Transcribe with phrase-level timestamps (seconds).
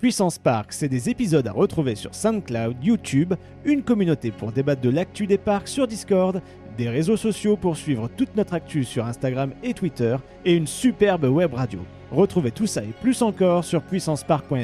[0.00, 4.90] Puissance Park, c'est des épisodes à retrouver sur SoundCloud, YouTube, une communauté pour débattre de
[4.90, 6.40] l'actu des parcs sur Discord,
[6.76, 11.24] des réseaux sociaux pour suivre toute notre actu sur Instagram et Twitter, et une superbe
[11.24, 11.80] web radio.
[12.12, 14.54] Retrouvez tout ça et plus encore sur puissancepark.fr.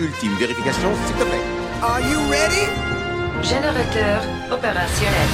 [0.00, 1.44] Ultime vérification, s'il te plaît.
[1.82, 2.70] Are you ready?
[3.42, 5.28] Générateur opérationnel.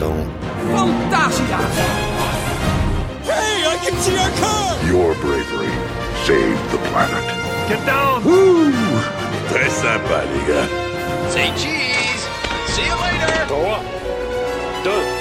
[0.00, 0.24] Achtung.
[0.72, 1.60] Fantasia!
[3.22, 4.80] Hey, I can see our car!
[4.86, 5.72] Your bravery
[6.24, 7.24] saved the planet.
[7.68, 8.22] Get down!
[9.48, 10.68] Très sympa, les gars.
[11.28, 12.24] Say cheese!
[12.72, 13.44] See you later!
[13.46, 13.76] 3,
[14.84, 15.19] 2,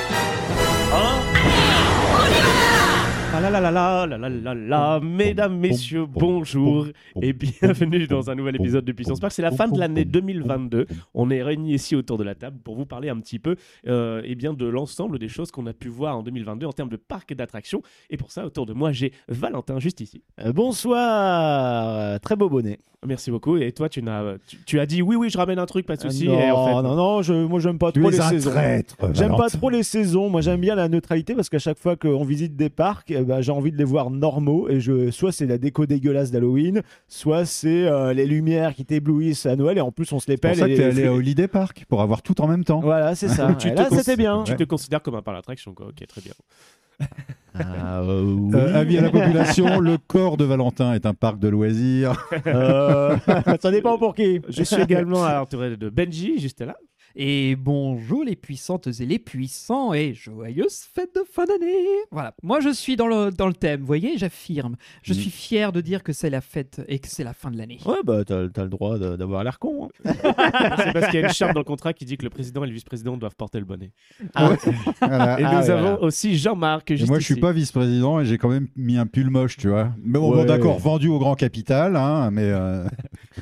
[3.39, 6.87] Ah là là là là là là là là, mesdames, messieurs, bonjour
[7.21, 9.31] et bienvenue dans un nouvel épisode de Puissance Park.
[9.31, 10.85] C'est la fin de l'année 2022.
[11.13, 13.55] On est réunis ici autour de la table pour vous parler un petit peu
[13.87, 16.89] euh, eh bien, de l'ensemble des choses qu'on a pu voir en 2022 en termes
[16.89, 17.81] de parcs d'attractions.
[18.09, 20.21] Et pour ça, autour de moi, j'ai Valentin juste ici.
[20.43, 22.79] Euh, bonsoir, très beau bonnet.
[23.07, 23.55] Merci beaucoup.
[23.55, 25.95] Et toi, tu, n'as, tu, tu as dit oui, oui, je ramène un truc, pas
[25.95, 26.27] de souci.
[26.27, 28.29] non, et en fait, non, non, je, moi j'aime pas Tu trop es les un
[28.29, 28.49] saisons.
[28.51, 28.97] traître.
[29.13, 30.29] J'aime pas trop les saisons.
[30.29, 33.39] Moi j'aime bien la neutralité parce qu'à chaque fois qu'on visite des parcs, eh ben,
[33.39, 34.67] j'ai envie de les voir normaux.
[34.67, 39.45] Et je, soit c'est la déco dégueulasse d'Halloween, soit c'est euh, les lumières qui t'éblouissent
[39.45, 39.77] à Noël.
[39.77, 40.59] Et en plus on se les C'est pour pèle.
[40.59, 42.81] ça que t'es allé à Holiday Park pour avoir tout en même temps.
[42.81, 43.53] Voilà, c'est ça.
[43.57, 44.43] Tu Et te là c'était bien.
[44.43, 45.87] Tu te considères comme un parc d'attraction, quoi.
[45.87, 46.33] Ok, très bien.
[47.55, 48.51] Ah, euh, oui.
[48.55, 52.13] Euh, avis à la population, le corps de Valentin est un parc de loisirs.
[52.47, 53.17] Euh,
[53.61, 54.41] ça dépend pour qui.
[54.47, 56.77] Je suis également entouré de Benji, juste là.
[57.15, 61.73] Et bonjour les puissantes et les puissants et joyeuses fêtes de fin d'année.
[62.11, 64.75] Voilà, moi je suis dans le, dans le thème, vous voyez, j'affirme.
[65.01, 65.15] Je Mm.
[65.17, 67.79] suis fier de dire que c'est la fête et que c'est la fin de l'année.
[67.85, 69.89] Ouais, bah t'as t'as le droit de- d'avoir l'air con.
[70.05, 70.11] hein.
[70.83, 72.63] C'est parce qu'il y a une charte dans le contrat qui dit que le président
[72.63, 73.91] et le vice-président doivent porter le bonnet.
[74.35, 74.55] Voilà.
[74.63, 74.63] Et
[75.01, 76.01] Ah, nous ouais, avons voilà.
[76.03, 77.41] aussi Jean-Marc, Et juste moi, je suis ici.
[77.41, 79.91] pas vice-président et j'ai quand même mis un pull moche, tu vois.
[80.03, 80.37] Mais bon, Ouais.
[80.37, 82.43] bon, d'accord, vendu au grand capital, hein, mais.
[82.51, 82.87] euh,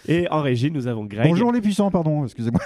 [0.08, 1.28] Et en régie, nous avons Greg.
[1.28, 2.62] Bonjour les puissants, pardon, excusez-moi.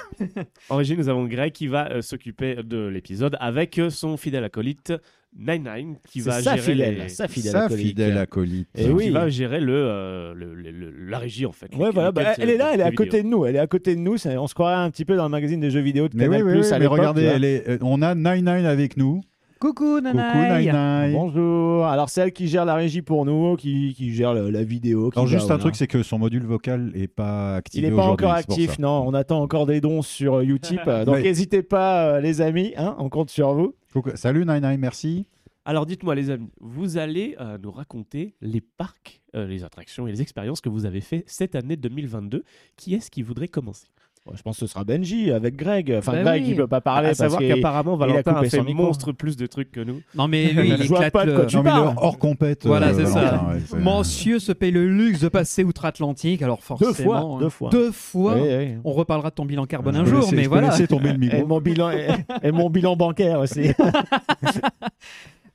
[0.69, 4.43] En régie, nous avons Greg qui va euh, s'occuper de l'épisode avec euh, son fidèle
[4.43, 4.93] acolyte
[5.37, 7.87] Nine Nine qui va sa gérer fidèle, les- sa fidèle Sa acolyte.
[7.87, 8.67] fidèle acolyte.
[8.75, 9.09] Et qui oui.
[9.11, 11.73] va gérer le, euh, le- le- le- la régie en fait.
[11.75, 13.05] Ouais, Les- voilà, bah, elle est là, euh, elle est à vidéo.
[13.05, 13.45] côté de nous.
[13.45, 14.17] Elle est à côté de nous.
[14.17, 16.27] ça- on se croirait un petit peu dans le magazine des jeux vidéo de Mais
[16.27, 16.47] oui, Canal+.
[16.57, 19.21] oui, oui, à mais regardez, elle est, euh, on a Nine Nine avec nous.
[19.61, 20.71] Coucou Coucou Nanaï Nine
[21.11, 21.13] Nine.
[21.13, 21.85] Bonjour.
[21.85, 25.11] Alors, c'est elle qui gère la régie pour nous, qui, qui gère le- la vidéo.
[25.11, 27.89] qui Alors va, juste un truc, c'est que son module vocal est pas Il activé
[27.91, 28.81] n'est pas aujourd'hui, encore c'est pour actif, ça.
[28.81, 29.03] non.
[29.07, 30.79] On attend encore des dons sur euh, Utip.
[30.87, 31.21] euh, donc, Ouais.
[31.21, 32.73] n'hésitez pas, euh, les amis.
[32.75, 33.75] hein, on compte sur vous.
[33.93, 34.09] Coucou.
[34.15, 35.27] Salut Nine Nine, merci.
[35.63, 40.11] Alors dites-moi les amis, vous allez euh, nous raconter les parcs, euh, les attractions et
[40.11, 42.43] les expériences que vous avez fait cette année 2022.
[42.77, 43.85] Qui est-ce qui voudrait commencer?
[44.27, 45.95] Ouais, je pense que ce sera Benji avec Greg.
[45.97, 46.49] Enfin, Bah Greg, oui.
[46.51, 48.73] il peut pas parler À parce savoir qu'apparemment il a Valentin a, coupé fait son
[48.75, 50.01] monstre plus de trucs que nous.
[50.13, 51.47] Non mais lui, il éclate pas de quoi le...
[51.47, 51.93] tu non, parles.
[51.97, 52.67] hors compète.
[52.67, 53.47] Voilà, euh, c'est ça.
[53.73, 56.91] Ouais, Monsieur se paye le luxe de passer outre-Atlantique, alors forcément...
[56.91, 57.17] Deux fois.
[57.17, 57.69] hein, Deux fois.
[57.71, 58.35] Deux fois.
[58.35, 58.67] Oui, oui.
[58.83, 60.69] On reparlera de ton bilan carbone Je un jour, laisser- mais je voilà.
[60.69, 61.47] laisser tomber le Et micro.
[61.47, 62.07] mon bilan, et,
[62.43, 63.71] et mon bilan bancaire aussi.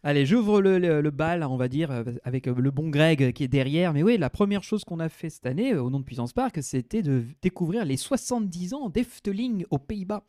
[0.07, 3.43] Allez, j'ouvre le, le- bal, on va dire, euh, avec euh, le bon Greg qui
[3.43, 3.93] est derrière.
[3.93, 6.33] Mais oui, la première chose qu'on a fait cette année, euh, au nom de Puissance
[6.33, 10.25] Park, c'était de découvrir les 70 ans d'Efteling aux Pays-Bas.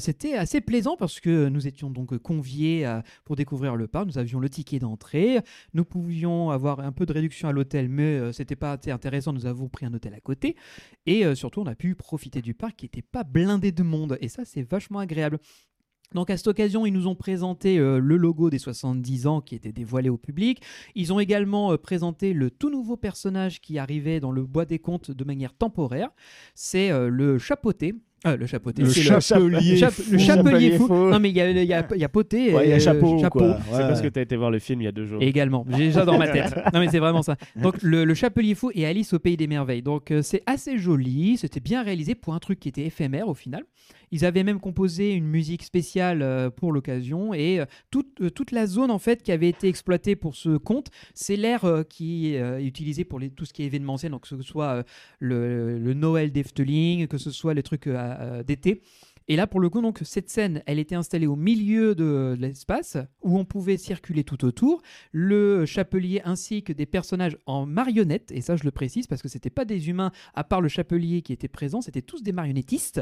[0.00, 2.90] C'était assez plaisant parce que nous étions donc conviés
[3.26, 4.06] pour découvrir le parc.
[4.06, 5.40] Nous avions le ticket d'entrée.
[5.74, 9.34] Nous pouvions avoir un peu de réduction à l'hôtel, mais euh, c'était pas assez intéressant.
[9.34, 10.56] Nous avons pris un hôtel à côté.
[11.04, 14.16] Et surtout, on a pu profiter du parc qui n'était pas blindé de monde.
[14.22, 15.38] Et ça, c'est vachement agréable.
[16.14, 19.54] Donc à cette occasion, ils nous ont présenté euh, le logo des 70 ans qui
[19.54, 20.60] était dévoilé au public.
[20.94, 24.78] Ils ont également euh, présenté le tout nouveau personnage qui arrivait dans le bois des
[24.78, 26.08] contes de manière temporaire.
[26.54, 27.94] C'est euh, le chapeauté.
[28.26, 28.80] Euh, le chapeauté.
[28.82, 30.02] Le chapelier fou.
[30.12, 30.86] le chapelier fou.
[30.86, 30.94] fou.
[31.10, 32.54] Non mais il y a, y a- il y a poté.
[32.54, 33.18] Ouais, il y a euh, chapeau.
[33.20, 33.40] chapeau.
[33.40, 33.80] C'est Ouais.
[33.80, 35.20] parce que tu as été voir le film il y a deux jours.
[35.20, 36.54] Et également, j'ai déjà dans ma tête.
[36.72, 37.36] Non mais c'est vraiment ça.
[37.56, 39.82] Donc le, le Chapelier Fou et Alice au Pays des Merveilles.
[39.82, 43.34] Donc euh, c'est assez joli, c'était bien réalisé pour un truc qui était éphémère au
[43.34, 43.62] final.
[44.14, 48.52] Ils avaient même composé une musique spéciale euh, pour l'occasion et euh, toute, euh, toute
[48.52, 52.62] la zone en fait qui avait été exploitée pour ce conte, c'est l'air qui est
[52.62, 54.84] utilisé pour tout ce qui est événementiel, donc que ce soit
[55.18, 57.88] le, le Noël d'Efteling, que ce soit les trucs
[58.46, 58.82] d'été.
[59.28, 62.98] Et là, pour le coup, donc, cette scène, elle était installée au milieu de l'espace
[63.22, 64.82] où on pouvait circuler tout autour.
[65.12, 69.28] Le chapelier ainsi que des personnages en marionnettes, et ça, je le précise parce que
[69.28, 73.00] c'était pas des humains, à part le chapelier qui était présent, c'était tous des marionnettistes,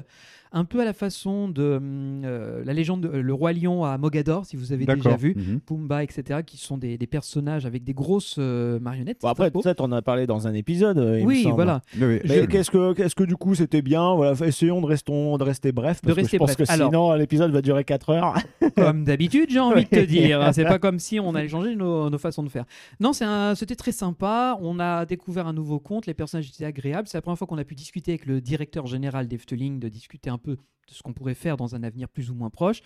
[0.53, 3.99] un peu à la façon de hum, euh, la légende, de- le roi lion à
[3.99, 5.35] Mogador, si vous avez déjà vu.
[5.37, 5.61] Mhm.
[5.61, 9.23] Pumba, etc., qui sont des, des personnages avec des grosses euh, marionnettes.
[9.23, 10.99] Bon, après, peut-être on en a parlé dans un épisode.
[10.99, 11.83] euh, il Oui, voilà.
[12.01, 14.15] Oui, Mais je- qu'est-ce que, qu'est-ce que du coup c'était bien?
[14.15, 16.01] Voilà, essayons de, restons, de rester bref.
[16.03, 16.69] parce Que rester je pense bref.
[16.69, 18.35] que Alors, sinon l'épisode va durer 4 heures.
[18.77, 20.51] comme d'habitude, j'ai envie de te dire.
[20.53, 22.65] C'est pas comme si on allait changer nos, nos façons de faire.
[23.01, 24.57] Non, c'était très sympa.
[24.61, 26.07] On a découvert un nouveau compte.
[26.07, 27.09] Les personnages étaient agréables.
[27.09, 30.31] C'est la première fois qu'on a pu discuter avec le directeur général d'Efteling, de discuter
[30.31, 30.53] un peu
[30.89, 32.81] de ce qu'on pourrait faire dans un avenir plus ou moins proche.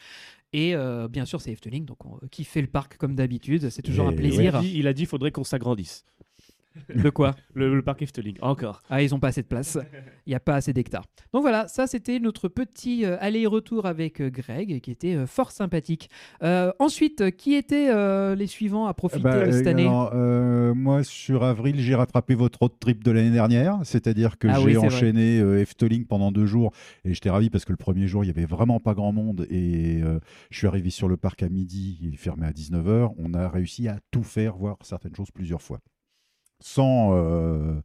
[0.52, 3.68] Et euh, bien sûr, c'est Efteling, donc on kiffe le parc comme d'habitude.
[3.70, 4.16] C'est toujours Et un ouais.
[4.18, 4.60] Il a plaisir.
[4.60, 6.04] dit, il a dit qu'il faudrait qu'on s'agrandisse.
[6.94, 8.82] De quoi Le, le parc Efteling, encore.
[8.90, 9.78] Ah, ils ont pas assez de place.
[10.26, 11.04] Il n'y a pas assez d'hectares.
[11.32, 15.50] Donc voilà, ça c'était notre petit euh, aller-retour avec euh, Greg, qui était euh, fort
[15.52, 16.08] sympathique.
[16.42, 20.74] Euh, ensuite, qui étaient euh, les suivants à profiter Bah, cette euh, année alors, euh,
[20.74, 23.78] moi, sur avril, j'ai rattrapé votre road trip de l'année dernière.
[23.84, 26.72] C'est-à-dire que Ah j'ai enchaîné euh, Efteling pendant deux jours.
[27.04, 29.46] Et j'étais ravi parce que le premier jour, il y avait vraiment pas grand monde.
[29.50, 30.18] Et euh,
[30.50, 33.12] je suis arrivé sur le parc à midi, il est fermé à 19h.
[33.18, 35.80] On a réussi à tout faire, voir certaines choses plusieurs fois.
[36.60, 37.12] Sans.
[37.14, 37.80] euh,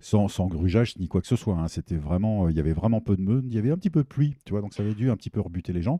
[0.00, 1.56] sans, grugeage ni quoi que ce soit.
[1.56, 1.68] hein.
[1.68, 3.44] C'était vraiment, il y avait vraiment peu de meute.
[3.48, 5.16] Il y avait un petit peu de pluie, tu vois, donc ça avait dû un
[5.16, 5.98] petit peu rebuter les gens.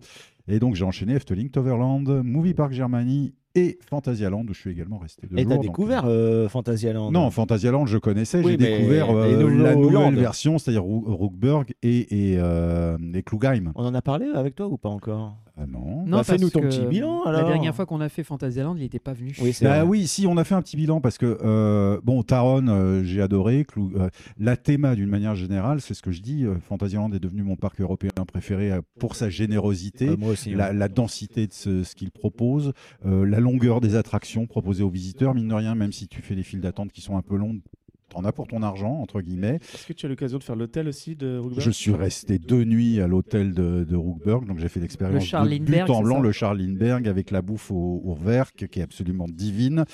[0.48, 4.98] Et donc j'ai enchaîné Efteling, Toverland, Movie Park Germany et Fantasyland où je suis également
[4.98, 5.48] resté deux Et jours.
[5.48, 8.42] t'as donc, découvert euh, Fantasyland non, Fantasyland, je connaissais.
[8.42, 13.72] Oui, J'ai découvert euh, la nouvelle version, c'est-à-dire Rookburg et, et, euh, et Klugheim.
[13.74, 15.36] On en a parlé avec toi ou pas encore?
[15.58, 16.04] Ah non.
[16.06, 18.98] Non, Bah, fais-nous ton petit bilan, La dernière fois qu'on a fait Fantasyland, il n'était
[18.98, 19.34] pas venu.
[19.40, 22.66] Oui, Bah oui, si on a fait un petit bilan parce que euh, bon, Taron,
[22.68, 23.64] euh, j'ai adoré.
[23.64, 26.44] Clou- euh, la théma, d'une manière générale, c'est ce que je dis.
[26.44, 30.08] euh, Fantasyland est devenu mon parc européen préféré euh, pour sa générosité.
[30.10, 30.54] Euh, moi aussi.
[30.54, 32.72] La, densité de ce, ce qu'il propose,
[33.06, 36.34] euh, la longueur des attractions proposées aux visiteurs, mine de rien, même si tu fais
[36.34, 37.60] des files d'attente qui sont un peu longues,
[38.08, 39.58] t'en as pour ton argent, entre guillemets.
[39.74, 41.60] Est-ce que tu as l'occasion de faire l'hôtel aussi de Rookburg?
[41.60, 45.58] Je suis resté deux nuits à l'hôtel de, de Rookburg, donc j'ai fait l'expérience Le
[45.58, 48.82] de but en blanc, le Charles Lindbergh avec la bouffe au, au Werk, qui est
[48.82, 49.84] absolument divine.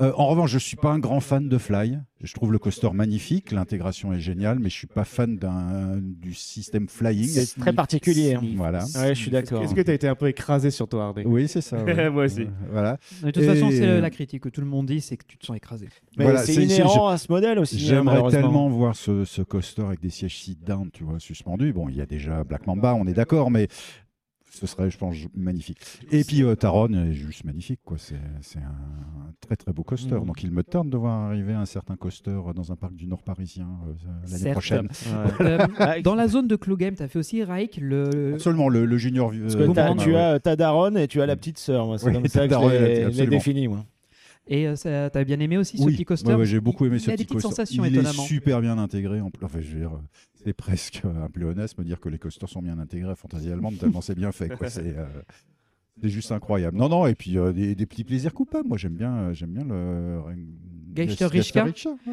[0.00, 1.98] Euh, en revanche, je suis pas un grand fan de Fly.
[2.22, 5.38] Je trouve le coaster magnifique, l'intégration est géniale, mais je suis pas fan
[6.02, 7.28] du système flying.
[7.28, 8.34] C'est très particulier.
[8.34, 8.40] hein.
[8.56, 8.84] Voilà.
[8.96, 9.62] Ouais, je suis d'accord.
[9.62, 11.76] Est-ce que tu as été un peu écrasé sur ton harnais Oui, c'est ça.
[11.84, 12.10] ouais.
[12.10, 12.42] Moi aussi.
[12.42, 12.98] Euh, voilà.
[13.22, 15.46] De toute façon, c'est la critique que tout le monde dit, c'est que tu te
[15.46, 15.88] sens écrasé.
[16.16, 17.76] Mais Voilà, c'est inhérent à ce modèle aussi.
[17.76, 21.72] hein, J'aimerais tellement voir ce, ce coaster avec des sièges sit-down, tu vois, suspendus.
[21.72, 23.68] Bon, il y a déjà Black Mamba, on est d'accord, mais
[24.50, 25.78] ce serait, je pense, magnifique.
[26.10, 27.98] Et puis euh, Taron est juste magnifique, quoi.
[27.98, 30.14] C'est un très très beau coaster.
[30.14, 30.24] Mm.
[30.26, 33.22] Donc il me tarde de voir arriver un certain coaster dans un parc du Nord
[33.22, 33.92] parisien euh,
[34.24, 34.52] l'année Certes.
[34.52, 34.88] prochaine.
[35.40, 35.46] Ouais.
[35.46, 38.34] Euh, Ah, dans la zone de Klugheim, tu as fait aussi Raik, le.
[38.34, 39.30] Absolument, le, le junior.
[39.34, 40.16] euh, Parce que tu ouais.
[40.16, 41.98] as ta daronne et tu as la petite sœur.
[42.00, 43.68] C'est Oui, comme ça que je daronne, l'ai- défini.
[43.68, 43.84] Moi.
[44.48, 46.96] Et euh, t'as bien aimé aussi ce Oui, petit coaster ouais, ouais, j'ai beaucoup aimé
[46.96, 47.48] Il ce a petit des petites coaster.
[47.48, 48.22] sensations, il étonnamment.
[48.22, 49.20] est super bien intégré.
[49.20, 49.30] En...
[49.42, 52.62] Enfin, je veux dire, euh, c'est presque un pléonasme de dire que les coasters sont
[52.62, 54.48] bien intégrés à Fantasy Allemande, tellement c'est bien fait.
[54.48, 54.70] quoi.
[54.76, 55.06] C'est euh,
[56.02, 56.76] c'est juste incroyable.
[56.76, 58.68] Non, non, et puis euh, des, des petits plaisirs coupables.
[58.68, 60.20] Moi, j'aime bien, euh, j'aime bien le.
[60.94, 61.70] Geister le- Richka ouais,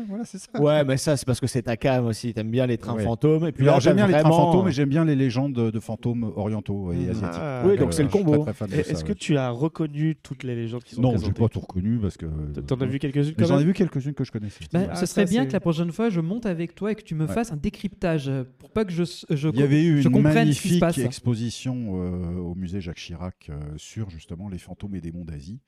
[0.10, 0.62] voilà, c'est ça.
[0.62, 2.34] Ouais, mais ça, c'est parce que c'est ta cam aussi.
[2.34, 3.04] T'aimes bien les trains Ouais.
[3.06, 3.48] fantômes.
[3.48, 5.80] Et puis alors, là, j'aime bien les trains fantômes et j'aime bien les légendes de,
[5.80, 7.10] fantômes orientaux et Mhm.
[7.12, 7.40] asiatiques.
[7.42, 8.46] Ah, Oui, donc c'est le je suis combo.
[8.46, 9.16] ça, Est-ce que ouais.
[9.16, 12.26] tu as reconnu toutes les légendes qui sont Non, j'ai pas tout reconnu parce que.
[12.60, 14.66] T'en as vu quelques-unes J'en ai vu quelques-unes que je connaissais.
[14.74, 16.92] Bah, Ah, ce serait ça, bien c'est- que la prochaine fois, je monte avec toi
[16.92, 17.34] et que tu me Ouais.
[17.34, 20.84] fasses un décryptage euh, pour pas que je, je, Il y avait eu une magnifique
[20.98, 25.62] exposition euh, au musée Jacques Chirac euh, sur justement les fantômes et démons d'Asie.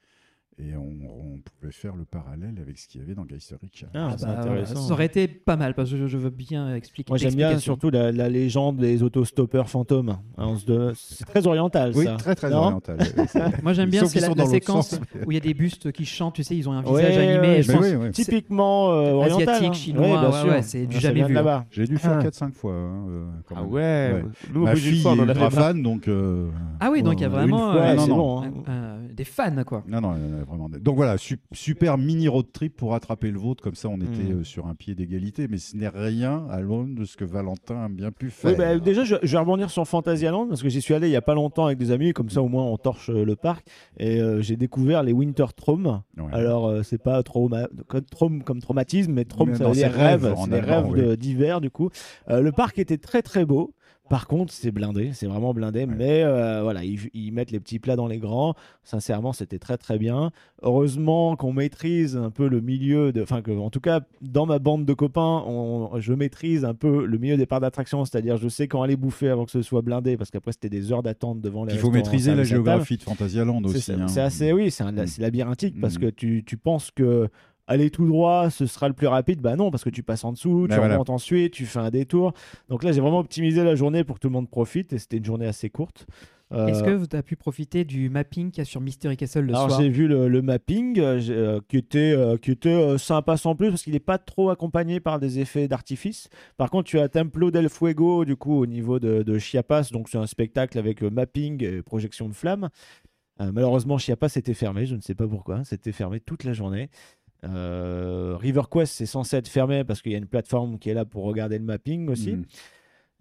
[0.58, 3.90] Et on, on pouvait faire le parallèle avec ce qu'il y avait dans Geister Richard.
[3.94, 4.80] Ah, Ah bah, intéressant.
[4.88, 7.12] ça aurait été pas mal parce que je, je veux bien expliquer.
[7.12, 10.16] Moi, j'aime bien surtout la, la légende des autostoppeurs fantômes.
[10.38, 12.16] Hein, de- C'est très oriental, Oui, ça.
[12.16, 12.98] très très Non oriental.
[13.64, 16.36] Moi j'aime bien c'est la, séquence sens, où il y a des bustes qui chantent,
[16.36, 17.48] tu sais, ils ont un Ouais, visage animé.
[17.58, 18.12] ouais, je pense- oui, oui.
[18.12, 19.50] Typiquement euh, oriental.
[19.50, 19.74] Asiatique, hein.
[19.74, 21.34] chinois, Ouais, bien ouais, c'est du jamais vu.
[21.34, 21.66] là-bas.
[21.70, 22.24] J'ai dû faire Ah.
[22.24, 22.72] 4-5 fois.
[22.76, 26.08] hein, euh, Ah ouais, Ma fille est ultra fan, donc.
[26.08, 26.48] euh,
[26.80, 27.96] Ah oui, donc il y a vraiment euh,
[28.68, 29.84] un- des fans quoi.
[29.88, 30.16] Non, non,
[30.46, 30.70] vraiment.
[30.70, 34.24] Donc voilà, su- super mini road trip pour attraper le vôtre, comme ça on était
[34.34, 34.40] Mm.
[34.40, 37.84] euh, sur un pied d'égalité, mais ce n'est rien à l'aune de ce que Valentin
[37.86, 38.52] a bien pu faire.
[38.52, 41.12] Oui, bah, déjà, je, je vais rebondir sur Fantasyland parce que j'y suis allé il
[41.12, 43.36] y a pas longtemps avec des amis, comme ça au moins on torche euh, le
[43.36, 43.66] parc.
[43.98, 46.02] Et euh, j'ai découvert les Winter Traum.
[46.18, 46.24] Ouais.
[46.32, 49.76] Alors, euh, c'est pas trauma, comme, traum comme traumatisme, mais traum, Mais ça non, veut
[49.76, 51.90] dire rêve, C'est des rêves d'hiver, du coup.
[52.30, 53.74] Euh, le parc était très très beau.
[54.10, 57.80] Par contre, c'est blindé, c'est vraiment blindé, mais euh, voilà, ils, ils mettent les petits
[57.80, 58.54] plats dans les grands.
[58.84, 60.32] Sincèrement, c'était très très bien.
[60.62, 64.60] Heureusement qu'on maîtrise un peu le milieu, de, enfin que, en tout cas, dans ma
[64.60, 68.48] bande de copains, on- je maîtrise un peu le milieu des parcs d'attractions, c'est-à-dire je
[68.50, 71.42] sais quand aller bouffer avant que ce soit blindé, parce qu'après c'était des heures d'attente
[71.42, 71.74] devant les.
[71.74, 73.92] Il faut maîtriser la géographie de Fantasyland aussi.
[73.92, 74.08] hein.
[74.08, 75.06] c'est assez, oui, c'est Mm.
[75.20, 76.02] labyrinthique parce Mm.
[76.02, 77.28] que tu, tu penses que
[77.68, 79.42] aller tout droit, ce sera le plus rapide.
[79.42, 80.94] Bah non, parce que tu passes en dessous, tu voilà.
[80.94, 82.34] remontes ensuite, tu fais un détour.
[82.70, 85.18] Donc là, j'ai vraiment optimisé la journée pour que tout le monde profite et c'était
[85.18, 86.06] une journée assez courte.
[86.52, 89.46] Euh, Est-ce que tu as pu profiter du mapping qu'il y a sur Mystery Castle
[89.46, 92.70] le alors soir j'ai vu le, le mapping euh, euh, qui était, euh, qui était
[92.70, 96.30] euh, sympa sans plus parce qu'il n'est pas trop accompagné par des effets d'artifice.
[96.56, 100.08] Par contre, tu as Templo del Fuego du coup au niveau de, de Chiapas, donc
[100.08, 102.70] c'est un spectacle avec euh, mapping et projection de flammes.
[103.42, 106.92] Euh, malheureusement, Chiapas était fermé, je ne sais pas pourquoi, c'était fermé toute la journée.
[107.46, 110.94] Euh, River Quest c'est censé être fermé parce qu'il y a une plateforme qui est
[110.94, 112.34] là pour regarder le mapping aussi.
[112.34, 112.46] Mhm.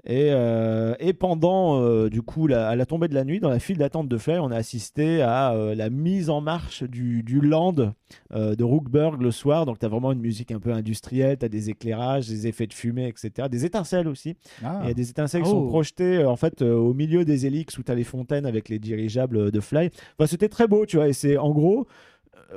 [0.06, 3.48] Et, euh, et pendant, euh, du coup, la- à la tombée de la nuit, dans
[3.48, 7.22] la file d'attente de Fly, on a assisté à euh, la mise en marche du,
[7.22, 9.64] du land de Rookburg le soir.
[9.64, 12.66] Donc, tu as vraiment une musique un peu industrielle, tu as des éclairages, des effets
[12.66, 13.48] de fumée, etc.
[13.50, 14.36] Des étincelles aussi.
[14.62, 14.80] Ah.
[14.82, 15.52] Il y a des étincelles qui Oh.
[15.52, 18.68] sont projetées euh, en fait au milieu des hélix où tu as les fontaines avec
[18.68, 19.88] les dirigeables de Fly.
[20.18, 21.08] Enfin, c'était très beau, tu vois.
[21.08, 21.86] Et c'est en gros,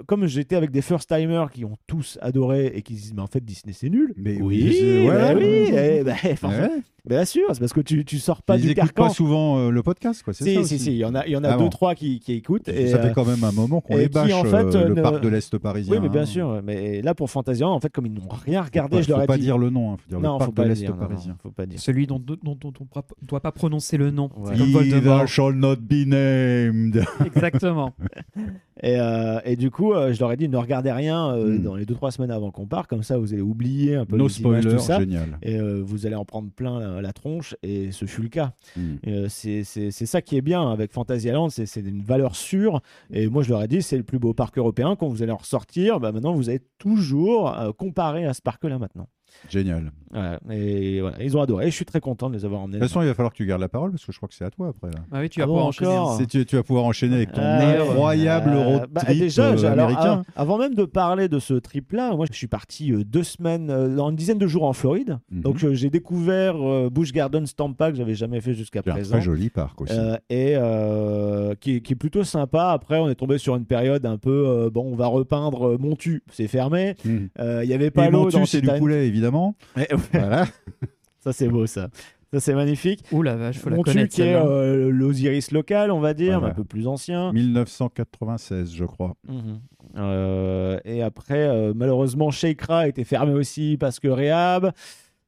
[0.05, 3.27] comme j'étais avec des first-timers qui ont tous adoré et qui se disent, mais en
[3.27, 4.13] fait, Disney, c'est nul.
[4.17, 5.99] Mais Oui, bah oui, ouais.
[5.99, 6.15] eh ben.
[6.43, 6.69] Ouais.
[7.07, 9.03] Bien sûr, c'est parce que tu, tu sors pas Ils du écoutent carcan.
[9.07, 10.33] pas souvent euh, le podcast, quoi.
[10.33, 10.79] c'est Si, ça si, aussi.
[10.79, 11.69] si, il y en a, il y en a Ah deux, bon.
[11.69, 12.67] trois qui, qui écoutent.
[12.67, 14.89] Et, ça fait euh, quand même un moment qu'on les qui, bâche en fait, euh,
[14.89, 15.93] le ne- parc de l'Est parisien.
[15.93, 16.25] Oui, mais bien hein.
[16.25, 16.61] sûr.
[16.65, 19.27] Mais là, pour Fantasia, en fait, comme ils n'ont rien regardé, je leur faut ai
[19.27, 19.43] pas dit.
[19.43, 20.89] dire le nom, il faut dire non, le faut parc pas de le l'Est dire.
[20.91, 21.37] non, parisien.
[21.41, 21.79] faut pas dire.
[21.79, 24.29] Celui dont, dont, dont on ne doit pas prononcer le nom.
[24.35, 24.57] Ouais.
[24.57, 25.27] Comme Voldemort.
[25.29, 27.05] shall not be named.
[27.25, 27.93] Exactement.
[28.83, 31.63] Et, euh, et du coup, euh, je leur ai dit ne regardez rien euh, Hmm.
[31.63, 34.17] dans les deux trois semaines avant qu'on part, comme ça vous allez oublier un peu
[34.17, 34.99] No les images, spoiler, tout ça.
[34.99, 35.37] génial.
[35.41, 38.53] Et euh, vous allez en prendre plein la, la tronche, et ce fut le cas.
[38.75, 38.81] Mm.
[39.07, 42.81] Euh, c'est ça qui est bien avec Fantasyland, c'est c'est une valeur sûre.
[43.11, 44.95] Et moi, je leur ai dit, c'est le plus beau parc européen.
[44.95, 48.77] Quand vous allez en ressortir, bah, maintenant, vous allez toujours euh, comparer à ce parc-là
[48.79, 49.07] maintenant.
[49.49, 49.91] Génial.
[50.11, 50.39] Voilà.
[50.51, 51.67] Et voilà, ils ont adoré.
[51.67, 52.77] Et je suis très content de les avoir emmenés.
[52.77, 54.29] De toute façon, il va falloir que tu gardes la parole parce que je crois
[54.29, 54.89] que c'est à toi après.
[54.89, 54.99] Là.
[55.11, 56.27] Ah oui, tu vas Ah bon, pouvoir enchaîner.
[56.27, 59.57] tu, tu vas pouvoir enchaîner avec ton Euh, incroyable euh, road bah, trip déjà, euh,
[59.65, 60.23] alors, américain.
[60.35, 63.69] ah, avant même de parler de ce trip-là, moi, je suis parti euh, deux semaines,
[63.69, 65.17] euh, dans une dizaine de jours en Floride.
[65.29, 65.41] Mhm.
[65.41, 68.93] Donc, euh, j'ai découvert euh, Busch Gardens Tampa que j'avais jamais fait jusqu'à C'est un
[68.93, 69.11] présent.
[69.11, 69.93] très joli parc aussi.
[69.93, 72.69] Euh, et euh, qui, est- qui est plutôt sympa.
[72.71, 74.85] Après, on est tombé sur une période un peu euh, bon.
[74.91, 76.95] On va repeindre euh, Montu, c'est fermé.
[77.03, 77.17] Mm.
[77.39, 79.26] Euh, Il y avait pas Et l'eau Montu, dans c'est du poulet évidemment.
[79.75, 80.45] Ouais, ouais, Voilà.
[81.19, 81.89] ça c'est beau ça.
[82.33, 83.03] Ça c'est magnifique.
[83.13, 86.39] Ouh la vache, faut la Montu connaître qui est euh, l'Osiris local, on va dire,
[86.39, 86.53] Voilà.
[86.53, 87.31] un peu plus ancien.
[87.31, 89.15] 1996, je crois.
[89.27, 89.59] Mhm.
[89.97, 94.71] Euh, et après, euh, malheureusement, Sheikra était fermé aussi parce que Rehab.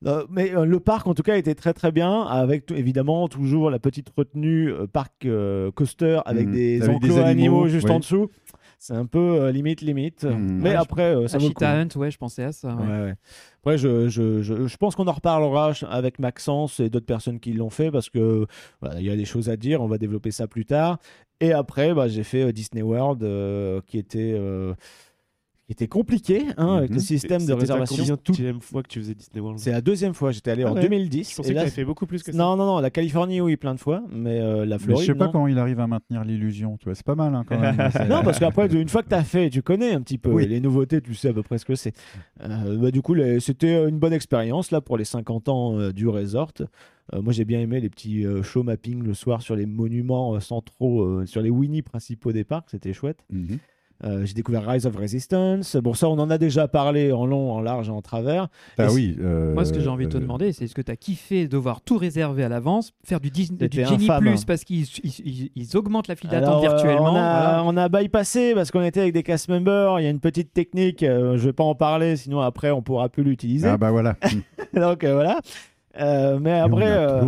[0.05, 3.69] Euh, mais euh, le parc, en tout cas, était très très bien, avec évidemment toujours
[3.69, 6.53] la petite retenue euh, parc euh, coaster avec Mhm.
[6.53, 7.95] des Avec enclos des animaux, animaux, juste oui.
[7.95, 8.29] en dessous.
[8.81, 10.23] C'est un peu euh, limite limite.
[10.23, 10.59] Mhm.
[10.61, 12.73] Mais Ouais, je- après, euh, ça vaut le Hunt, ouais, je pensais à ça.
[12.75, 12.81] ouais.
[12.87, 13.13] Ouais, ouais.
[13.59, 17.51] Après, je, je, je, je pense qu'on en reparlera avec Maxence et d'autres personnes qui
[17.51, 18.47] l'ont fait parce que
[18.81, 19.81] voilà, il y a des choses à dire.
[19.81, 20.97] On va développer ça plus tard.
[21.41, 24.73] Et après, bah, j'ai fait euh, Disney World euh, qui était euh,
[25.69, 26.95] qui était compliqué hein, avec Mhm.
[26.95, 28.17] le système de C'était ta réservation.
[28.25, 30.31] combien fois que tu faisais Disney World C'est la deuxième fois.
[30.31, 30.81] J'étais allé Ah en ouais.
[30.81, 31.29] 2010.
[31.29, 32.37] Je pensais et que là, tu fait beaucoup plus que ça.
[32.39, 32.79] non, non, non.
[32.79, 35.05] La Californie, oui, plein de fois, mais euh, la Mais Floride.
[35.05, 35.31] je sais pas non.
[35.31, 36.77] comment il arrive à maintenir l'illusion.
[36.77, 37.75] Tu vois, c'est pas mal hein, quand même.
[37.93, 40.31] C'est- Non, parce qu'après, une fois que tu as fait, tu connais un petit peu
[40.31, 40.47] Oui.
[40.47, 41.93] les nouveautés, tu sais à peu près ce que c'est.
[42.41, 45.91] Euh, bah, du coup, les- c'était une bonne expérience là pour les 50 ans euh,
[45.93, 46.51] du resort.
[47.13, 50.33] Euh, moi, j'ai bien aimé les petits euh, show mapping le soir sur les monuments
[50.33, 52.69] euh, centraux, euh, sur les Winnie principaux des parcs.
[52.71, 53.19] C'était chouette.
[53.31, 53.59] Mhm.
[54.05, 55.75] Euh, j'ai découvert Rise of Resistance.
[55.75, 58.47] Bon, ça, on en a déjà parlé en long, en large et en travers.
[58.77, 59.17] Ah Et oui.
[59.19, 60.95] euh, Moi, ce que j'ai envie de te euh, demander, c'est est-ce que tu as
[60.95, 64.21] kiffé devoir tout réserver à l'avance, faire du, Disney, du Genie infâme.
[64.23, 67.11] Plus parce qu'ils ils, ils- ils augmentent la file d'attente virtuellement.
[67.13, 67.63] on, a, voilà.
[67.65, 69.99] on a bypassé parce qu'on était avec des cast members.
[69.99, 71.03] Il y a une petite technique.
[71.03, 73.67] euh, je vais pas en parler, sinon après, on pourra plus l'utiliser.
[73.67, 74.15] Ah bah voilà.
[74.73, 75.39] Donc euh, voilà.
[75.99, 77.21] Euh, mais après, euh,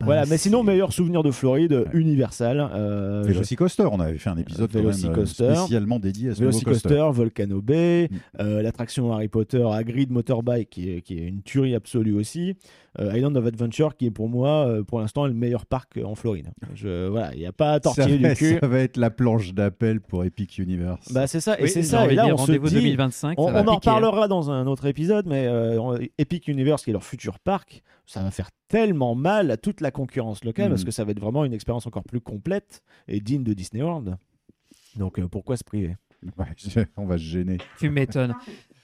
[0.00, 0.24] voilà.
[0.26, 2.70] Mais sinon, meilleur souvenir de Floride, Universal.
[2.74, 6.40] Euh, Velocicoaster, on avait fait un épisode quand même, euh, spécialement dédié à ce.
[6.40, 8.16] Velocicoaster, Volcano Bay, Mm.
[8.40, 12.54] euh, l'attraction Harry Potter, Hagrid Motorbike, qui est, qui est une tuerie absolue aussi.
[13.00, 16.14] Euh, Island of Adventure, qui est pour moi, euh, pour l'instant, le meilleur parc en
[16.14, 16.50] Floride.
[16.74, 18.58] Je, voilà, il n'y a pas à Ça tortiller va, du cul.
[18.60, 21.12] ça va être la planche d'appel pour Epic Universe.
[21.12, 22.06] Bah, c'est ça, et Oui, c'est ça.
[22.06, 23.36] Et là, on se rendez-vous dit, 2025.
[23.40, 27.02] On, on en reparlera dans un autre épisode, mais euh, Epic Universe, qui est leur
[27.02, 31.04] futur parc, ça va faire tellement mal à toute la concurrence locale parce que ça
[31.04, 34.16] va être vraiment une expérience encore plus complète et digne de Disney World.
[34.96, 35.96] Donc euh, pourquoi se priver?
[36.38, 36.46] Ouais,
[36.96, 37.58] on va se gêner.
[37.78, 38.34] Tu m'étonnes.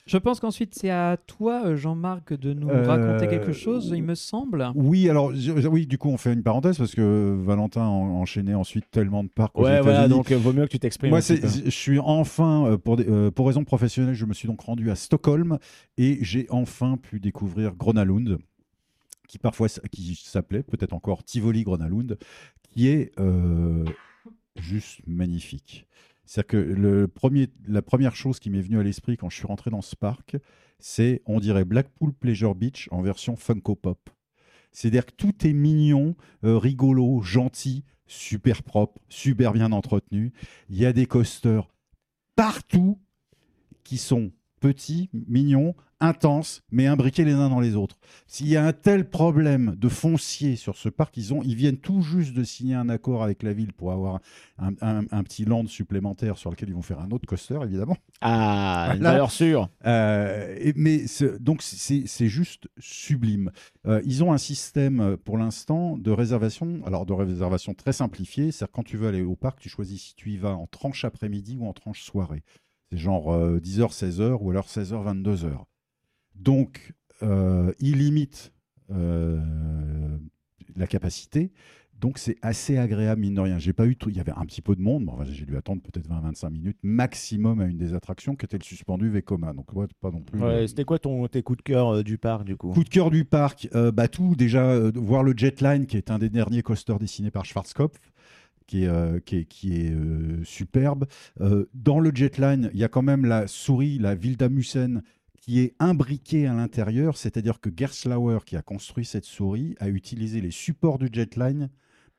[0.07, 4.02] Je pense qu'ensuite, c'est à toi, euh, Jean-Marc, de nous Euh, raconter quelque chose, il
[4.02, 4.69] me semble.
[4.75, 5.30] Oui, alors
[5.71, 9.23] oui, du coup, on fait une parenthèse parce que Valentin a en- enchaîné ensuite tellement
[9.23, 10.19] de parcs aux Ouais, voilà, États-Unis.
[10.19, 11.11] donc euh, vaut mieux que tu t'exprimes.
[11.11, 14.90] Moi, je suis enfin, pour, des- euh, pour raison professionnelle, je me suis donc rendu
[14.90, 15.59] à Stockholm
[15.97, 18.38] et j'ai enfin pu découvrir Gronalund,
[19.30, 22.18] qui parfois qui s'appelait peut-être encore Tivoli Gronalund,
[22.62, 23.84] qui est euh,
[24.56, 25.87] juste magnifique.
[26.25, 29.46] C'est-à-dire que le premier, la première chose qui m'est venue à l'esprit quand je suis
[29.46, 30.37] rentré dans ce parc,
[30.80, 34.10] c'est, on dirait Blackpool Pleasure Beach en version Funko Pop.
[34.72, 40.32] C'est-à-dire que tout est mignon, euh, rigolo, gentil, super propre, super bien entretenu.
[40.70, 41.70] Il y a des coasters
[42.34, 42.99] partout
[43.84, 47.99] qui sont petits, mignons, intenses, mais imbriqués les uns dans les autres.
[48.26, 51.76] S'il y a un tel problème de foncier sur ce parc, ils, ont, ils viennent
[51.78, 54.21] tout juste de signer un accord avec la ville pour avoir
[54.59, 57.97] un, un- un petit land supplémentaire sur lequel ils vont faire un autre coaster, évidemment.
[58.23, 59.11] Ah, une Voilà.
[59.12, 59.69] valeur sûre.
[59.87, 61.04] Euh, et- mais
[61.40, 63.50] donc c'est juste sublime.
[63.87, 68.52] Euh, ils ont un système euh, pour l'instant de réservation, alors de réservation très simplifié,
[68.52, 71.04] c'est-à-dire quand tu veux aller au parc, tu choisis si tu y vas en tranche
[71.04, 72.42] après-midi ou en tranche soirée.
[72.90, 75.64] C'est genre euh, 10h, 16h ou alors 16h, 22h.
[76.40, 78.52] Donc euh, ils limitent
[78.90, 79.38] euh,
[80.76, 81.52] la capacité.
[82.00, 83.59] Donc c'est assez agréable, mine de rien.
[83.59, 84.09] J'ai pas eu tout.
[84.09, 85.04] Il y avait un petit peu de monde.
[85.04, 88.56] Bon, enfin, j'ai dû attendre peut-être 20-25 minutes maximum à une des attractions qui était
[88.56, 89.52] le suspendu Vekoma.
[89.52, 90.40] Donc ouais, pas non plus.
[90.40, 92.70] Ouais, euh, C'était quoi ton, tes coups de cœur euh, du parc, du coup?
[92.70, 96.30] Coup de cœur du parc, bah tout déjà voir le Jetline qui est un des
[96.30, 98.00] derniers coasters dessinés par Schwarzkopf
[98.70, 101.06] qui est, euh, qui est, qui est, euh, superbe.
[101.40, 105.02] Euh, dans le Jetline, il y a quand même la souris, la Wildamussen
[105.40, 110.40] qui est imbriquée à l'intérieur, c'est-à-dire que Gerslauer qui a construit cette souris a utilisé
[110.40, 111.70] les supports du Jetline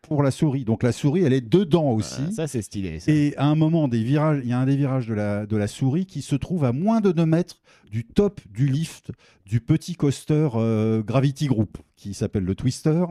[0.01, 0.65] pour la souris.
[0.65, 2.21] Donc la souris, elle est dedans aussi.
[2.27, 2.99] Ah, Ça, c'est stylé.
[2.99, 3.11] ça.
[3.11, 5.55] Et à un moment, des virages, il y a un des virages de la, de
[5.55, 7.61] la souris qui se trouve à moins de 2 mètres
[7.91, 9.11] du top du lift
[9.45, 13.05] du petit coaster euh, Gravity Group qui s'appelle le Twister.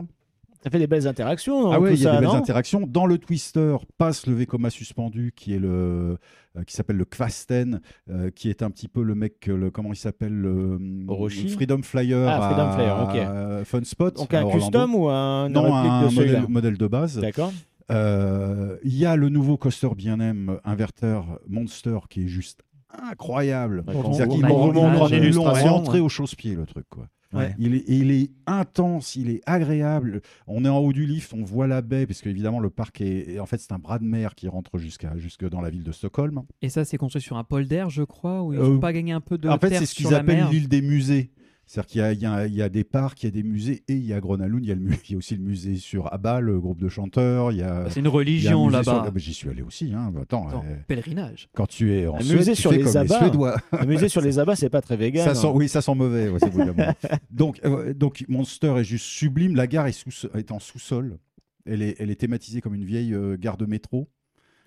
[0.63, 1.73] Ça fait des belles interactions.
[1.73, 2.87] Ah ouais, il y a ça, des belles interactions.
[2.87, 6.19] Dans le Twister passe le Vekoma suspendu qui est le
[6.57, 9.71] euh, qui s'appelle le Kvasten, euh, qui est un petit peu le mec, euh, le,
[9.71, 13.61] comment il s'appelle le, Orochi le Freedom Flyer Ah, Freedom à, Flyer, ok.
[13.61, 14.17] à Fun Spot.
[14.17, 17.21] Donc un custom ou un Non, un de modèle, modèle de base.
[17.21, 17.53] D'accord.
[17.91, 22.63] Euh, Il y a le nouveau coaster bien-aime inverter Monster qui est juste
[23.11, 23.85] incroyable.
[23.87, 25.21] Ouais, C'est-à-dire on qu'il a m'en une remonte en image, illustration.
[25.21, 26.87] C'est illustration, entré au chausse-pied le truc.
[26.91, 27.07] Quoi.
[27.33, 27.55] Ouais.
[27.59, 30.21] Il, est, il est intense, il est agréable.
[30.49, 33.39] On est en haut du lift, on voit la baie, parce qu'évidemment le parc est,
[33.39, 35.93] en fait c'est un bras de mer qui rentre jusqu'à jusque dans la ville de
[35.93, 36.43] Stockholm.
[36.61, 39.13] Et ça, c'est construit sur un polder, je crois, où ils Euh, n'ont pas gagné
[39.13, 41.31] un peu de en fait c'est ce qu'ils appellent l'île des musées.
[41.73, 43.31] C'est-à-dire qu'il y a, il y a- il y a des parcs, il y a
[43.31, 45.19] des musées, et il y a Grenaloun, il y a, le mu- il y a
[45.19, 47.89] aussi le musée sur Abba, le groupe de chanteurs, il y a...
[47.91, 49.05] C'est une il y a un religion sur- là-bas.
[49.07, 49.93] Ah, bah, J'y suis allé aussi.
[49.95, 50.13] Hein.
[50.21, 51.49] Attends, Attends, euh, Pèlerinage.
[51.55, 53.19] quand tu es en Un Suède, musée tu sur fais les comme les abats.
[53.21, 53.57] Suédois.
[53.81, 55.23] Le musée sur les abats, c'est pas très vegan.
[55.25, 55.35] Ça hein.
[55.35, 56.41] sent, oui, ça sent mauvais, ouais,
[57.31, 59.55] donc, euh, donc, Monster est juste sublime.
[59.55, 61.19] La gare est, sous, est en sous-sol.
[61.67, 64.09] Elle est, elle est thématisée comme une vieille euh, gare de métro.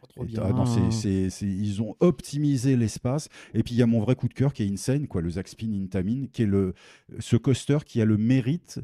[0.09, 0.25] Trop
[1.29, 3.29] c'est- ils ont optimisé l'espace.
[3.53, 5.29] Et puis il y a mon vrai coup de cœur qui est Insane, quoi, le
[5.29, 6.73] Zaxpin Intamin, qui est le,
[7.19, 8.79] ce coaster qui a le mérite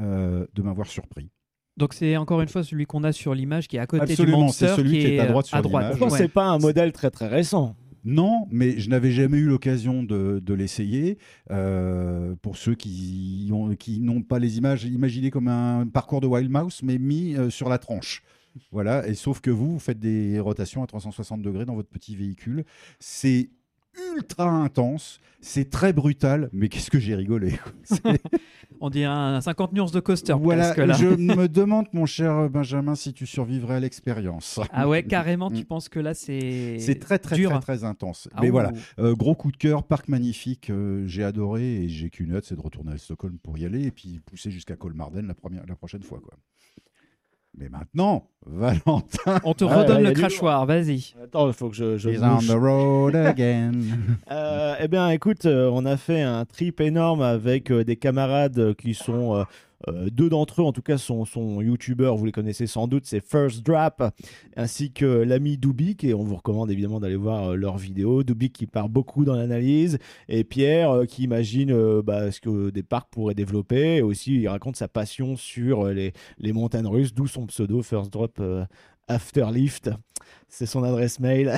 [0.00, 1.30] euh, de m'avoir surpris.
[1.76, 4.38] Donc c'est encore une fois celui qu'on a sur l'image qui est à côté Absolument,
[4.38, 6.00] du Monster c'est celui qui est à droite sur l'image.
[6.00, 6.10] Ouais.
[6.10, 7.76] c'est pas un modèle très très récent.
[8.04, 11.16] Non, mais je n'avais jamais eu l'occasion de, de l'essayer.
[11.50, 16.80] Euh, pour ceux qui n'ont pas les images, imaginez comme un parcours de Wild Mouse,
[16.82, 18.22] mais mis euh, sur la tranche.
[18.70, 22.16] Voilà, et sauf que vous, vous faites des rotations à 360 degrés dans votre petit
[22.16, 22.64] véhicule.
[23.00, 23.50] C'est
[24.16, 27.60] ultra intense, c'est très brutal, mais qu'est-ce que j'ai rigolé.
[28.80, 30.94] On dirait un 50 nuances de coaster voilà, presque là.
[30.94, 34.58] je me demande, mon cher Benjamin, si tu survivrais à l'expérience.
[34.72, 35.66] Ah ouais, carrément, tu Mm.
[35.66, 37.50] penses que là c'est C'est très très dur.
[37.50, 38.28] très très intense.
[38.34, 38.52] Ah mais ouh.
[38.52, 42.44] voilà, Euh, gros coup de cœur, parc magnifique, euh, j'ai adoré et j'ai qu'une hâte,
[42.46, 45.64] c'est de retourner à Stockholm pour y aller et puis pousser jusqu'à Colmarden la, première,
[45.66, 46.18] la prochaine fois.
[46.20, 46.34] Quoi.
[47.56, 51.14] Mais maintenant, Valentin On te redonne le crachoir, vas-y.
[51.22, 51.96] Attends, il faut que je.
[51.96, 53.72] je me on the road again.
[54.30, 58.74] Euh, eh bien, écoute, euh, on a fait un trip énorme avec euh, des camarades
[58.74, 59.44] qui sont.
[59.88, 63.06] Euh, deux d'entre eux, en tout cas, sont, sont youtubeurs, vous les connaissez sans doute,
[63.06, 64.14] c'est First Drap,
[64.56, 68.22] ainsi que l'ami Dubik, et on vous recommande évidemment d'aller voir euh, leurs vidéos.
[68.22, 72.82] Dubik qui part beaucoup dans l'analyse, et Pierre euh, qui imagine bah, ce que des
[72.82, 77.26] parcs pourraient développer, et aussi il raconte sa passion sur les, les montagnes russes, d'où
[77.26, 78.40] son pseudo First Drop
[79.08, 79.90] Afterlift.
[80.56, 81.52] C'est son adresse mail.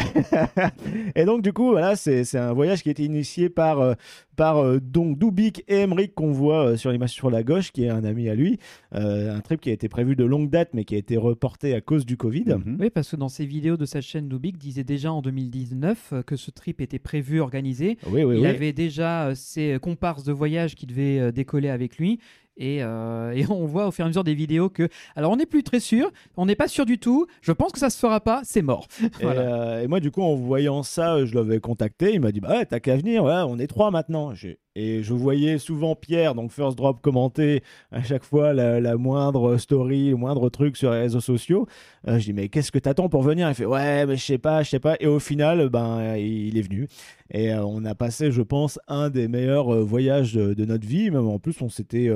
[1.15, 3.93] et donc, du coup, voilà, c'est c'est un voyage qui a été initié par, euh,
[4.37, 7.85] par euh, donc Dubik et Emmerich qu'on voit euh, sur l'image sur la gauche, qui
[7.85, 8.59] est un ami à lui.
[8.95, 11.75] Euh, un trip qui a été prévu de longue date, mais qui a été reporté
[11.75, 12.45] à cause du Covid.
[12.65, 12.79] Mhm.
[12.81, 16.23] Oui, parce que dans ses vidéos de sa chaîne Dubik, disait déjà en 2019 euh,
[16.23, 17.99] que ce trip était prévu, organisé.
[18.07, 18.47] Oui, oui, Il oui.
[18.47, 22.19] avait déjà ses comparses de voyage qui devaient décoller avec lui.
[22.57, 25.37] Et, euh, et on voit au fur et à mesure des vidéos que, alors on
[25.37, 27.99] n'est plus très sûr, on n'est pas sûr du tout, je pense que ça se
[27.99, 28.89] fera pas, c'est mort.
[29.21, 32.15] Et, euh, et moi, du coup, en voyant ça, je l'avais contacté.
[32.15, 34.35] Il m'a dit Bah ouais, t'as qu'à venir, ouais, on est trois maintenant.
[34.35, 39.57] J'ai Et je voyais souvent Pierre, donc First Drop, commenter à chaque fois la, moindre
[39.57, 41.67] story, le moindre truc sur les réseaux sociaux.
[42.07, 43.49] Euh, je dis, mais qu'est-ce que t'attends pour venir?
[43.49, 44.97] Il fait, ouais, mais je sais pas, je sais pas.
[45.01, 46.89] Et au final, ben, il est venu.
[47.31, 51.11] Et euh, on a passé, je pense, un des meilleurs euh, voyages de, notre vie.
[51.11, 52.11] Même en plus, on s'était,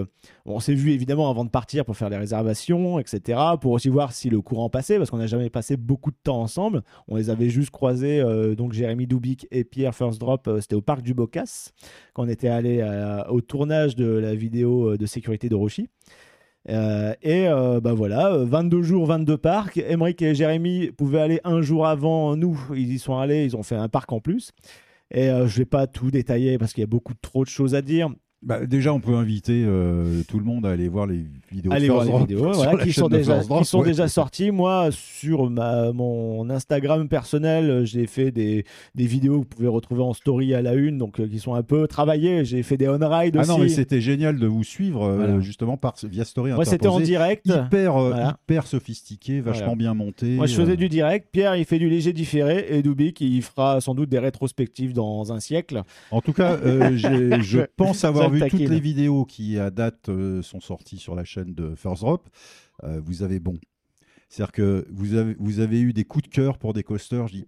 [0.44, 3.38] on s'est vu évidemment avant de partir pour faire les réservations, etc.
[3.58, 6.42] Pour aussi voir si le courant passait, parce qu'on n'a jamais passé beaucoup de temps
[6.42, 6.82] ensemble.
[7.08, 8.22] On les avait juste croisés,
[8.56, 10.48] donc Jérémy Dubik et Pierre First Drop.
[10.60, 11.70] C'était au parc du Bocas,
[12.12, 15.88] quand on était allé euh, au tournage de la vidéo euh, de sécurité de Rochi.
[16.68, 19.78] Euh, et euh, bah voilà, euh, 22 jours, 22 parcs.
[19.78, 22.60] Emmerich et Jérémy pouvaient aller un jour avant nous.
[22.74, 24.52] Ils y sont allés, ils ont fait un parc en plus.
[25.12, 27.74] Et euh, je vais pas tout détailler parce qu'il y a beaucoup trop de choses
[27.74, 28.10] à dire.
[28.42, 31.72] Bah, déjà, on peut inviter euh, tout le monde à aller voir les vidéos.
[31.72, 33.84] Allez voir les voilà, qui, sont déjà, qui sont ouais.
[33.84, 34.50] déjà sortis.
[34.50, 40.02] Moi, sur ma, mon Instagram personnel, j'ai fait des, des vidéos que vous pouvez retrouver
[40.02, 42.46] en story à la une, donc euh, qui sont un peu travaillées.
[42.46, 43.50] J'ai fait des on-ride Ah aussi.
[43.50, 45.40] non, mais c'était génial de vous suivre euh, Voilà.
[45.40, 47.44] justement par via Story Moi, c'était en direct.
[47.44, 48.38] Hyper, Voilà.
[48.42, 50.36] hyper sophistiqué, vachement bien monté.
[50.36, 51.28] Moi, je faisais du direct.
[51.30, 52.68] Pierre, il fait du léger différé.
[52.70, 55.82] Et Dubik, il fera sans doute des rétrospectives dans un siècle.
[56.10, 60.60] En tout cas, je pense avoir Vu toutes les vidéos qui, à date, euh, sont
[60.60, 62.28] sorties sur la chaîne de First Drop.
[62.84, 63.58] Euh, vous avez bon.
[64.28, 67.26] C'est-à-dire que vous avez, vous avez eu des coups de cœur pour des coasters.
[67.28, 67.46] Je dis,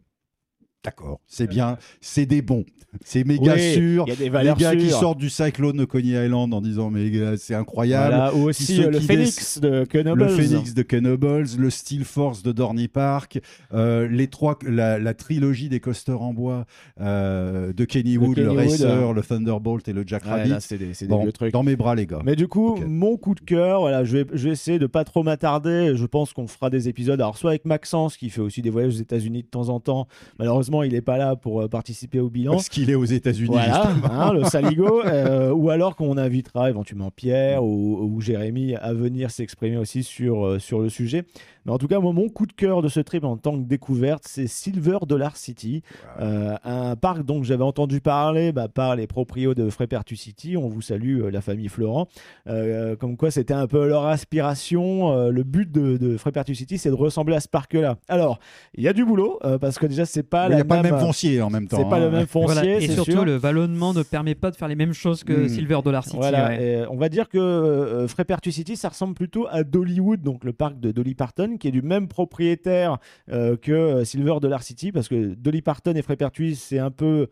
[0.84, 2.64] d'accord, c'est bien, c'est des bons.
[3.06, 4.04] C'est méga Oui, sûr.
[4.06, 6.60] Il y a des Les valeurs gars qui sortent du cyclone de Coney Island en
[6.60, 8.14] disant, mais gars, c'est incroyable.
[8.14, 10.24] Voilà, ou aussi euh, le Phoenix de Knobles.
[10.24, 13.40] Le Phoenix de Kenobles, le Steel Force de Dorney Park,
[13.72, 16.66] euh, les trois, la, la trilogie des coasters en bois
[17.00, 19.12] euh, de Kennywood, le, Kennywood, Racer, euh.
[19.14, 20.56] le Thunderbolt et le Jack Ouais, Rabbit.
[20.60, 21.52] c'est des, c'est des Bon, vieux trucs.
[21.54, 22.20] dans mes bras, les gars.
[22.26, 25.04] Mais du coup, mon coup de cœur, voilà, je vais, je vais essayer de pas
[25.04, 25.92] trop m'attarder.
[25.96, 27.18] Je pense qu'on fera des épisodes.
[27.20, 30.06] Alors, soit avec Maxence, qui fait aussi des voyages aux États-Unis de temps en temps.
[30.38, 32.52] Malheureusement, il n'est pas là pour euh, participer au bilan.
[32.52, 33.48] Parce qu'il est aux États-Unis.
[33.50, 35.04] Voilà, hein, le saligo.
[35.04, 40.46] euh, ou alors qu'on invitera éventuellement Pierre ou, ou Jérémy à venir s'exprimer aussi sur,
[40.46, 41.24] euh, sur le sujet.
[41.66, 43.64] Mais en tout cas, moi, mon coup de cœur de ce trip en tant que
[43.66, 45.82] découverte, c'est Silver Dollar City,
[46.20, 50.56] euh, un parc dont j'avais entendu parler bah, par les proprios de Frépertu City.
[50.56, 52.08] On vous salue, euh, la famille Florent.
[52.48, 55.12] Euh, comme quoi, c'était un peu leur aspiration.
[55.12, 57.96] Euh, le but de, de Frépertu City, c'est de ressembler à ce parc-là.
[58.08, 58.38] Alors,
[58.74, 60.82] il y a du boulot euh, parce que déjà, c'est pas la a pas le
[60.82, 60.92] même.
[60.92, 61.78] même foncier en même temps.
[61.78, 62.00] c'est pas hein.
[62.00, 62.76] le même foncier, Voilà.
[62.78, 63.24] Et c'est surtout, sûr.
[63.24, 65.48] le vallonnement ne permet pas de faire les mêmes choses que Hmm.
[65.48, 66.16] Silver Dollar City.
[66.18, 66.62] Voilà, ouais.
[66.82, 70.52] et on va dire que euh, Frépertu City, ça ressemble plutôt à Dollywood, donc le
[70.52, 72.98] parc de Dolly Parton, qui est du même propriétaire
[73.30, 77.28] euh, que euh, Silver Dollar City, parce que Dolly Parton et Frépertu, c'est un peu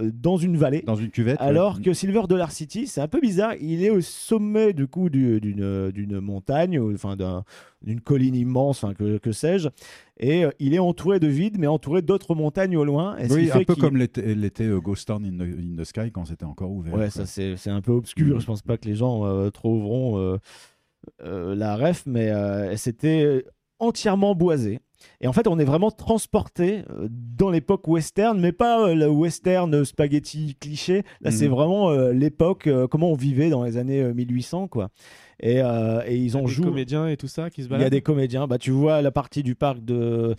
[0.00, 0.82] euh, dans une vallée.
[0.82, 1.38] Dans une cuvette.
[1.40, 1.46] ouais.
[1.46, 3.54] Alors que Silver Dollar City, c'est un peu bizarre.
[3.60, 7.44] Il est au sommet du coup du- d'une d'une montagne, enfin d'un-
[7.82, 9.68] d'une colline immense, enfin que, que sais-je.
[10.18, 13.16] Et euh, il est entouré de vide, mais entouré d'autres montagnes au loin.
[13.18, 16.10] Et Oui, fait un peu comme l'était euh, Ghost Town in the, in the Sky
[16.10, 16.94] quand c'était encore ouvert.
[16.94, 17.24] Ouais, quoi.
[17.24, 18.34] ça c'est un peu obscur.
[18.34, 18.40] Mhm.
[18.40, 20.38] Je pense pas que les gens euh, trouveront
[21.22, 22.32] la ref, mais
[22.76, 23.44] c'était
[23.86, 24.80] entièrement boisé.
[25.20, 29.08] Et en fait, on est vraiment transporté euh, dans l'époque western, mais pas euh, le
[29.08, 31.02] western spaghetti cliché.
[31.20, 31.50] Là, c'est Mhm.
[31.54, 34.88] vraiment euh, l'époque, euh, comment on vivait dans les années euh, 1800, quoi.
[35.40, 36.64] Et, euh, et ils ont Des joué.
[36.66, 37.92] comédiens et tout ça qui se Il y a baladent.
[37.92, 38.46] des comédiens.
[38.46, 40.34] Bah, tu vois la partie du parc de,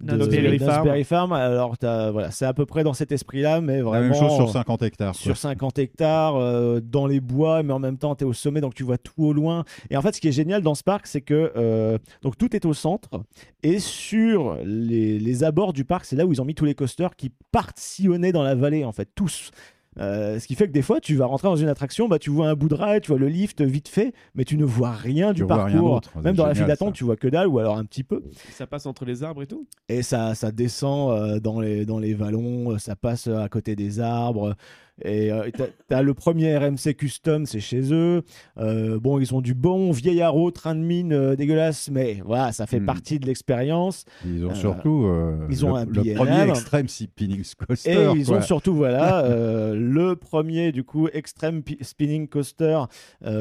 [0.00, 1.04] de Farm.
[1.04, 1.32] Farm.
[1.32, 4.34] Alors, t'as- voilà, c'est à peu près dans cet esprit-là, mais La vraiment même chose
[4.34, 5.12] sur 50 hectares.
[5.12, 5.20] quoi.
[5.20, 8.60] sur 50 hectares, euh, dans les bois, mais en même temps, tu es au sommet,
[8.60, 9.64] donc tu vois tout au loin.
[9.90, 12.54] Et en fait, ce qui est génial dans ce parc, c'est que euh, donc tout
[12.54, 13.22] est au centre.
[13.62, 16.74] Et sur les, les abords du parc, c'est là où ils ont mis tous les
[16.74, 19.50] coasters qui partent sillonner dans la vallée, en fait, tous.
[19.98, 22.30] Euh, ce qui fait que des fois, tu vas rentrer dans une attraction, bah, tu
[22.30, 24.92] vois un bout de rail, tu vois le lift vite fait, mais tu ne vois
[24.92, 26.00] rien du vois parcours.
[26.22, 28.66] Même dans la file d'attente, tu vois que dalle, ou alors un petit peu Ça
[28.66, 29.66] passe entre les arbres et tout?
[29.88, 33.76] et ça, ça descend euh, dans, les, dans les vallons, euh, ça passe à côté
[33.76, 34.54] des arbres.
[35.02, 38.22] Et euh, t'as- t'as le premier RMC Custom, c'est chez eux.
[38.58, 42.52] Euh, bon, ils ont du bon vieil haro, train de mine euh, dégueulasse, mais voilà,
[42.52, 42.86] ça fait Hmm.
[42.86, 44.04] partie de l'expérience.
[44.24, 45.06] Ils ont surtout
[45.50, 47.90] ils ont le, un le premier extreme spinning coaster.
[47.90, 48.38] Et ils quoi.
[48.38, 49.22] ont surtout, voilà,
[49.74, 52.80] le premier, du coup, Extreme Pi- Spinning Coaster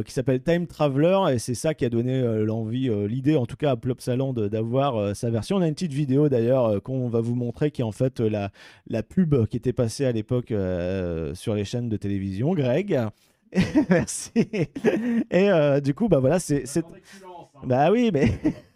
[0.06, 1.20] qui s'appelle Time Traveler.
[1.34, 5.30] Et c'est ça qui a donné l'envie, l'idée, en tout cas, à Plopsaland d'avoir sa
[5.30, 5.56] version.
[5.58, 8.52] On a une petite vidéo d'ailleurs qu'on va vous montrer qui est en fait la,
[8.88, 12.56] la pub qui était passée à l'époque euh, sur les chaînes de télévision.
[12.56, 13.00] Greg.
[13.92, 14.32] Merci.
[15.30, 16.66] Et euh, du coup, bah voilà, c'est.
[16.66, 16.84] c'est-
[17.64, 18.32] Bah oui, mais.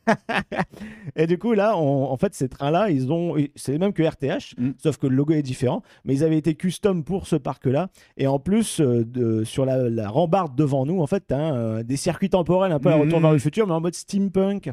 [1.16, 4.04] et du coup, là, on- en fait, ces trains-là, ils ont, c'est les mêmes que
[4.04, 4.70] RTH, Mm.
[4.78, 5.82] sauf que le logo est différent.
[6.06, 7.90] Mais ils avaient été custom pour ce parc-là.
[8.18, 11.98] Et en plus, euh, de, sur la, la rambarde devant nous, en fait, as des
[11.98, 13.02] circuits temporels un peu à Mm.
[13.02, 14.70] retour vers le futur, mais en mode steampunk.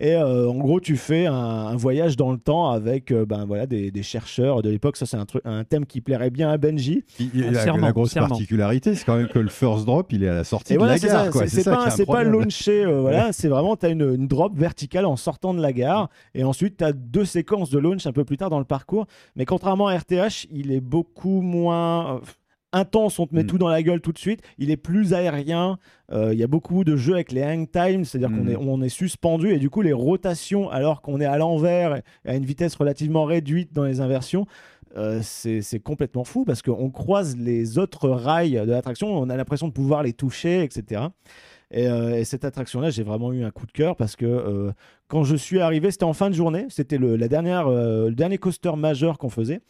[0.00, 3.44] Et euh, en gros, tu fais un, un voyage dans le temps avec euh, ben,
[3.46, 4.96] voilà, des, des chercheurs de l'époque.
[4.96, 7.04] Ça, c'est un, truc- un thème qui plairait bien à Benji.
[7.18, 8.28] Il- il- la, Serment, la grosse serment.
[8.28, 10.78] particularité, c'est quand même que le first drop, il est à la sortie Et de
[10.78, 11.32] voilà, la c'est gare.
[11.48, 12.84] C'est pas, c'est pas launché.
[12.84, 16.08] euh, voilà, c'est vraiment, tu as une, une drop verticale en sortant de la gare.
[16.34, 19.06] Et ensuite, tu as deux séquences de launch un peu plus tard dans le parcours.
[19.34, 22.20] Mais contrairement à RTH, il est beaucoup moins.
[22.72, 23.46] Intense, on te met Mm.
[23.46, 24.40] tout dans la gueule tout de suite.
[24.58, 25.78] Il est plus aérien.
[26.12, 28.48] Euh, Il y a beaucoup de jeux avec les hang times, c'est-à-dire qu'on Mm.
[28.50, 32.34] est, on est suspendu et du coup les rotations, alors qu'on est à l'envers à
[32.36, 34.46] une vitesse relativement réduite dans les inversions,
[34.96, 39.36] euh, c'est c'est complètement fou parce qu'on croise les autres rails de l'attraction, on a
[39.36, 41.02] l'impression de pouvoir les toucher, etc.
[41.70, 44.72] Et, euh, et cette attraction-là, j'ai vraiment eu un coup de cœur parce que euh,
[45.06, 48.14] quand je suis arrivé, c'était en fin de journée, c'était le, la dernière, euh, le
[48.14, 49.60] dernier coaster majeur qu'on faisait.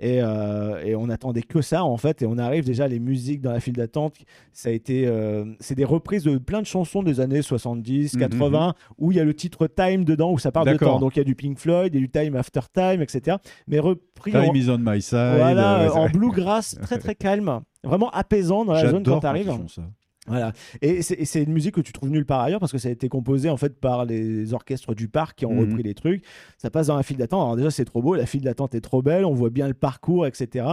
[0.00, 3.40] Et, euh, et on attendait que ça en fait et on arrive déjà les musiques
[3.40, 4.14] dans la file d'attente.
[4.52, 8.20] Ça a été euh, c'est des reprises de plein de chansons des années 70 Mhm,
[8.20, 10.98] 80 où il y a le titre Time dedans où ça parle de temps.
[10.98, 14.36] Donc il y a du Pink Floyd a du Time After Time etc mais repris
[14.36, 15.36] en, Time is on my side.
[15.36, 17.60] voilà, euh, en bluegrass très très calme.
[17.82, 19.26] Vraiment apaisant dans la zone quand tu
[20.26, 20.52] voilà.
[20.82, 23.08] Et c'est une musique que tu trouves nulle part ailleurs parce que ça a été
[23.08, 25.60] composé en fait par les orchestres du parc qui ont Mhm.
[25.70, 26.24] repris les trucs.
[26.58, 27.42] Ça passe dans la file d'attente.
[27.42, 29.74] Alors déjà c'est trop beau, la file d'attente est trop belle, on voit bien le
[29.74, 30.66] parcours, etc.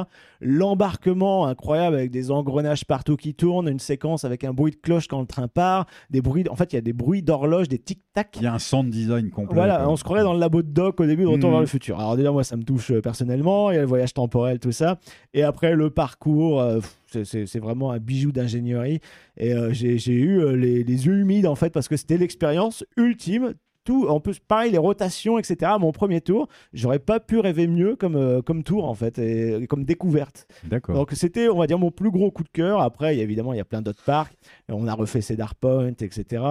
[0.61, 5.07] L'embarquement incroyable avec des engrenages partout qui tournent, une séquence avec un bruit de cloche
[5.07, 6.43] quand le train part, des bruits.
[6.49, 8.35] En fait il y a des bruits d'horloge, des tic tac.
[8.37, 9.55] Il y a un sound design complet.
[9.55, 11.53] Voilà, on se croirait dans le labo de Doc au début de Retour Mhm.
[11.53, 11.99] vers le futur.
[11.99, 13.71] Alors déjà, moi, ça me touche euh, personnellement.
[13.71, 14.99] Il y a le voyage temporel, tout ça.
[15.33, 18.99] Et après, le parcours, euh, pff, c'est- vraiment un bijou d'ingénierie.
[19.37, 22.83] Et euh, j'ai eu euh, les, les yeux humides, en fait, parce que c'était l'expérience
[22.97, 23.53] ultime.
[23.83, 25.71] Tout, en plus, pareil, les rotations, etc.
[25.79, 29.55] Mon premier tour, j'aurais pas pu rêver mieux comme, euh, comme tour, en fait, et,
[29.63, 30.45] et comme découverte.
[30.65, 30.93] D'accord.
[30.95, 32.79] Donc c'était, on va dire, mon plus gros coup de cœur.
[32.79, 34.37] Après, évidemment, il y a plein d'autres parcs.
[34.69, 36.43] On a refait Cedar Point, etc.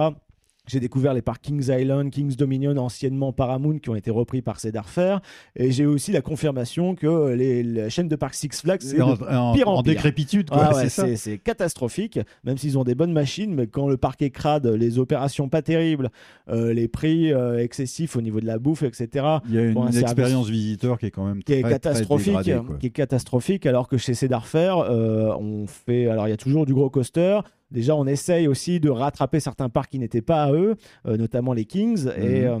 [0.67, 4.59] J'ai découvert les parcs Kings Island, Kings Dominion, anciennement Paramount, qui ont été repris par
[4.59, 5.19] Cedar Fair.
[5.55, 9.15] Et j'ai aussi la confirmation que les, la chaîne de parcs Six Flags, c'est en,
[9.15, 9.93] de en- pire en en pire.
[9.93, 14.21] décrépitude, ah ouais, c'est catastrophique, même s'ils ont des bonnes machines, mais quand le parc
[14.21, 16.11] est crade, les opérations pas terribles,
[16.49, 19.77] euh, les prix euh, excessifs au niveau de la bouffe, etc., Il y a une,
[19.77, 22.91] une expérience visiteur qui est quand même qui est très, catastrophique, très dégradée, qui est
[22.91, 26.73] catastrophique, alors que chez Cedar Fair, euh, on fait, alors il y a toujours du
[26.75, 27.39] gros coaster.
[27.71, 30.75] Déjà, on essaye aussi de rattraper certains parcs qui n'étaient pas à eux,
[31.07, 32.59] euh, notamment les Kings, et euh,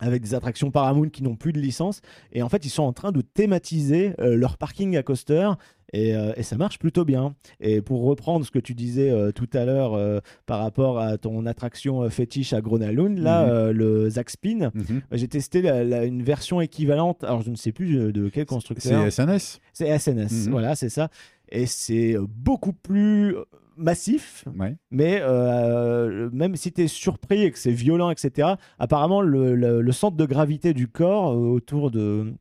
[0.00, 2.00] avec des attractions Paramount qui n'ont plus de licence.
[2.32, 5.50] Et en fait, ils sont en train de thématiser euh, leur parking à coaster.
[5.92, 7.36] Et, euh, et ça marche plutôt bien.
[7.60, 11.46] Et pour reprendre ce que tu disais euh, tout à l'heure par rapport à ton
[11.46, 13.70] attraction fétiche à Gronalund, là, Mhm.
[13.70, 15.02] le Zaxpin, Mhm.
[15.12, 17.22] j'ai testé la- la- une version équivalente.
[17.22, 19.00] Alors, je ne sais plus de, de quel constructeur.
[19.02, 19.60] C'est SNS.
[19.72, 20.50] C'est SNS, Mhm.
[20.50, 21.10] voilà, c'est ça.
[21.48, 23.36] Et c'est beaucoup plus
[23.76, 24.76] massif, Ouais.
[24.90, 29.80] mais euh, même si tu es surpris et que c'est violent, etc., apparemment, le, le-
[29.80, 32.34] le centre de gravité du corps euh, autour, de,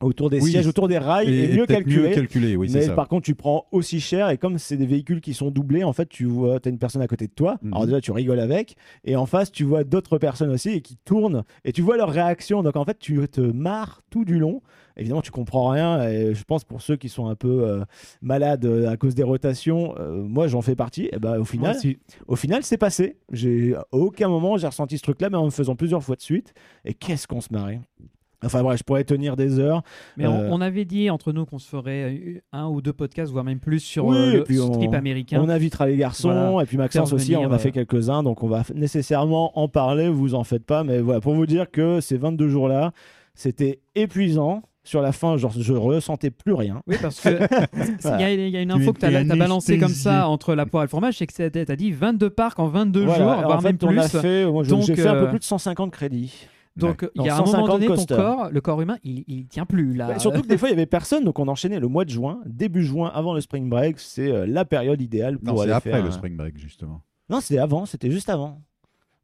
[0.00, 2.10] autour des Oui, sièges, autour des rails, Et- est mieux calculé.
[2.12, 2.94] calculé, oui, mais ça.
[2.94, 5.92] par contre, tu prends aussi cher et comme c'est des véhicules qui sont doublés, en
[5.92, 7.58] fait, tu vois, as une personne à côté de toi.
[7.62, 7.72] Mhm.
[7.74, 10.96] Alors déjà, tu rigoles avec, et en face, tu vois d'autres personnes aussi et qui
[11.04, 12.62] tournent et tu vois leur réaction.
[12.62, 14.62] Donc en fait, tu te marres tout du long.
[14.96, 16.02] Évidemment, tu comprends rien.
[16.08, 17.84] Et je pense pour ceux qui sont un peu euh,
[18.20, 21.08] malades euh, à cause des rotations, euh, moi, j'en fais partie.
[21.12, 21.76] Et ben, au final,
[22.26, 23.16] au final, c'est passé.
[23.32, 26.20] J'ai à aucun moment j'ai ressenti ce truc-là, mais en me faisant plusieurs fois de
[26.22, 26.52] suite.
[26.84, 27.80] Et qu'est-ce qu'on se marrait?
[28.44, 29.82] Enfin bref, je pourrais tenir des heures.
[30.16, 33.30] Mais on, Euh, on avait dit entre nous qu'on se ferait un ou deux podcasts,
[33.32, 35.40] voire même plus sur Oui, euh, et le puis on- strip américain.
[35.44, 36.62] On invitera les garçons Voilà.
[36.62, 39.58] et puis Maxence aussi, on en venir, a fait euh, quelques-uns, donc on va nécessairement
[39.58, 42.92] en parler, vous en faites pas, mais voilà, pour vous dire que ces 22 jours-là,
[43.34, 44.62] c'était épuisant.
[44.82, 46.80] Sur la fin, genre, je ressentais plus rien.
[46.86, 47.28] Oui, parce que
[48.16, 50.26] il y, a- y a une Tu info que tu as, étais balancé comme ça
[50.26, 53.04] entre la poire et le fromage, c'est que tu as dit 22 parcs en 22
[53.04, 53.98] Voilà, jours, en voire fait, même on plus.
[53.98, 56.32] a fait, moi, j'ai fait un peu plus de 150 crédits.
[56.80, 59.46] Donc il y a un moment 150 donné, ton corps, le corps humain, il, il
[59.46, 60.18] tient plus là.
[60.18, 62.40] Surtout que des fois, il y avait personne, donc on enchaînait le mois de juin,
[62.46, 63.98] début juin, avant le spring break.
[63.98, 67.00] C'est euh, la période idéale pour Non, c'est aller après faire le spring break, justement.
[67.28, 68.60] Non, c'était avant, c'était juste avant.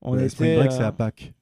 [0.03, 1.33] On le était, spring break, euh, c'est à Pâques.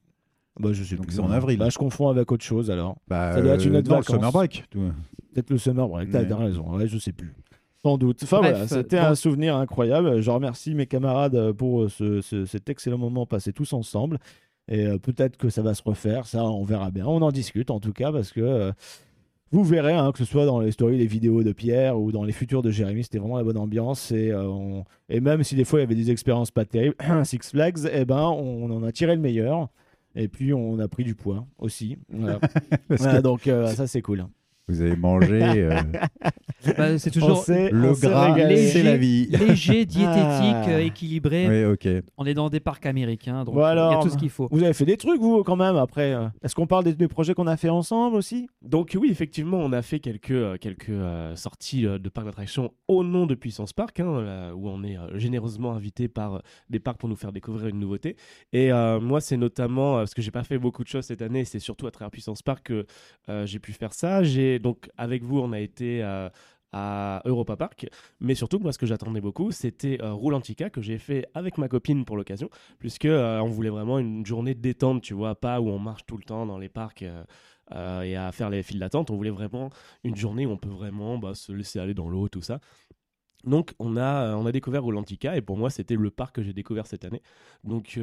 [0.59, 1.59] Bah, je sais Donc c'est en avril.
[1.59, 2.95] Bah, je confonds avec autre chose alors.
[3.07, 4.63] Bah, ça doit être une euh, autre non, le summer break.
[4.71, 7.33] Peut-être le summer break, t'as raison, ouais, je sais plus.
[7.83, 8.21] Sans doute.
[8.23, 10.19] Enfin Bref, voilà, c'était un souvenir incroyable.
[10.19, 14.17] Je remercie mes camarades pour euh, ce- ce- cet excellent moment passé tous ensemble.
[14.67, 17.05] Et euh, peut-être que ça va se refaire, ça on verra bien.
[17.05, 18.71] On en discute en tout cas parce que euh,
[19.51, 22.23] vous verrez, hein, que ce soit dans les stories, les vidéos de Pierre ou dans
[22.23, 24.11] les futurs de Jérémy, c'était vraiment la bonne ambiance.
[24.11, 26.95] Et, euh, on- et même si des fois il y avait des expériences pas terribles,
[27.25, 29.69] Six Flags, eh ben, on en a tiré le meilleur.
[30.17, 31.97] Et puis on a pris du poids aussi.
[32.09, 32.39] Voilà.
[32.87, 34.25] Parce Voilà, que donc euh, ça c'est cool.
[34.67, 35.79] Vous avez mangé euh,
[36.77, 39.27] Bah, c'est toujours le gras, c'est la vie.
[39.27, 40.69] léger, diététique, Ah.
[40.69, 41.47] euh, équilibré.
[41.47, 41.87] Oui, ok.
[42.17, 44.31] On est dans des parcs américains, donc Bon, euh, il y a tout ce qu'il
[44.31, 44.47] faut.
[44.49, 46.13] Vous avez fait des trucs, vous, quand même, après.
[46.13, 46.27] euh.
[46.43, 48.47] Est-ce qu'on parle des, des projets qu'on a fait ensemble aussi?
[48.63, 50.91] Donc oui, effectivement, on a fait quelques, quelques
[51.35, 55.73] sorties de parcs d'attractions au nom de Puissance Park, hein, là, où on est généreusement
[55.73, 58.15] invité par des parcs pour nous faire découvrir une nouveauté.
[58.53, 61.45] Et euh, moi, c'est notamment, parce que j'ai pas fait beaucoup de choses cette année,
[61.45, 62.85] c'est surtout à travers Puissance Park que
[63.29, 64.23] euh, j'ai pu faire ça.
[64.23, 66.29] J'ai donc avec vous, on a été euh,
[66.71, 67.87] à Europa Park,
[68.19, 71.69] mais surtout moi ce que j'attendais beaucoup, c'était euh, Roulantica que j'ai fait avec ma
[71.69, 75.61] copine pour l'occasion, puisque euh, on voulait vraiment une journée de détente, tu vois, pas
[75.61, 77.03] où on marche tout le temps dans les parcs.
[77.73, 79.09] euh, et à faire les files d'attente.
[79.09, 79.71] On voulait vraiment
[80.03, 82.59] une journée où on peut vraiment bah, se laisser aller dans l'eau, tout ça.
[83.43, 86.53] Donc on a, on a découvert Rolantica et pour moi c'était le parc que j'ai
[86.53, 87.21] découvert cette année.
[87.63, 87.99] Donc,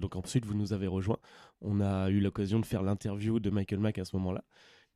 [0.00, 1.18] donc ensuite vous nous avez rejoints.
[1.60, 4.44] On a eu l'occasion de faire l'interview de Michael Mack à ce moment-là.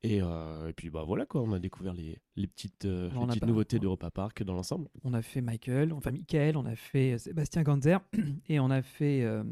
[0.03, 3.27] Et, euh, et puis bah voilà quoi, on a découvert les, les petites, euh, les
[3.27, 4.89] petites pas- nouveautés d'Europa Park dans l'ensemble.
[5.05, 7.99] On a fait Michael, enfin Michael, on a fait euh, Sébastien Ganzer
[8.49, 9.43] et on a fait euh,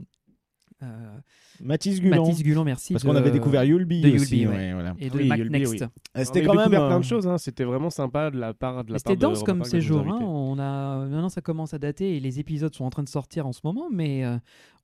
[0.82, 1.18] euh,
[1.60, 2.24] Mathis Gulan.
[2.24, 2.94] Mathis Gulon, merci.
[2.94, 4.38] Parce de- qu'on avait découvert Yulby aussi.
[4.38, 4.54] Yulby, ouais.
[4.56, 4.94] ouais, voilà.
[5.00, 5.72] Et de Oui, Mac Yulby, Next.
[5.72, 5.78] oui.
[6.14, 6.58] On C'était a quand même.
[6.68, 7.36] découvert plein de choses, hein.
[7.36, 10.00] c'était vraiment sympa de la part de la C'était part de dense comme nous séjour.
[10.08, 10.18] hein.
[10.22, 13.46] On a maintenant ça commence à dater et les épisodes sont en train de sortir
[13.46, 14.38] en ce moment, mais euh,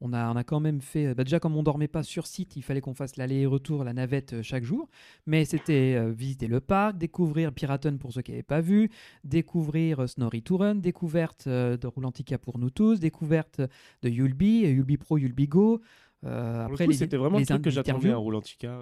[0.04, 1.14] on a on a quand même fait.
[1.14, 3.82] bah, déjà comme on dormait pas sur site, il fallait qu'on fasse l'aller et retour,
[3.84, 4.88] la navette euh, chaque jour.
[5.26, 8.90] Mais c'était euh, visiter le parc, découvrir Piraten pour ceux qui n'avaient pas vu,
[9.24, 13.60] découvrir euh, Snorri Touren, découverte euh, de Roulantica pour nous tous, découverte
[14.02, 15.80] de Yulby, euh, Yulby Pro, Yulby Go.
[16.22, 18.80] Après c'était vraiment le les truc que j'attendais à Roulantica.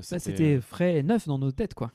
[0.00, 1.92] Ça c'était frais et neuf dans nos têtes quoi.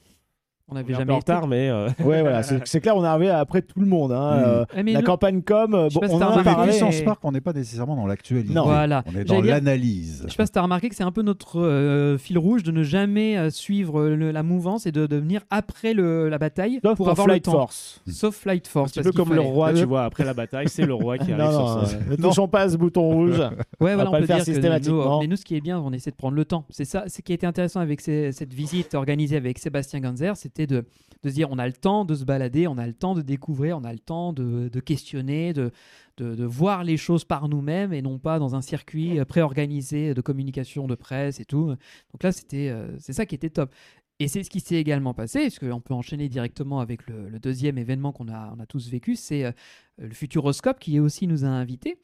[0.68, 1.32] On n'avait un jamais en été.
[1.32, 4.12] retard, mais euh, Ouais, voilà, c'est c'est clair, on est arrivé après tout le monde.
[4.12, 4.44] hein, Mm.
[4.46, 6.74] euh, mais la nous- campagne com, bon, pas si on en a parlé.
[7.06, 8.52] Park, on n'est pas nécessairement dans l'actualité.
[8.52, 8.64] Non.
[8.64, 9.04] Voilà.
[9.06, 10.24] On est dans l'analyse.
[10.26, 12.64] Je sais pas si tu as remarqué que c'est un peu notre euh, fil rouge
[12.64, 16.80] de ne jamais suivre le- la mouvance et de, de venir après le- la bataille
[16.84, 17.58] Sauf pour avoir Flight le temps.
[17.60, 18.02] Force.
[18.08, 18.92] Sauf Flight un Force.
[18.92, 21.32] petit parce peu comme le roi, tu vois, après la bataille, c'est le roi qui
[21.32, 21.52] arrive Non,
[21.84, 23.40] sur euh, ne touchons pas ce bouton rouge.
[23.80, 25.20] Ouais, voilà, on pas peut le faire dire systématiquement.
[25.20, 26.66] mais nous, ce qui est bien, on essaie de prendre le temps.
[26.72, 30.86] C'est ça, ce qui était intéressant avec cette visite organisée avec Sébastien Ganzer, c'était de,
[31.24, 33.78] se dire on a le temps de se balader, on a le temps de découvrir,
[33.78, 35.72] on a le temps de, questionner, de,
[36.18, 40.88] voir les choses par nous-mêmes et non pas dans un circuit euh, préorganisé de communication
[40.88, 41.68] de presse et tout.
[41.68, 43.74] Donc là, c'était, euh, c'est ça qui était top.
[44.20, 47.78] Et c'est ce qui s'est également passé, parce qu'on peut enchaîner directement avec le, deuxième
[47.78, 49.52] événement qu'on a, on a tous vécu, c'est euh,
[49.98, 51.98] le Futuroscope qui aussi nous a invités.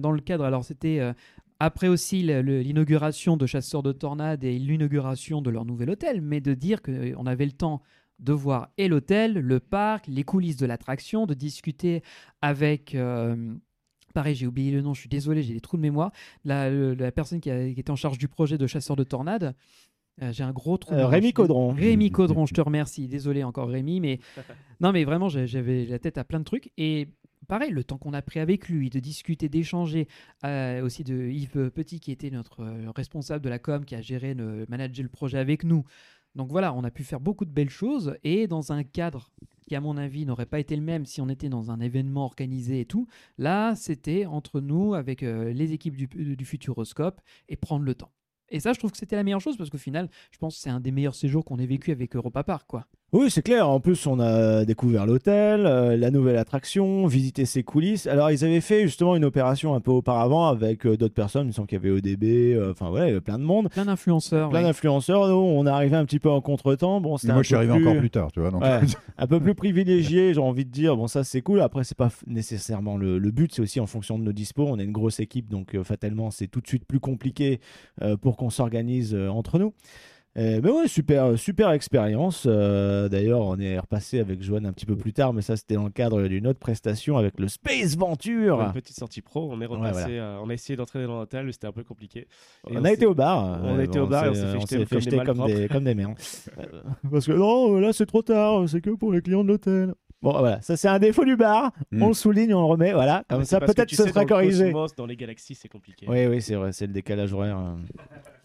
[0.00, 1.12] Dans le cadre, alors c'était euh,
[1.64, 6.54] après aussi l'inauguration de Chasseurs de Tornades et l'inauguration de leur nouvel hôtel, mais de
[6.54, 7.82] dire qu'on avait le temps
[8.18, 12.02] de voir et l'hôtel, le parc, les coulisses de l'attraction, de discuter
[12.40, 12.96] avec...
[12.96, 13.54] euh,
[14.12, 16.10] Pareil, j'ai oublié le nom, je suis désolé, j'ai des trous de mémoire.
[16.44, 16.68] La,
[17.12, 19.54] personne qui, a- qui était en charge du projet de Chasseurs de Tornades,
[20.20, 20.92] euh, j'ai un gros trou.
[20.94, 21.72] Euh, Rémi je Caudron.
[21.74, 23.06] Rémi Caudron, je te remercie.
[23.06, 24.18] Désolé encore Rémi, mais
[24.80, 26.70] non, mais vraiment, j'avais la tête à plein de trucs.
[26.76, 27.08] Et
[27.48, 30.08] pareil, le temps qu'on a pris avec lui, de discuter, d'échanger,
[30.44, 34.00] euh, aussi de Yves Petit qui était notre euh, responsable de la com, qui a
[34.00, 34.34] géré,
[34.68, 35.84] managé le projet avec nous.
[36.34, 39.30] Donc voilà, on a pu faire beaucoup de belles choses et dans un cadre
[39.66, 42.24] qui, à mon avis, n'aurait pas été le même si on était dans un événement
[42.24, 43.06] organisé et tout.
[43.38, 48.12] Là, c'était entre nous, avec euh, les équipes du, du Futuroscope, et prendre le temps.
[48.48, 50.62] Et ça, je trouve que c'était la meilleure chose parce qu'au final, je pense que
[50.62, 52.86] c'est un des meilleurs séjours qu'on ait vécu avec Europa Park, quoi.
[53.14, 53.68] Oui, c'est clair.
[53.68, 58.06] En plus, on a découvert l'hôtel, euh, la nouvelle attraction, visité ses coulisses.
[58.06, 61.42] Alors, ils avaient fait justement une opération un peu auparavant avec euh, d'autres personnes.
[61.42, 62.24] Il me semble qu'il y avait ODB,
[62.56, 63.68] euh, enfin voilà, il y avait plein de monde.
[63.68, 64.48] Plein d'influenceurs.
[64.48, 64.64] Plein ouais.
[64.64, 65.28] d'influenceurs.
[65.28, 67.02] Nous, on est arrivé un petit peu en contretemps.
[67.02, 68.50] Bon, c'était Moi, un je suis peu arrivé plus- encore plus tard, tu vois.
[68.50, 68.62] Donc...
[68.62, 68.80] Ouais.
[69.18, 70.96] un peu plus privilégié, j'ai envie de dire.
[70.96, 71.60] Bon, ça, c'est cool.
[71.60, 73.54] Après, c'est pas nécessairement le, le but.
[73.54, 74.66] C'est aussi en fonction de nos dispos.
[74.66, 77.60] On est une grosse équipe, donc euh, fatalement, c'est tout de suite plus compliqué
[78.00, 79.74] euh, pour qu'on s'organise euh, entre nous.
[80.38, 82.44] Euh, mais ouais, super, super expérience.
[82.48, 85.74] Euh, D'ailleurs, on est repassé avec Joanne un petit peu plus tard, mais ça, c'était
[85.74, 88.60] dans le cadre d'une autre prestation avec le Space Venture.
[88.62, 90.22] Une petite sortie pro, on est repassé, voilà.
[90.22, 92.28] euh, on a essayé d'entrer dans l'hôtel, c'était un peu compliqué.
[92.70, 93.60] Et On a été au bar.
[93.62, 95.26] on a été au bar et on s'est fait on jeter comme des jeter comme
[95.38, 95.54] malpropres.
[95.54, 96.14] des, comme des merdes.
[97.10, 99.92] Parce que non, là c'est trop tard, c'est que pour les clients de l'hôtel.
[100.22, 101.72] Bon, voilà, ça c'est un défaut du bar.
[101.90, 102.02] Mm.
[102.02, 103.24] On le souligne, on le remet, voilà.
[103.28, 104.64] Comme Mais ça, peut-être sais, sera le corrigé.
[104.72, 106.06] cosmos, dans les galaxies, c'est compliqué.
[106.08, 107.58] Oui, oui, c'est vrai, c'est le décalage horaire.
[107.58, 107.74] euh,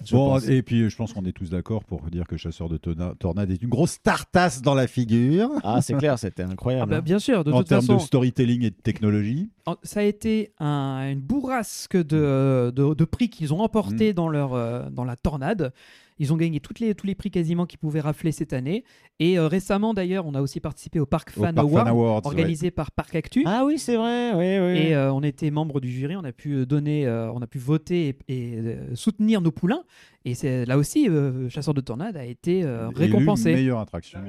[0.04, 0.48] je Bon, pense.
[0.48, 3.62] et puis je pense qu'on est tous d'accord pour dire que Chasseur de Tornade est
[3.62, 5.50] une grosse tartasse dans la figure.
[5.64, 6.90] Ah, c'est clair, c'était Ah incroyable.
[6.92, 7.02] bah, hein.
[7.02, 9.50] bien sûr, de en toute termes de storytelling et de technologie.
[9.84, 13.62] ça a été un- une bourrasque de, de, de prix qu'ils ont Mm.
[13.62, 15.72] emporté dans, leur, euh, dans la tornade.
[16.20, 18.84] Ils ont gagné toutes les, tous les prix quasiment qu'ils pouvaient rafler cette année.
[19.20, 21.94] Et euh, récemment, d'ailleurs, on a aussi participé au Parc Au Fan Park Award, Fan
[21.94, 22.28] Awards, ouais.
[22.28, 23.44] organisé par Parc Actu.
[23.46, 24.32] Ah oui, c'est vrai.
[24.34, 24.88] Oui, oui.
[24.88, 27.58] Et euh, on était membre du jury, on a pu donner, euh, on a pu
[27.60, 29.84] voter et, et, euh, soutenir nos poulains.
[30.26, 33.54] Et c'est là aussi, euh, Chasseur de Tornades a été euh, récompensé.
[33.54, 34.20] meilleure attraction.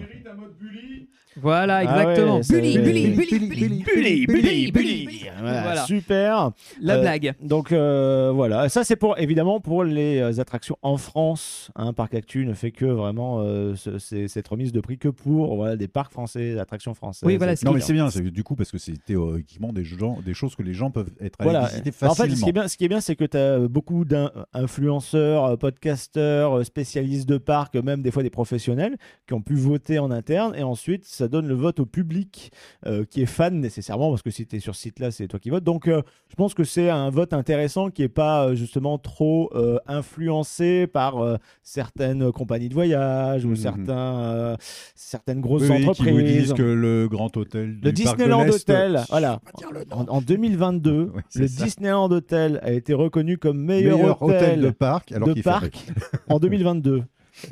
[1.40, 2.36] Voilà, Ah exactement.
[2.38, 5.26] ouais, c'est- Bully, bully, bully, Bully, bully, bully, bully, bully, bully.
[5.40, 5.84] Voilà, Voilà.
[5.86, 6.50] Super.
[6.80, 7.34] La Euh, blague.
[7.40, 11.70] Donc euh, voilà, ça c'est pour évidemment pour les attractions en France.
[11.80, 15.54] Hein, Parc Actu ne fait que vraiment euh, ce- cette remise de prix que pour
[15.54, 17.26] voilà, des parcs français, des attractions françaises.
[17.26, 20.18] Oui, voilà, Non, mais c'est bien, c'est du coup parce que c'est théoriquement des, gens,
[20.24, 21.66] des choses que les gens peuvent être allés Voilà.
[21.68, 22.36] visiter En fait, facilement.
[22.36, 26.58] ce qui est bien, ce qui est bien, c'est que tu as beaucoup d'influenceurs, podcasteurs,
[26.58, 30.54] euh, spécialistes de parcs, même des fois des professionnels, qui ont pu voter en interne.
[30.56, 32.52] Et ensuite, ça donne le vote au public
[32.86, 35.38] euh, qui est fan nécessairement, parce que si tu es sur ce site-là, c'est toi
[35.38, 35.64] qui votes.
[35.64, 39.50] Donc, euh, je pense que c'est un vote intéressant qui n'est pas euh, justement trop
[39.54, 41.36] euh, influencé par euh,
[41.68, 43.56] certaines compagnies de voyage ou Mhm.
[43.56, 44.56] certains, euh,
[44.94, 46.24] certaines grosses Oui, oui, qui vous entreprises.
[46.42, 49.40] disent que le grand hôtel Le du Parc de Disneyland l'Est- Hotel, voilà.
[49.70, 50.06] Le En, nom.
[50.12, 51.64] en 2022, Oui, c'est le ça.
[51.64, 55.86] Disneyland Hotel a été reconnu comme meilleur, meilleur hôtel, hôtel, de parc alors parc
[56.28, 57.02] en 2022.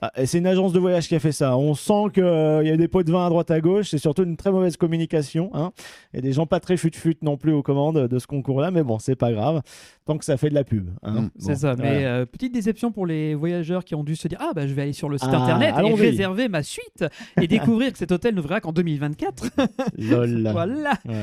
[0.03, 1.57] Ah, c'est une agence de voyage qui a fait ça.
[1.57, 3.91] On sent qu'il y a des pots de vin à droite à gauche.
[3.91, 5.51] C'est surtout une très mauvaise communication.
[5.55, 5.73] Hein.
[6.15, 8.71] Et des gens pas très fut-fut non plus aux commandes de ce concours-là.
[8.71, 9.63] Mais bon, c'est pas grave.
[10.05, 10.91] Tant que ça fait de la pub.
[11.03, 11.23] hein.
[11.23, 11.31] Mm.
[11.39, 14.39] C'est Bon, ça, mais euh, petite déception pour les voyageurs qui ont dû se dire
[14.41, 17.05] Ah, bah je vais aller sur le site Ah, internet et réserver ma suite
[17.41, 19.47] et découvrir que cet hôtel n'ouvrira qu'en 2024.
[19.99, 20.49] Lol.
[20.53, 20.93] voilà.
[21.05, 21.15] Donc,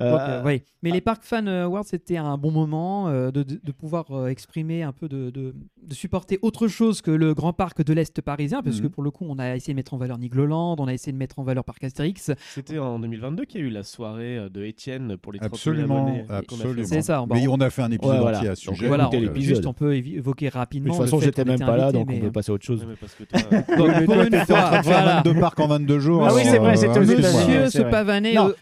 [0.00, 0.62] Euh, euh, oui.
[0.82, 4.92] Mais les Park Fan Awards, c'était un bon moment euh, de, pouvoir euh, exprimer un
[4.92, 8.78] peu, de, de- de supporter autre chose que le grand parc de l'Est parisien, parce
[8.80, 8.90] que Mhm.
[8.90, 11.18] pour le coup, on a essayé de mettre en valeur Nigloland, on a essayé de
[11.18, 12.30] mettre en valeur Parc Astérix.
[12.54, 15.54] C'était en 2022 qu'il y a eu la soirée euh, de Étienne pour les 30
[15.56, 16.86] 000 Absolument, a absolument.
[16.86, 18.38] C'est ça, bah, Mais on- on a fait un épisode Ouais, voilà.
[18.38, 18.88] entier à ce Donc, sujet.
[18.88, 19.42] voilà, on, l'épisode.
[19.42, 20.94] juste on peut évoquer de rapidement.
[20.94, 22.50] toute façon, le fait j'étais même pas là, invité, donc on mais, peut euh, passer
[22.50, 22.86] à autre chose.
[22.88, 24.44] Mais Donc, Mais de
[24.82, 25.22] voilà.
[25.24, 26.26] 22 parcs en 22 jours.
[26.26, 27.58] Ah oui, c'est vrai, c'était aux États-Unis.
[27.64, 27.84] Monsieur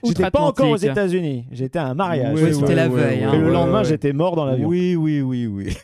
[0.05, 0.77] j'étais pas encore aux.
[0.77, 1.47] États-Unis.
[1.53, 2.37] J'étais à un mariage.
[2.53, 3.25] C'était la veille.
[3.25, 3.33] hein.
[3.35, 4.67] Et le lendemain, j'étais mort dans l'avion.
[4.69, 5.77] Oui, oui, oui, oui.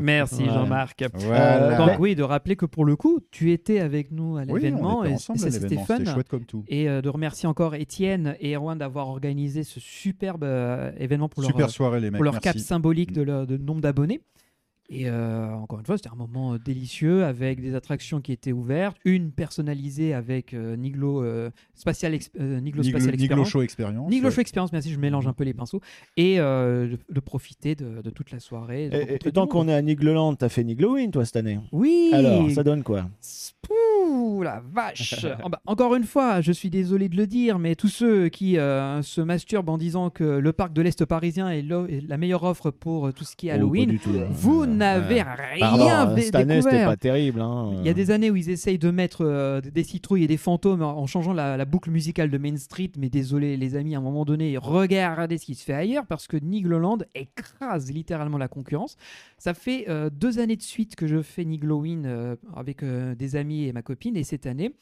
[0.00, 0.44] Merci.
[0.46, 1.04] Jean-Marc.
[1.14, 1.76] Voilà.
[1.76, 5.16] Donc oui, de rappeler que pour le coup, tu étais avec nous à l'événement et,
[5.18, 5.98] ça, c'était fun.
[5.98, 6.64] C'était chouette comme tout.
[6.68, 11.42] Et euh, de remercier encore Étienne et Erwan d'avoir organisé ce superbe euh, événement pour
[11.42, 12.16] leur, Super soirée, les mecs.
[12.18, 13.14] pour leur cap symbolique Mm.
[13.14, 14.20] de, leur- de nombre d'abonnés.
[14.92, 18.50] Et euh, encore une fois, c'était un moment euh, délicieux avec des attractions qui étaient
[18.50, 23.48] ouvertes, une personnalisée avec euh, Niglo, euh, Spatial Ex- euh, Niglo Niglo, Spatial Niglo Experience.
[23.50, 24.10] Show Experience.
[24.10, 24.34] Niglo ouais.
[24.34, 25.80] Show Experience, merci, je mélange un peu les pinceaux.
[26.16, 28.88] Et euh, de, de profiter de, de toute la soirée.
[28.88, 32.50] de Et, tant qu'on est à Nigloland, t'as fait Niglowin toi cette année Oui Alors,
[32.50, 33.06] ça donne quoi?
[33.62, 37.74] Pouh, la vache Ah bah, Encore une fois, je suis désolé de le dire, mais
[37.76, 41.62] tous ceux qui euh, se masturbent en disant que le parc de l'Est parisien est,
[41.62, 44.26] la meilleure offre pour tout ce qui est Oh, Halloween, du tout, hein.
[44.30, 44.66] vous
[45.60, 47.40] Pardon, rien hein, cette année, c'était pas terrible.
[47.40, 47.72] hein.
[47.80, 50.36] Il y a des années où ils essayent de mettre euh, des citrouilles et des
[50.36, 53.98] fantômes en changeant la, la boucle musicale de Main Street, mais désolé les amis, à
[53.98, 58.48] un moment donné, regardez ce qui se fait ailleurs parce que Nigloland écrase littéralement la
[58.48, 58.96] concurrence.
[59.38, 63.36] Ça fait euh, deux années de suite que je fais Niglowin euh, avec euh, des
[63.36, 64.74] amis et ma copine, et cette année,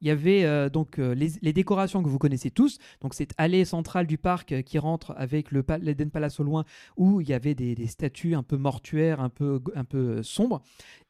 [0.00, 2.78] il y avait euh, donc euh, les, décorations que vous connaissez tous.
[3.00, 6.64] Donc cette allée centrale du parc euh, qui rentre avec le l'Eden Palace au loin,
[6.96, 10.62] où il y avait des, des statues un peu mortuaires, un peu un peu sombres.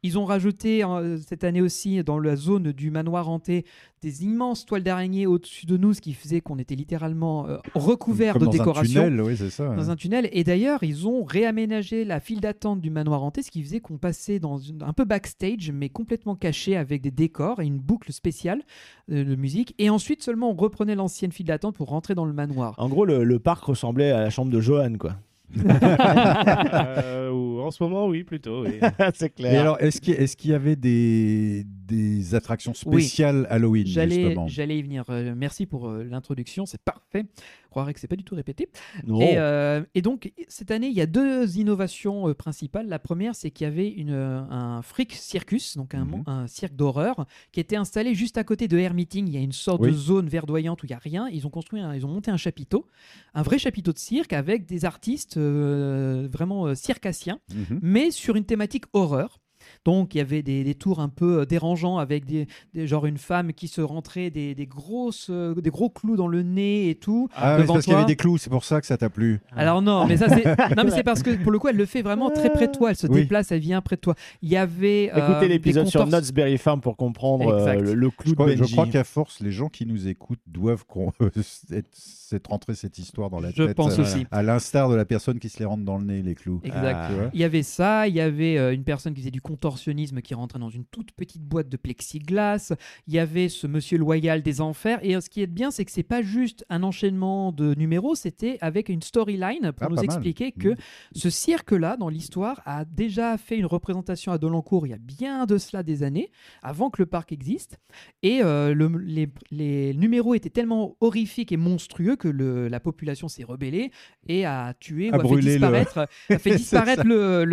[0.05, 3.65] Ils ont rajouté euh, cette année aussi dans la zone du manoir hanté
[4.01, 8.35] des immenses toiles d'araignée au-dessus de nous, ce qui faisait qu'on était littéralement euh, recouvert
[8.35, 9.75] Comme de dans décorations un tunnel, oui, c'est ça.
[9.75, 10.29] dans un tunnel.
[10.33, 13.99] Et d'ailleurs, ils ont réaménagé la file d'attente du manoir hanté, ce qui faisait qu'on
[13.99, 18.13] passait dans une- un peu backstage, mais complètement caché avec des décors et une boucle
[18.13, 18.63] spéciale
[19.11, 19.75] euh, de musique.
[19.79, 22.75] Et ensuite, seulement, on reprenait l'ancienne file d'attente pour rentrer dans le manoir.
[22.79, 25.17] En gros, le, le parc ressemblait à la chambre de Johan, quoi.
[25.57, 27.31] Euh,
[27.61, 28.65] en ce moment, oui, plutôt.
[28.65, 28.79] oui.
[29.15, 29.61] c'est Et clair.
[29.61, 30.01] alors, est-ce
[30.37, 33.03] qu'il y avait des, des attractions Oui.
[33.03, 34.47] spéciales Halloween, J'allais, justement?
[34.49, 35.05] j'allais y venir.
[35.11, 37.25] Euh, merci pour euh, l'introduction, c'est parfait.
[37.69, 38.71] Je croirais que c'est pas du tout répété.
[39.07, 39.21] Non.
[39.21, 42.89] Et, euh, et donc, cette année, il y a deux innovations euh, principales.
[42.89, 46.23] La première, c'est qu'il y avait une, euh, un freak circus, donc un, Mhm.
[46.27, 49.27] un cirque d'horreur, qui était installé juste à côté de Air Meeting.
[49.29, 49.91] Il y a une sorte Oui.
[49.91, 51.29] de zone verdoyante où il n'y a rien.
[51.29, 52.87] Ils ont construit, un- ils ont monté un chapiteau,
[53.35, 57.81] un vrai chapiteau de cirque avec des artistes euh, vraiment circassiens Mhm.
[57.83, 59.41] mais sur une thématique horreur.
[59.85, 63.07] Donc il y avait des, des tours un peu euh, dérangeants avec des, des- genre
[63.07, 66.91] une femme qui se rentrait des, des grosses euh, des gros clous dans le nez
[66.91, 67.29] et tout.
[67.35, 69.41] Ah, c'est parce qu'il y avait des clous, c'est pour ça que ça t'a plu.
[69.57, 70.45] Alors non, mais ça c'est
[70.77, 72.73] non mais c'est parce que pour le coup elle le fait vraiment très près de
[72.73, 73.23] toi, elle se Oui.
[73.23, 74.15] déplace, elle vient près de toi.
[74.43, 78.11] Il y avait euh, Écoutez l'épisode sur Knott's Berry Farm pour comprendre euh, le, le
[78.11, 78.73] clou Je crois, de je Benji.
[78.73, 81.13] crois qu'à force, les gens qui nous écoutent doivent qu'on-
[81.93, 83.77] s'être rentré cette histoire dans la Je tête.
[83.77, 84.27] pense euh, aussi.
[84.31, 86.61] À l'instar de la personne qui se les rentre dans le nez, les clous.
[86.65, 87.11] Exact.
[87.13, 90.21] Vois Il y avait ça, il y avait euh, une personne qui faisait du contorsionnisme
[90.23, 92.73] qui rentrait dans une toute petite boîte de plexiglas.
[93.09, 95.01] Il y avait ce monsieur loyal des enfers.
[95.03, 98.15] Et euh, ce qui est bien, c'est que c'est pas juste un enchaînement de numéros,
[98.15, 100.05] c'était avec une storyline pour Ah, nous mal.
[100.05, 100.77] expliquer que Mhm.
[101.17, 105.45] ce cirque-là, dans l'histoire, a déjà fait une représentation à Dolencourt il y a bien
[105.47, 106.31] de cela des années,
[106.63, 107.79] avant que le parc existe.
[108.23, 113.27] Et euh, le- les, les numéros étaient tellement horrifiques et monstrueux que le- la population
[113.29, 113.91] s'est rebellée
[114.29, 115.99] et a tué A ou a fait disparaître,
[116.31, 117.45] a fait disparaître le-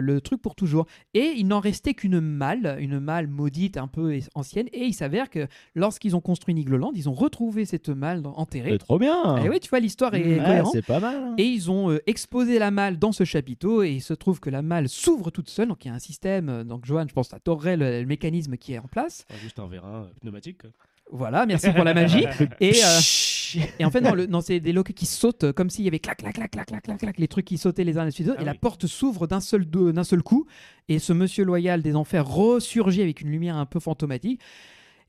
[0.00, 0.86] le truc pour toujours.
[1.14, 4.66] Et il n'en restait qu'une malle, une malle maudite un peu ancienne.
[4.72, 8.70] Et il s'avère que lorsqu'ils ont construit Nigloland, ils ont retrouvé cette malle enterrée.
[8.72, 9.36] C'est trop bien.
[9.44, 10.72] Et oui, tu vois, l'histoire est Ouais, cohérente.
[10.72, 11.16] c'est pas mal.
[11.16, 11.34] hein.
[11.38, 14.50] Et ils ont euh, exposé la malle dans ce chapiteau et il se trouve que
[14.50, 15.68] la malle s'ouvre toute seule.
[15.68, 16.48] Donc il y a un système.
[16.48, 19.24] euh, Donc Johan, je pense que tu adorerais le, le mécanisme qui est en place.
[19.30, 20.62] Enfin, juste un vérin euh, pneumatique.
[21.12, 22.24] Voilà, merci pour la magie.
[22.60, 22.98] Et, euh,
[23.78, 25.98] et en fait, non, le- non, c'est des loquets qui sautent comme s'il y avait
[25.98, 28.36] clac, clac, clac, clac, clac, clac, clac, les trucs qui sautaient les uns les autres.
[28.38, 30.46] Ah et la porte s'ouvre d'un seul, d'un seul coup.
[30.88, 34.40] Et ce monsieur loyal des enfers ressurgit avec une lumière un peu fantomatique.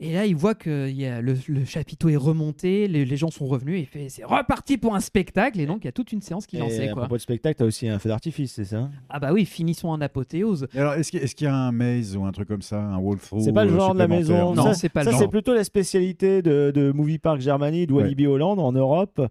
[0.02, 3.16] Et là, il voit que il y a le, le chapiteau est remonté, les, les
[3.18, 5.58] gens sont revenus, et il fait c'est reparti pour un spectacle.
[5.62, 6.82] Et donc, il y a toute une séance qui est Et lancée.
[6.90, 7.04] à Quoi.
[7.04, 8.90] propos de spectacle, t'as aussi un feu d'artifice, c'est ça?
[9.10, 10.68] Ah bah oui, finissons en apothéose.
[10.76, 13.40] Et Alors, est-ce qu'il y a un maze ou un truc comme ça, un walkthrough
[13.42, 14.54] C'est pas le genre de la maison.
[14.54, 15.20] Non, Ça, c'est pas le ça, genre.
[15.22, 18.02] c'est plutôt la spécialité de, de Movie Park Germany, de Ouais.
[18.04, 19.22] Walibi Holland en Europe.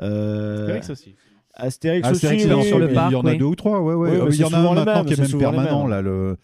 [0.00, 1.14] Euh, Astérix aussi.
[1.56, 3.38] Astérix, Astérix, aussi, sur le il y parc, en a oui.
[3.38, 4.10] deux ou trois, ouais, ouais.
[4.10, 6.36] Oui, Euh, il y en a un maintenant qui est même permanent, là, le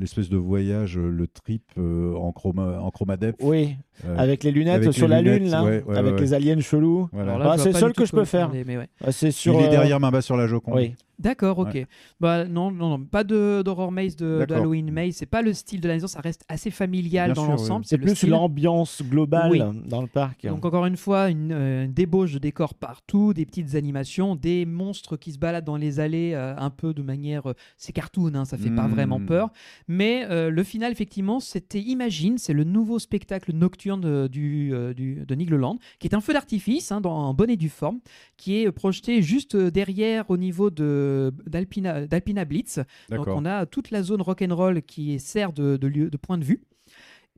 [0.00, 3.36] l'espèce de voyage, euh, le trip euh, en chroma, en chromadep.
[3.40, 6.14] Oui, euh, avec les lunettes avec sur les la lunettes, lune, là, ouais, ouais, avec
[6.14, 6.20] ouais.
[6.20, 7.08] les aliens chelous.
[7.12, 7.38] voilà.
[7.52, 8.50] Ah, c'est le seul que je peux faire.
[8.50, 8.88] mais ouais.
[9.04, 9.54] Ah, c'est sur.
[9.54, 10.74] il est derrière main basse sur la Joconde.
[10.74, 10.94] Oui.
[11.20, 11.86] D'accord, ok.
[12.18, 14.56] Bah non, non, non, pas de d'horror maze de, D'accord.
[14.56, 15.14] d'Halloween maze.
[15.16, 17.84] C'est pas le style de la maison, ça reste assez familial Bien dans sûr, l'ensemble.
[17.84, 18.30] C'est plus style.
[18.30, 19.62] l'ambiance globale Oui.
[19.86, 20.46] dans le parc.
[20.46, 24.64] Donc encore une fois, une, euh, une débauche de décors partout, des petites animations, des
[24.64, 27.50] monstres qui se baladent dans les allées euh, un peu de manière...
[27.50, 29.50] euh, c'est cartoon, hein, ça fait pas vraiment peur.
[29.88, 35.34] Mais le final, effectivement, c'était Imagine, c'est le nouveau spectacle nocturne de, du, du- de
[35.34, 37.98] Nigloland, qui est un feu d'artifice hein, dans en bonne et due forme,
[38.36, 41.09] qui est projeté juste derrière au niveau de
[41.46, 42.80] d'Alpina, d'Alpina Blitz.
[43.10, 46.44] Donc on a toute la zone rock'n'roll qui sert de, de lieu, de point de
[46.44, 46.62] vue.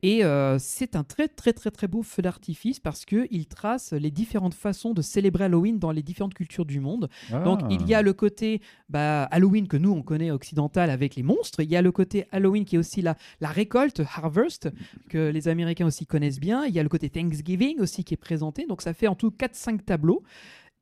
[0.05, 3.93] Et euh, c'est un très très très très beau feu d'artifice parce que il trace
[3.93, 7.07] les différentes façons de célébrer Halloween dans les différentes cultures du monde.
[7.45, 7.67] Donc Ah.
[7.71, 8.59] il y a le côté
[8.89, 11.61] bah, Halloween que nous on connaît occidental avec les monstres.
[11.61, 14.69] Il y a le côté Halloween qui est aussi la, la récolte, harvest,
[15.09, 16.65] que les Américains aussi connaissent bien.
[16.65, 18.65] Il y a le côté Thanksgiving aussi qui est présenté.
[18.65, 20.21] Donc ça fait en tout 4-5 tableaux.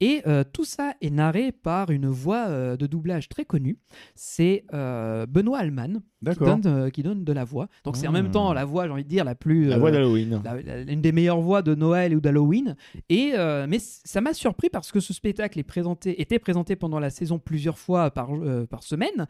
[0.01, 3.77] Et euh, tout ça est narré par une voix euh, de doublage très connue.
[4.15, 6.01] C'est euh, Benoît Alman
[6.33, 7.67] qui donne, qui donne de la voix.
[7.85, 8.33] Donc c'est en même Ah.
[8.33, 9.65] temps la voix, j'ai envie de dire, la plus...
[9.67, 10.41] La voix d'Halloween.
[10.43, 12.75] la- la- une des meilleures voix de Noël ou d'Halloween.
[13.09, 13.33] Et
[13.67, 17.39] mais ça m'a surpris parce que ce spectacle est présenté, était présenté pendant la saison
[17.39, 18.29] plusieurs fois par,
[18.69, 19.27] par semaine.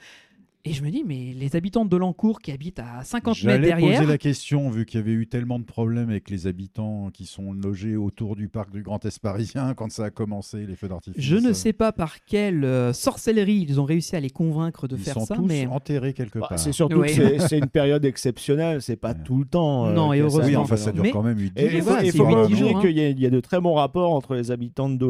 [0.64, 3.68] Et je me dis, mais les habitants de Lancourt qui habitent à 50 mètres J'allais
[3.68, 3.98] derrière.
[4.00, 7.26] poser la question, vu qu'il y avait eu tellement de problèmes avec les habitants qui
[7.26, 10.88] sont logés autour du parc du Grand Est parisien quand ça a commencé, les feux
[10.88, 11.20] d'artifice.
[11.24, 14.96] Je ne sais pas par quelle euh, sorcellerie ils ont réussi à les convaincre de
[14.98, 16.60] Ils faire sont ça, tous mais enterrés quelque Bah, part.
[16.60, 17.08] c'est surtout Oui.
[17.16, 19.24] que c'est- une période exceptionnelle, c'est pas Ouais.
[19.26, 19.88] tout le temps.
[19.88, 20.46] euh, Non, et heureusement.
[20.46, 22.44] oui, enfin, ça dure Mais- quand même 8 Et Mais il faut, faut pas 8-10
[22.46, 22.82] oublier jours, hein.
[22.82, 25.06] qu'il y, a- il y a de très bons rapports entre les habitants de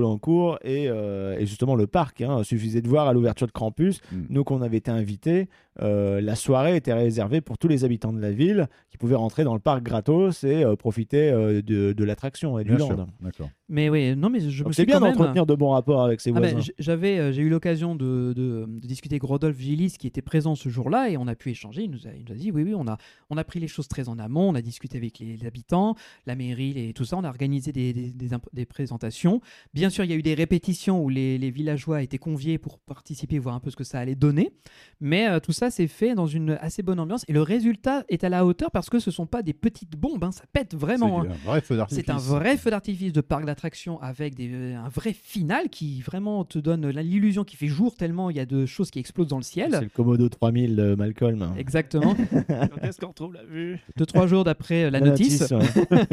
[0.64, 2.22] et, euh, et justement le parc.
[2.22, 2.38] hein.
[2.40, 4.16] Il suffisait de voir à l'ouverture de Campus, Mm.
[4.30, 5.41] nous qu'on avait été invités,
[5.82, 9.44] euh, la soirée était réservée pour tous les habitants de la ville qui pouvaient rentrer
[9.44, 13.08] dans le parc gratos et euh, profiter euh, de, de l'attraction et du Bien land.
[13.32, 15.70] sûr, mais oui, non, mais je me Donc suis c'est bien même- d'entretenir de bons
[15.72, 16.72] rapports avec ses Ah ben, voisins.
[16.78, 20.56] j'avais, euh, j'ai eu l'occasion de, de- de discuter avec Rodolphe Gillis qui était présent
[20.56, 21.84] ce jour-là et on a pu échanger.
[21.84, 22.98] Il nous a, il nous a dit oui, oui, on a,
[23.30, 25.96] on a pris les choses très en amont, on a discuté avec les, les habitants,
[26.26, 29.40] la mairie et tout ça, on a organisé des, des- des imp- des présentations.
[29.74, 32.78] Bien sûr, il y a eu des répétitions où les, les villageois étaient conviés pour
[32.78, 34.52] participer, voir un peu ce que ça allait donner.
[35.00, 38.24] Mais euh, tout ça s'est fait dans une assez bonne ambiance et le résultat est
[38.24, 41.22] à la hauteur parce que ce sont pas des petites bombes, hein, ça pète vraiment.
[41.22, 41.28] hein.
[41.30, 42.04] C'est un vrai feu d'artifice.
[42.06, 46.02] C'est un vrai feu d'artifice de parc d'attraction avec des, euh, un vrai final qui
[46.02, 49.28] vraiment te donne l'illusion qu'il fait jour tellement il y a de choses qui explosent
[49.28, 49.72] dans le C'est ciel.
[49.82, 51.54] le Komodo 3000 de Malcolm.
[51.58, 52.16] Exactement.
[52.48, 53.80] Quand est-ce qu'on retrouve la vue?
[53.98, 55.52] Deux, trois jours d'après euh, la, La notice.
[55.52, 56.06] ouais.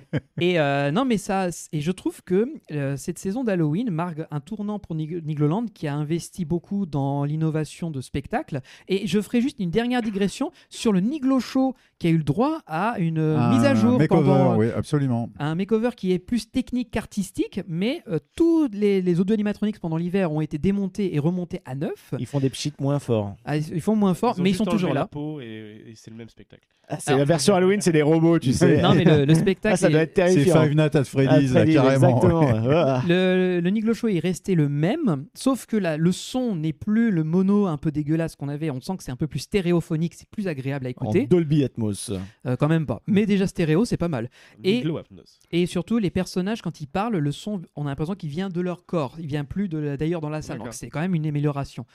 [0.40, 4.40] Et euh, non, mais ça, et je trouve que euh, cette saison d'Halloween marque un
[4.40, 8.43] tournant pour Nig- Nigloland qui a investi beaucoup dans l'innovation de spectacle.
[8.88, 12.24] Et je ferai juste une dernière digression sur le Niglo Show qui a eu le
[12.24, 15.30] droit à une euh, Un mise à jour makeover, pendant oui, absolument.
[15.38, 19.96] un makeover qui est plus technique qu'artistique, mais euh, tous les, les audio animatronics pendant
[19.96, 22.12] l'hiver ont été démontés et remontés à neuf.
[22.18, 23.36] Ils font des pchits moins forts.
[23.44, 25.00] Ah, ils font moins fort, ont mais ils sont toujours là.
[25.02, 26.62] la peau et, et c'est le même spectacle.
[26.86, 28.82] Ah, c'est la version Halloween, c'est des robots, tu sais.
[28.82, 29.54] Non, mais le, le spectacle.
[29.74, 30.62] Ah, ça doit être C'est terrifiant.
[30.62, 32.20] Five Nights at Freddy's, Ah, là, carrément.
[32.20, 33.00] Ouais.
[33.08, 37.10] Le, le Niglo Show est resté le même, sauf que la- le son n'est plus
[37.10, 40.14] le mono un peu dégueulasse qu'on avait, on sent que c'est un peu plus stéréophonique,
[40.14, 41.26] c'est plus agréable à En écouter.
[41.26, 42.10] Dolby Atmos.
[42.46, 43.02] Euh, quand même pas.
[43.06, 44.30] Mais déjà stéréo, c'est pas mal.
[44.62, 48.60] Et- surtout, les personnages, quand ils parlent, le son, on a l'impression qu'il vient de
[48.60, 49.16] leur corps.
[49.18, 50.58] Il vient plus d'ailleurs dans la salle.
[50.58, 51.86] Donc c'est quand même une amélioration.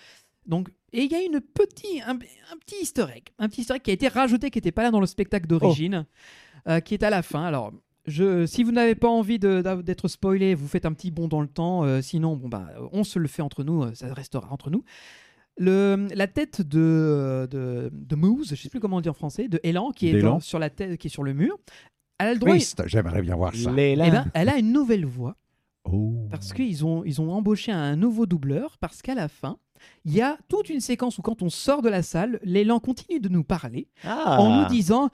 [0.46, 3.24] Donc, et il y a une petit, un, un petit easter egg.
[3.38, 5.46] Un petit easter egg qui a été rajouté, qui n'était pas là dans le spectacle
[5.48, 6.06] d'origine,
[6.68, 7.44] euh, qui est à la fin.
[7.44, 7.72] Alors,
[8.08, 11.48] je, si vous n'avez pas envie d'être spoilé, vous faites un petit bond dans le
[11.48, 11.84] temps.
[11.84, 13.94] euh, sinon, bon, bah, on se le fait entre nous.
[13.94, 14.84] ça restera entre nous.
[15.58, 19.48] Le, la tête de, de, de Moose, je sais plus comment on dit en français,
[19.50, 21.58] de Elan, qui est dans- sur la tête, qui est sur le mur.
[22.18, 22.52] Elle a le droit.
[22.52, 23.72] Triste, j'aimerais bien voir ça.
[23.78, 25.36] Eh ben, elle a une nouvelle voix
[25.86, 26.28] Oh.
[26.30, 29.58] parce qu'ils ont, ils ont embauché un nouveau doubleur parce qu'à la fin,
[30.06, 33.20] il y a toute une séquence où quand on sort de la salle, l'élan continue
[33.20, 34.40] de nous parler Ah.
[34.40, 35.10] en nous disant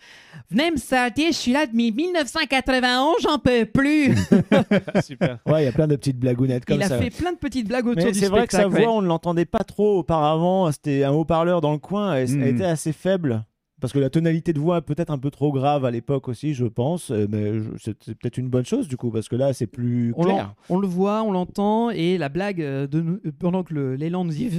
[0.49, 4.16] Venez me je suis là depuis 1991, j'en peux plus.
[5.03, 5.39] Super.
[5.45, 6.97] Ouais, il y a plein de petites blagounettes comme Il a ça.
[6.99, 8.88] fait plein de petites blagues autour Mais du c'est vrai que sa voix, ouais.
[8.88, 10.72] on ne l'entendait pas trop auparavant.
[10.72, 12.41] C'était un haut-parleur dans le coin et Mhm.
[12.41, 13.43] elle était assez faible.
[13.86, 16.56] Parce que la tonalité de voix est peut-être un peu trop grave à l'époque aussi,
[16.56, 17.12] je pense.
[17.12, 20.56] euh, Mais c'est peut-être une bonne chose du coup, parce que là, c'est plus clair.
[20.70, 24.26] on le voit, on l'entend, et la blague euh, de nous- euh, pendant que l'élan
[24.26, 24.50] nous dit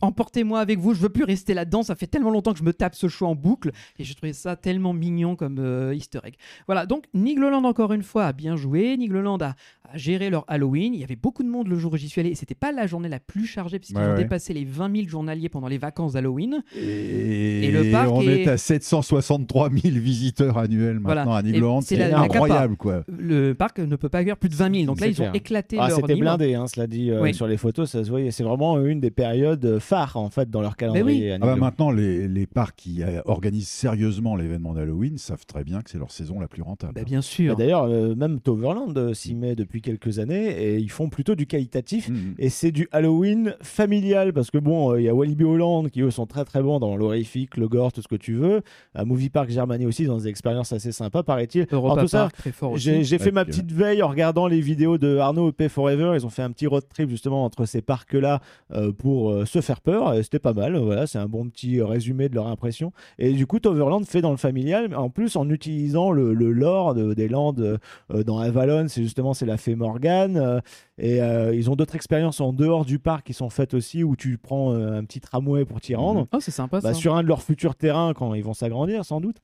[0.00, 2.72] emportez-moi avec vous, je veux plus rester là-dedans, ça fait tellement longtemps que je me
[2.72, 6.36] tape ce show en boucle, et j'ai trouvé ça tellement mignon comme euh, easter egg.
[6.66, 9.54] Voilà, donc Nigloland encore une fois a bien joué, Nigloland a,
[9.92, 12.22] a géré leur Halloween, il y avait beaucoup de monde le jour où j'y suis
[12.22, 14.22] allé, et c'était pas la journée la plus chargée, puisqu'ils Ouais, ont ouais.
[14.22, 16.62] dépassé les 20 000 journaliers pendant les vacances d'Halloween.
[16.76, 21.24] Et, Et le parc on est- est à 763 000 visiteurs annuels Voilà.
[21.24, 21.80] maintenant à Et Nigloland.
[21.80, 23.02] c'est incroyable, quoi.
[23.08, 25.76] Le parc ne peut pas accueillir plus de 20 000, donc là ils ont éclaté
[25.80, 27.34] Ah, leur c'était blindé, hein, cela dit, euh, Oui.
[27.34, 28.30] sur les photos, ça se voyait.
[28.30, 31.32] C'est vraiment une des périodes phares en fait dans leur calendrier.
[31.32, 35.64] à Ah bah, maintenant, les, les parcs qui euh, organisent sérieusement l'événement d'Halloween savent très
[35.64, 36.94] bien que c'est leur saison la plus rentable.
[36.94, 37.56] Bah, bien sûr.
[37.56, 41.46] D'ailleurs, euh, même Toverland euh, s'y met depuis quelques années et ils font plutôt du
[41.46, 42.08] qualitatif.
[42.08, 42.34] Mhm.
[42.38, 46.02] Et c'est du Halloween familial parce que bon, euh, il y a Walibi Holland qui
[46.02, 48.49] eux sont très très bons dans l'horrifique, le gore, tout ce que tu veux.
[48.94, 51.66] À Movie Park Germany aussi, dans des expériences assez sympas, paraît-il.
[51.70, 53.04] Europa En tout ça, Park, très fort aussi.
[53.04, 56.12] J'ai fait ma petite veille en regardant les vidéos de Arnaud et Pay Forever.
[56.14, 58.40] Ils ont fait un petit road trip justement entre ces parcs-là
[58.72, 60.14] euh, pour euh, se faire peur.
[60.22, 60.76] C'était pas mal.
[60.76, 62.92] Voilà, c'est un bon petit résumé de leur impression.
[63.18, 66.52] Et du coup, Toverland fait dans le familial, mais en plus en utilisant le, le
[66.52, 67.78] lore de- des landes
[68.12, 68.86] euh, dans Avalon.
[68.88, 70.36] C'est justement c'est la fée Morgane.
[70.36, 70.60] euh,
[71.02, 74.16] et euh, ils ont d'autres expériences en dehors du parc qui sont faites aussi où
[74.16, 76.26] tu prends euh, un petit tramway pour t'y rendre.
[76.32, 76.94] Oh, c'est sympa Bah, ça.
[76.94, 79.40] sur un de leurs futurs terrains quand ils vont s'agrandir sans doute.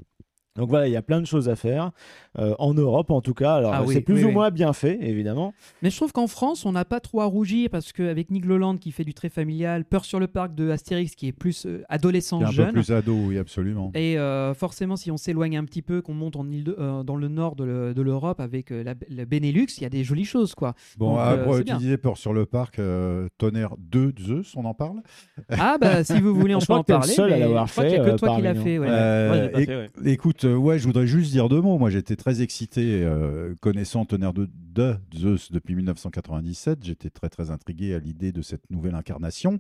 [0.57, 1.91] Donc voilà, il y a plein de choses à faire,
[2.39, 3.55] euh, en Europe en tout cas.
[3.55, 4.33] Alors Ah oui, c'est plus oui, ou oui.
[4.35, 5.55] moins bien fait, évidemment.
[5.83, 8.93] Mais je trouve qu'en France, on n'a pas trop à rougir parce qu'avec Nigloland qui
[8.93, 12.39] fait du très familial, Peur sur le parc de Astérix qui est plus euh, adolescent
[12.41, 12.73] C'est un peu jeune.
[12.73, 13.91] plus ado, oui, absolument.
[13.95, 17.03] Et euh, forcément, si on s'éloigne un petit peu, qu'on monte en île de- euh,
[17.03, 19.91] dans le nord de le- de l'Europe avec euh, la, le Benelux, il y a
[19.91, 20.75] des jolies choses quoi.
[20.99, 21.75] Bon, Donc, ah, euh, bien.
[21.77, 25.03] utiliser peur sur le parc, euh, Tonnerre 2 Zeus, on en parle?
[25.51, 27.13] Ah bah si vous voulez, on Je peut crois en parler.
[27.13, 28.79] seul à l'avoir je crois qu'il y a fait, que toi qui l'as fait.
[28.79, 28.87] ouais.
[28.87, 30.13] Je fait, ouais.
[30.13, 31.79] Écoute, ouais, je voudrais juste dire deux mots.
[31.79, 36.85] Moi, j'étais très excité, euh, connaissant Tonnerre de, de Zeus depuis 1997.
[36.85, 39.59] J'étais très, très intrigué à l'idée de cette nouvelle incarnation.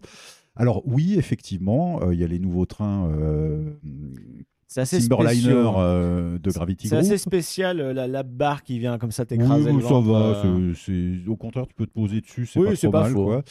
[0.55, 3.74] Alors, oui, effectivement, euh, il y a les nouveaux trains euh,
[4.69, 5.64] C'est assez Timberliner spécial.
[5.79, 7.07] euh, de Gravity C'est Group.
[7.07, 10.43] assez spécial, euh, la, la barre qui vient comme ça t'écraser oui, ça ventre, va.
[10.45, 11.19] euh.
[11.29, 13.12] Au contraire, tu peux te poser dessus, c'est Oui, pas c'est trop pas mal.
[13.12, 13.25] faux.
[13.27, 13.45] Quoi.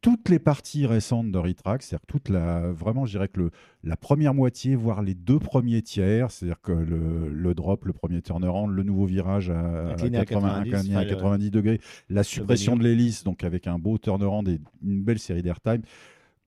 [0.00, 3.50] Toutes les parties récentes de Retrack, c'est-à-dire toute la, vraiment, je dirais que le,
[3.84, 8.22] la première moitié, voire les deux premiers tiers, c'est-à-dire que le, le drop, le premier
[8.22, 11.80] turnaround, le nouveau virage à, Incliné à 80, 90, incliné à enfin, le- 90 degrés,
[12.08, 15.82] la suppression de l'hélice, donc avec un beau turnaround et une belle série d'airtime,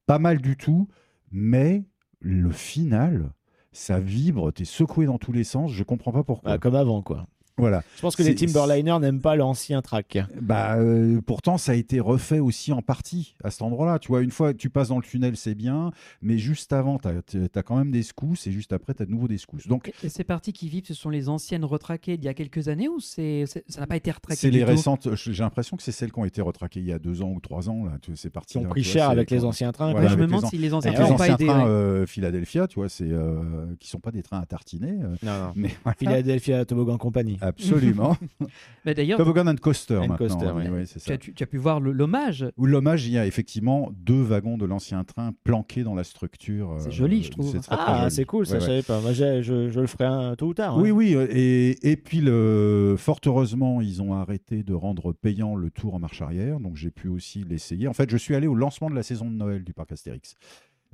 [0.07, 0.87] pas mal du tout,
[1.31, 1.83] mais
[2.23, 3.31] le final.
[3.73, 5.71] Ça vibre, t'es secoué dans tous les sens.
[5.71, 6.51] Je comprends pas pourquoi.
[6.51, 7.27] Bah, comme avant, quoi.
[7.57, 7.83] Voilà.
[7.97, 10.17] Je pense que les Timberliners n'aiment pas l'ancien track.
[10.41, 13.99] Bah, euh, pourtant, ça a été refait aussi en partie à cet endroit-là.
[13.99, 15.91] Tu vois, une fois que tu passes dans le tunnel, c'est bien,
[16.23, 19.11] mais juste avant, tu as, quand même des secousses et juste après, tu as de
[19.11, 19.67] nouveau des secousses.
[19.67, 22.69] Donc, Et ces parties qui vivent, ce sont les anciennes retraquées d'il y a quelques
[22.69, 25.07] années ou c'est ça n'a pas été retraqué c'est les tout récentes.
[25.15, 27.39] J'ai l'impression que c'est celles qui ont été retraquées il y a deux ans ou
[27.39, 27.85] trois ans.
[27.85, 28.53] Là, tu- c'est parti.
[28.57, 29.91] Qui ont pris cher avec les anciens trains.
[29.91, 31.45] Voilà, Ouais, je me demande an- si les anciens trains les n'ont pas anciens aidé.
[31.45, 34.97] trains euh, Philadelphia, tu vois, c'est euh, qui sont pas des trains à tartiner.
[35.03, 35.51] euh, Non, non.
[35.55, 37.37] mais voilà, Philadelphia Toboggan Company.
[37.47, 38.17] Absolument.
[38.85, 40.17] Mais D'ailleurs, Toboggan and Coaster And maintenant.
[40.17, 42.45] Coaster, c'est tu as, tu- tu as pu voir le- l'hommage.
[42.57, 46.75] Où l'hommage, il y a effectivement deux wagons de l'ancien train planqués dans la structure.
[46.79, 47.51] C'est euh, joli, je trouve.
[47.51, 48.11] c'est très, très Ah, joli.
[48.15, 48.99] c'est cool, ça, Ouais, je savais pas.
[49.01, 50.77] Moi, j'ai- je, je le ferai un, tôt ou tard.
[50.77, 50.93] Oui, hein.
[50.93, 51.15] oui.
[51.15, 55.95] euh, Et, et puis, le, fort heureusement, ils ont arrêté de rendre payant le tour
[55.95, 56.59] en marche arrière.
[56.59, 57.87] Donc, j'ai pu aussi l'essayer.
[57.87, 60.35] En fait, je suis allé au lancement de la saison de Noël du parc Astérix.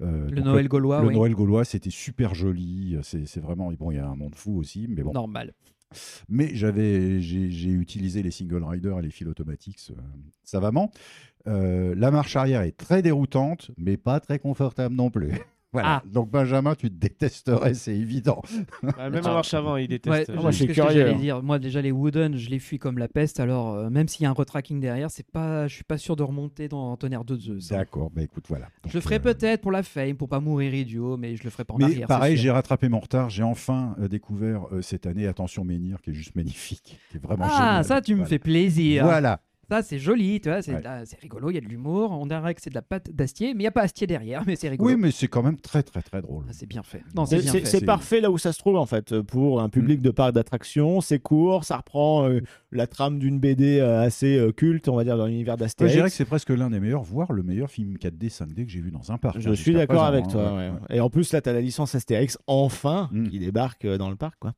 [0.02, 1.14] Euh, Le Noël gaulois, Le oui.
[1.16, 2.98] Noël gaulois, c'était super joli.
[3.04, 3.70] C'est c'est vraiment.
[3.74, 5.12] Bon, il y a un monde fou aussi, mais bon.
[5.12, 5.54] Normal.
[6.28, 10.02] Mais j'avais, j'ai utilisé les single riders et les fils automatiques euh,
[10.44, 10.92] savamment.
[11.48, 15.32] Euh, la marche arrière est très déroutante, mais pas très confortable non plus.
[15.72, 16.02] Voilà.
[16.12, 18.42] Donc Benjamin, tu te détesterais, c'est évident.
[18.98, 20.30] Ah, même en marche avant, il Ouais, déteste.
[20.34, 21.20] moi, moi, je suis c'est ce que curieux, j'allais hein.
[21.20, 21.44] dire.
[21.44, 23.40] Moi, déjà, les Wooden, je les fuis comme la peste.
[23.40, 26.16] Alors, euh, même s'il y a un retracking derrière, c'est pas, je suis pas sûr
[26.16, 27.72] de remonter dans Tonnerre de Zeus.
[27.72, 27.78] hein.
[27.78, 28.68] D'accord, bah écoute, voilà.
[28.88, 31.52] Je le ferai euh, peut-être pour la fame, pour pas mourir idiot, mais je le
[31.52, 32.08] ferai pas en Mais arrière.
[32.08, 33.30] pareil, j'ai rattrapé mon retard.
[33.30, 37.22] J'ai enfin euh, découvert euh, cette année Attention Menhir, qui est juste magnifique, qui est
[37.24, 37.86] vraiment Ah, génial.
[37.86, 38.30] ça, tu me Voilà.
[38.30, 39.04] fais plaisir.
[39.04, 39.40] Voilà.
[39.70, 41.04] Ça, c'est joli, tu vois, c'est Ouais.
[41.22, 42.12] rigolo, il y a de l'humour.
[42.12, 44.44] On dirait que c'est de la pâte d'astier, mais il n'y a pas astier derrière,
[44.48, 44.90] mais c'est rigolo.
[44.90, 46.46] Oui, mais c'est quand même très très très drôle.
[46.50, 47.04] Ah, c'est bien fait.
[47.16, 50.34] Non, c'est parfait là où ça se trouve en fait pour un public de parc
[50.34, 51.02] d'attractions.
[51.02, 52.42] C'est court, ça reprend euh,
[52.72, 55.74] la trame d'une BD euh, assez euh, culte, on va dire, dans l'univers Moi, je
[55.76, 56.16] dirais que d'Astérix.
[56.16, 59.12] c'est presque l'un des meilleurs, voire le meilleur film 4D 5D que j'ai vu dans
[59.12, 59.40] un parc.
[59.40, 60.44] Je hein, suis d'accord avec hein, toi.
[60.54, 60.70] ouais, ouais.
[60.90, 60.96] ouais.
[60.98, 63.30] Et en plus là, tu as la licence Astérix enfin Mm.
[63.30, 64.54] qui débarque euh, dans le parc, quoi.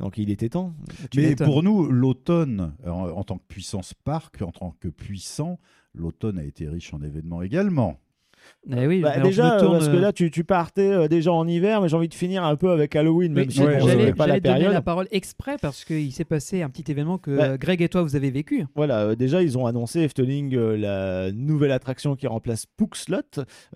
[0.00, 0.74] Donc il était temps.
[1.10, 5.58] Tu Mais pour nous, l'automne, en, en tant que puissance parc, en tant que puissant,
[5.94, 7.98] l'automne a été riche en événements également.
[8.70, 11.32] Eh oui, Bah, déjà, euh, tourne, parce que euh, là, tu, tu partais euh, déjà
[11.32, 13.78] en hiver, mais j'ai envie de finir un peu avec Halloween, même oui, si Ouais,
[13.80, 14.72] j'allais pas la j'allais donner période.
[14.72, 17.56] la parole exprès parce qu'il s'est passé un petit événement que Bah.
[17.58, 18.66] Greg et toi vous avez vécu.
[18.74, 23.18] Voilà, euh, déjà ils ont annoncé Efteling euh, la nouvelle attraction qui remplace Spookslot.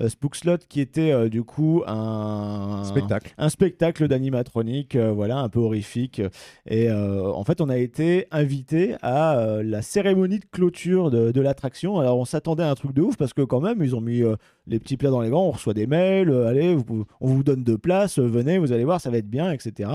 [0.00, 3.32] Euh, Spookslot qui était euh, du coup un Spectacle.
[3.38, 6.20] un spectacle d'animatronique, euh, voilà, un peu horrifique.
[6.66, 11.30] Et euh, en fait, on a été invité à euh, la cérémonie de clôture de,
[11.32, 11.98] de l'attraction.
[11.98, 14.22] Alors, on s'attendait à un truc de ouf parce que quand même, ils ont mis
[14.22, 14.36] euh,
[14.66, 15.46] les petits plats dans les grands.
[15.48, 16.76] On reçoit des mails, euh, allez,
[17.20, 19.90] on vous donne de place, euh, venez, vous allez voir, ça va être bien, etc.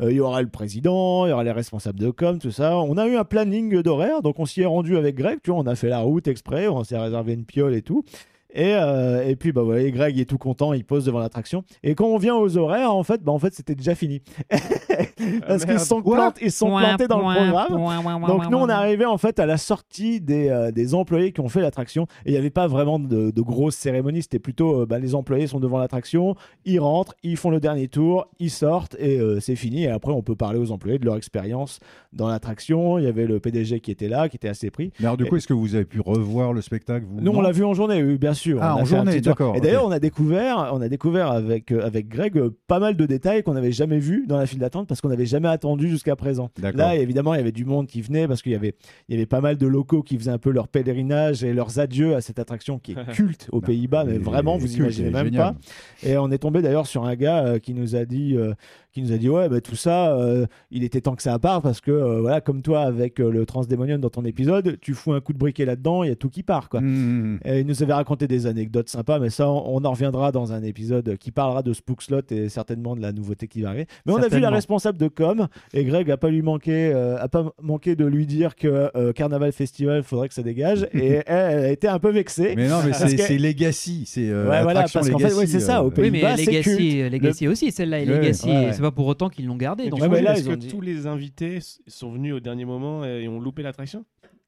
[0.00, 2.78] Euh, Il y aura le président, il y aura les responsables de com, tout ça.
[2.78, 5.38] On a eu un planning d'horaire, donc on s'y est rendu avec Greg.
[5.42, 8.04] Tu vois, on a fait la route exprès, on s'est réservé une piole et tout.
[8.54, 11.64] Et, euh, et puis, bah, voilà, et Greg est tout content, il pose devant l'attraction.
[11.82, 14.22] Et quand on vient aux horaires, en fait, bah, en fait c'était déjà fini.
[15.46, 18.26] Parce qu'ils se sont, plantés, ils sont plantés dans le programme.
[18.26, 21.40] Donc nous, on est arrivé en fait à la sortie des, euh, des employés qui
[21.40, 22.06] ont fait l'attraction.
[22.24, 24.22] Et il n'y avait pas vraiment de, de grosses cérémonies.
[24.22, 26.34] C'était plutôt, euh, bah, les employés sont devant l'attraction,
[26.64, 29.84] ils rentrent, ils font le dernier tour, ils sortent et euh, c'est fini.
[29.84, 31.80] Et après, on peut parler aux employés de leur expérience
[32.12, 32.98] dans l'attraction.
[32.98, 34.92] Il y avait le PDG qui était là, qui était assez pris.
[35.00, 37.20] Mais alors, du Et- coup, est-ce que vous avez pu revoir le spectacle vous?
[37.20, 38.43] Nous, on l'a vu en journée, oui, bien sûr.
[38.60, 41.84] Ah, On en journée, d'accord, Et d'ailleurs, on a découvert, on a découvert avec, euh,
[41.84, 44.88] avec Greg euh, pas mal de détails qu'on n'avait jamais vus dans la file d'attente
[44.88, 46.50] parce qu'on n'avait jamais attendu jusqu'à présent.
[46.74, 48.74] Là, évidemment, il y avait du monde qui venait parce qu'il y avait,
[49.08, 51.78] il y avait pas mal de locaux qui faisaient un peu leur pèlerinage et leurs
[51.78, 55.54] adieux à cette attraction qui est culte aux Pays-Bas, mais vraiment, vous imaginez même génial.
[55.54, 56.08] pas.
[56.08, 58.54] Et on est tombé d'ailleurs sur un gars euh, qui nous a dit, euh,
[58.94, 61.60] qui nous a dit ouais, bah, tout ça, euh, il était temps que ça part
[61.62, 65.12] parce que euh, voilà, comme toi avec euh, le Transdémonium dans ton épisode, tu fous
[65.12, 66.80] un coup de briquet là-dedans, il y a tout qui part quoi.
[66.80, 67.40] Mmh.
[67.44, 70.52] Et il nous avait raconté des anecdotes sympas, mais ça, on on en reviendra dans
[70.52, 73.86] un épisode qui parlera de Spookslot et certainement de la nouveauté qui va arriver.
[74.06, 77.18] Mais on a vu la responsable de com et Greg a pas lui manqué, euh,
[77.18, 80.86] a pas manqué de lui dire que euh, Carnaval Festival, faudrait que ça dégage.
[80.94, 82.54] et elle, elle a été un peu vexée.
[82.56, 84.04] Mais non, mais c'est que- Legacy.
[84.06, 86.36] C'est euh, Ouais, voilà, attraction parce qu'en fait, Legacy, ouais, c'est ça, au Oui, Pays-Bas,
[86.36, 87.12] mais c'est Legacy, culte.
[87.12, 88.50] Legacy aussi, celle-là est Ouais, Legacy.
[88.84, 89.84] Pas pour autant qu'ils l'ont gardé.
[89.84, 93.04] Du coup, mais là, est-ce que dit- tous les invités sont venus au dernier moment
[93.04, 94.04] et ont loupé l'attraction?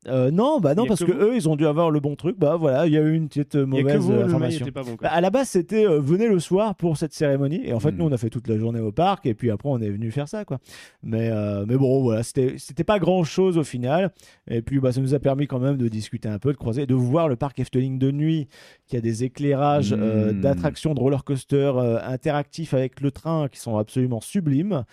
[0.08, 2.38] Euh, non, bah non, parce que eux, ils ont dû avoir le bon truc.
[2.38, 4.64] Bah voilà, il y a eu une petite euh, mauvaise vous, euh, information.
[4.66, 4.96] pas bon.
[5.02, 7.60] Bah, à la base, c'était euh, venez le soir pour cette cérémonie.
[7.64, 7.96] Et en fait, Mm.
[7.96, 9.26] nous, on a fait toute la journée au parc.
[9.26, 10.44] Et puis après, on est venu faire ça.
[10.44, 10.58] quoi.
[11.02, 11.30] Mais,
[11.66, 14.12] mais bon, voilà, c'était c'était pas grand chose au final.
[14.48, 16.86] Et puis, bah, ça nous a permis quand même de discuter un peu, de croiser,
[16.86, 18.46] de voir le parc Efteling de nuit,
[18.86, 20.40] qui a des éclairages euh, Mm.
[20.40, 21.72] d'attractions, de roller coaster
[22.06, 24.84] interactifs avec le train qui sont absolument sublimes.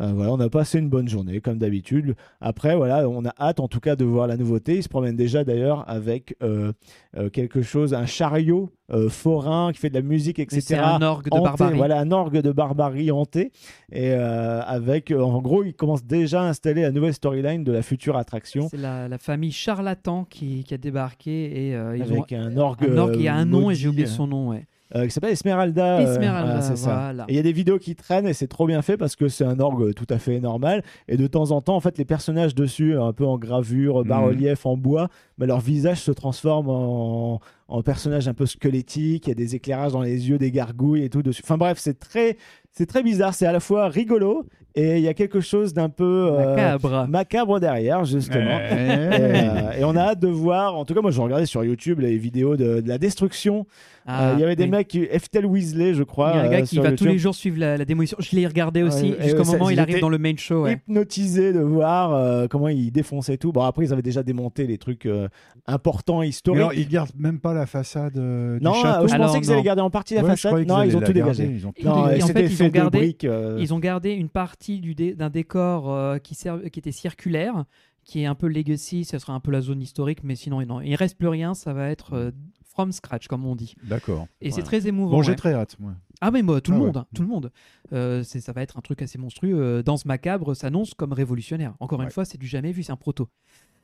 [0.00, 2.14] Euh, voilà, on a passé une bonne journée, comme d'habitude.
[2.40, 4.76] Après, voilà, on a hâte en tout cas de voir la nouveauté.
[4.76, 6.72] Il se promène déjà d'ailleurs avec euh,
[7.16, 8.70] euh, quelque chose, un chariot
[9.08, 10.60] forain qui fait de la musique, etc.
[10.60, 11.76] c'est un orgue de barbarie.
[11.76, 13.52] Voilà, un orgue de barbarie hanté.
[13.92, 18.16] Et avec, en gros, il commence déjà à installer la nouvelle storyline de la future
[18.16, 18.66] attraction.
[18.68, 22.84] C'est la, la famille Charlatan qui, qui a débarqué et ils ont Avec un orgue.
[22.90, 24.48] un orgue qui a un nom et j'ai oublié son nom.
[24.48, 24.66] Ouais.
[24.94, 25.98] Euh, qui s'appelle Esmeralda.
[25.98, 26.94] euh, Esmeralda, voilà, c'est ça.
[26.94, 27.24] voilà.
[27.28, 29.28] Et il y a des vidéos qui traînent et c'est trop bien fait parce que
[29.28, 30.82] c'est un orgue tout à fait normal.
[31.08, 34.66] Et de temps en temps, en fait, les personnages dessus, un peu en gravure, bas-relief,
[34.66, 39.26] en bois, mais leur visage se transforme en, en personnage un peu squelettique.
[39.26, 41.42] Il y a des éclairages dans les yeux, des gargouilles et tout dessus.
[41.44, 42.36] Enfin bref, c'est très,
[42.72, 43.34] c'est très bizarre.
[43.34, 44.46] C'est à la fois rigolo
[44.76, 47.06] et il y a quelque chose d'un peu euh, Macabre.
[47.08, 48.38] macabre derrière, justement.
[48.60, 50.76] Et, euh, et on a hâte de voir.
[50.76, 53.66] En tout cas, moi, je regardais sur YouTube les vidéos de, de la destruction.
[54.06, 54.70] Ah, Euh, Il y avait des oui.
[54.70, 56.32] mecs, Eftel Weasley, je crois.
[56.34, 57.84] Il y a un euh, gars qui va YouTube, tous les jours suivre la, la
[57.84, 58.16] démolition.
[58.20, 60.62] Je l'ai regardé aussi jusqu'au moment où il arrive dans le main show.
[60.62, 60.74] ouais.
[60.74, 63.52] hypnotisé de voir euh, comment ils défonçaient tout.
[63.52, 65.28] Bon, après, ils avaient déjà démonté les trucs euh,
[65.66, 66.60] importants, Mais historiques.
[66.60, 69.08] alors, ils gardent même pas la façade euh, du non, château.
[69.08, 70.66] je Alors, pensais qu'ils allaient garder en partie la Ouais, façade.
[70.66, 71.50] Non, ils ont tout dégagé.
[71.52, 73.58] ils ont Non, et et en c'était fait, ils fait ont de gardé, briques, euh,
[73.60, 76.34] ils ont gardé une partie du dé- d'un décor euh, qui,
[76.78, 77.64] était circulaire,
[78.04, 80.80] qui est un peu legacy, ce sera un peu la zone historique, mais sinon, non,
[80.80, 82.30] il reste plus rien, ça va être euh,
[82.64, 83.74] from scratch, comme on dit.
[83.84, 84.26] D'accord.
[84.40, 85.16] Et c'est très émouvant.
[85.16, 85.36] Bon, j'ai ouais.
[85.36, 85.76] très hâte.
[85.80, 85.92] moi.
[86.22, 86.86] Ah mais moi, tout le Ah ouais.
[86.86, 87.50] monde, hein, tout le monde.
[87.92, 89.82] Euh, c'est- ça va être un truc assez monstrueux.
[89.82, 91.74] Danse macabre s'annonce comme révolutionnaire.
[91.80, 92.12] Encore une Ouais.
[92.12, 93.28] fois, c'est du jamais vu, c'est un proto.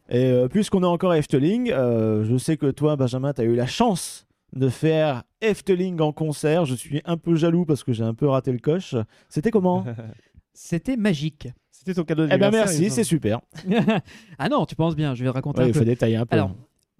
[0.09, 3.45] Et euh, puisqu'on est encore à Efteling, euh, je sais que toi, Benjamin, tu as
[3.45, 4.26] eu la chance
[4.57, 6.64] de faire Efteling en concert.
[6.64, 8.94] Je suis un peu jaloux parce que j'ai un peu raté le coche.
[9.28, 9.84] C'était comment
[10.52, 11.48] C'était magique.
[11.70, 12.66] C'était ton cadeau Eh ben d'anniversaire.
[12.66, 13.07] merci, il me c'est semble.
[13.07, 13.40] super.
[14.38, 15.80] ah non, tu penses bien, je vais raconter Ouais, un il peu.
[15.80, 16.34] faut détailler un peu.
[16.34, 16.52] Alors,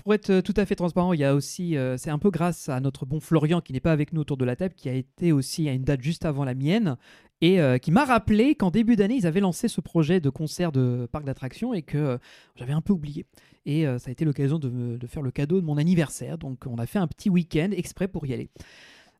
[0.07, 2.30] pour être euh, tout à fait transparent, il y a aussi, euh, c'est un peu
[2.30, 4.88] grâce à notre bon Florian qui n'est pas avec nous autour de la table, qui
[4.88, 6.96] a été aussi à une date juste avant la mienne
[7.40, 10.70] et euh, qui m'a rappelé qu'en début d'année, ils avaient lancé ce projet de concert
[10.70, 12.20] de parc d'attractions et que
[12.54, 13.26] j'avais un peu oublié.
[13.64, 16.38] Et ça a été l'occasion de, de faire le cadeau de mon anniversaire.
[16.38, 18.48] Donc, on a fait un petit week-end exprès pour y aller.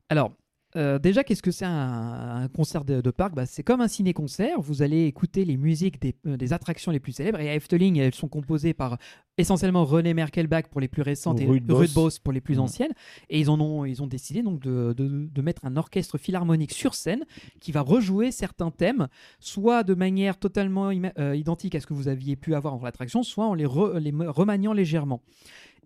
[0.07, 0.31] Alors,
[0.75, 3.33] euh, déjà, qu'est-ce que c'est un, un concert de, de parc?
[3.33, 4.59] Bah, C'est comme un ciné-concert.
[4.61, 7.39] Vous allez écouter les musiques des, euh, des attractions les plus célèbres.
[7.39, 8.97] Et à Efteling, elles sont composées par
[9.37, 11.77] essentiellement René Merkelbach pour les plus récentes et Ruud Bos.
[11.77, 12.61] Ruud Bos pour les plus Mhm.
[12.61, 12.91] anciennes.
[13.29, 16.73] Et ils, en ont, ils ont décidé donc de, de- de mettre un orchestre philharmonique
[16.73, 17.23] sur scène
[17.61, 19.07] qui va rejouer certains thèmes,
[19.39, 23.23] soit de manière totalement euh, identique à ce que vous aviez pu avoir en l'attraction,
[23.23, 25.21] soit en les, re- les me- remaniant légèrement.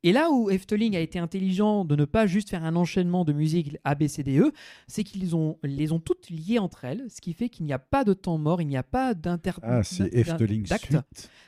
[0.03, 3.33] Et là où Efteling a été intelligent de ne pas juste faire un enchaînement de
[3.33, 4.51] musique A, B, C, D, E,
[4.87, 7.79] c'est qu'ils ont, les ont toutes liées entre elles, ce qui fait qu'il n'y a
[7.79, 9.51] pas de temps mort, il n'y a pas d'inter...
[9.61, 10.65] Ah, c'est Efteling.
[10.65, 10.97] Suite.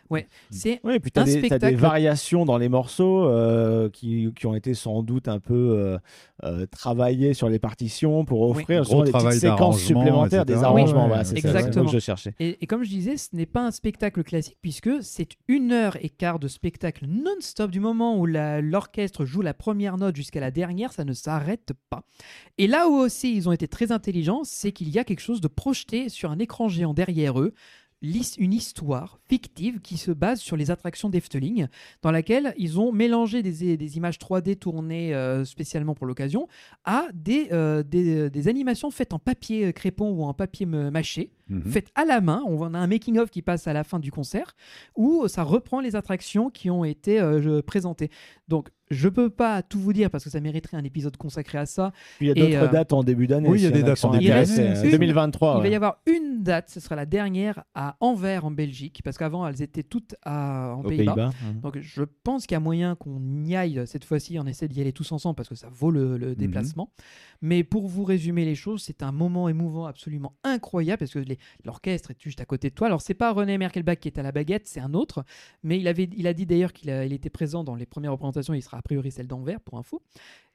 [0.10, 3.26] Ouais, c'est Oui, puis tu as, un des t'as des spectacle- variations dans les morceaux
[3.26, 5.98] euh, qui, qui ont été sans doute un peu euh,
[6.44, 10.60] euh, travaillés sur les partitions pour offrir justement des petites séquences supplémentaires, etc.
[10.60, 11.04] des arrangements.
[11.04, 11.86] Ouais, voilà, c'est ça, exactement.
[11.86, 12.36] mot que je cherchais.
[12.40, 15.98] Et, et comme je disais, ce n'est pas un spectacle classique puisque c'est une heure
[16.02, 20.40] et quart de spectacle non-stop du moment où la- l'orchestre joue la première note jusqu'à
[20.40, 22.04] la dernière, ça ne s'arrête pas.
[22.58, 25.42] Et là où aussi ils ont été très intelligents, c'est qu'il y a quelque chose
[25.42, 27.54] de projeté sur un écran géant derrière eux.
[28.04, 31.68] Une histoire fictive qui se base sur les attractions d'Efteling,
[32.02, 36.48] dans laquelle ils ont mélangé des, des images 3D tournées euh, spécialement pour l'occasion
[36.84, 41.72] à des, euh, des, des animations faites en papier crépon ou en papier mâché Mhm.
[41.72, 42.42] faites à la main.
[42.46, 44.56] On a un making-of qui passe à la fin du concert
[44.96, 48.10] où ça reprend les attractions qui ont été euh, présentées.
[48.48, 51.66] Donc, je peux pas tout vous dire parce que ça mériterait un épisode consacré à
[51.66, 51.92] ça.
[52.18, 53.50] Puis il y a d'autres euh, dates en début d'année.
[53.50, 54.60] oui, il y a des dates qui sont en début d'année.
[54.60, 55.58] euh, Une- 2023.
[55.58, 59.18] Il va y avoir une date, ce sera la dernière à Anvers en Belgique parce
[59.18, 61.14] qu'avant elles étaient toutes à, en Pays-Bas.
[61.16, 61.32] Pays-Bas.
[61.54, 61.60] Mhm.
[61.62, 64.82] Donc je pense qu'il y a moyen qu'on y aille cette fois-ci, on essaie d'y
[64.82, 66.90] aller tous ensemble parce que ça vaut le, le déplacement.
[67.42, 71.20] Mais pour vous résumer les choses, c'est un moment émouvant absolument incroyable parce que
[71.66, 72.88] l'orchestre est juste à côté de toi.
[72.88, 75.24] Alors c'est pas René Merkelbach qui est à la baguette, c'est un autre.
[75.64, 78.54] Mais il, avait, il a dit d'ailleurs qu'il il était présent dans les premières représentations,
[78.54, 80.02] il sera priori celle d'Anvers pour info.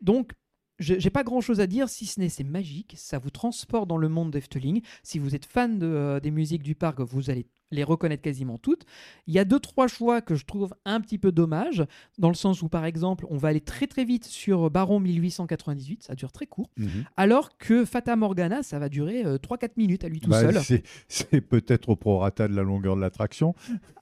[0.00, 0.32] Donc
[0.78, 3.88] je- j'ai pas grand chose à dire si ce n'est c'est magique, ça vous transporte
[3.88, 4.82] dans le monde d'Efteling.
[5.02, 8.84] Si vous êtes fan euh, des musiques du parc, vous allez les reconnaître quasiment toutes.
[9.26, 11.84] Il y a deux trois choix que je trouve un petit peu dommage
[12.18, 16.02] dans le sens où par exemple on va aller très très vite sur Baron 1898,
[16.02, 17.04] ça dure très court, Mhm.
[17.16, 20.60] alors que Fata Morgana ça va durer 3-4 minutes à lui tout Bah, seul.
[20.62, 23.54] c'est- C'est peut-être au prorata de la longueur de l'attraction.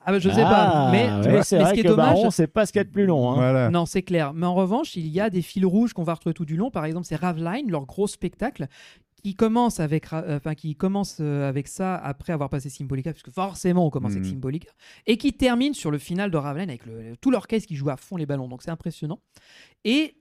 [0.05, 2.15] Ah bah, je sais pas, Ah, mais, ouais, mais ce vrai qui est que dommage,
[2.15, 3.31] Baron, c'est pas ce qu'il y a de plus long.
[3.31, 3.35] hein.
[3.35, 3.71] Voilà.
[3.71, 4.33] Non, c'est clair.
[4.35, 6.71] Mais en revanche, il y a des fils rouges qu'on va retrouver tout du long.
[6.71, 8.69] Par exemple, c'est Ravline, leur gros spectacle,
[9.23, 13.31] qui commence avec, euh, enfin, qui commence euh, avec ça après avoir passé Symbolica, puisque
[13.31, 14.31] forcément on commence avec Mhm.
[14.33, 14.71] Symbolica,
[15.07, 17.97] et qui termine sur le final de Ravline avec le- tout l'orchestre qui joue à
[17.97, 18.47] fond les ballons.
[18.49, 19.21] Donc c'est impressionnant.
[19.85, 20.15] Et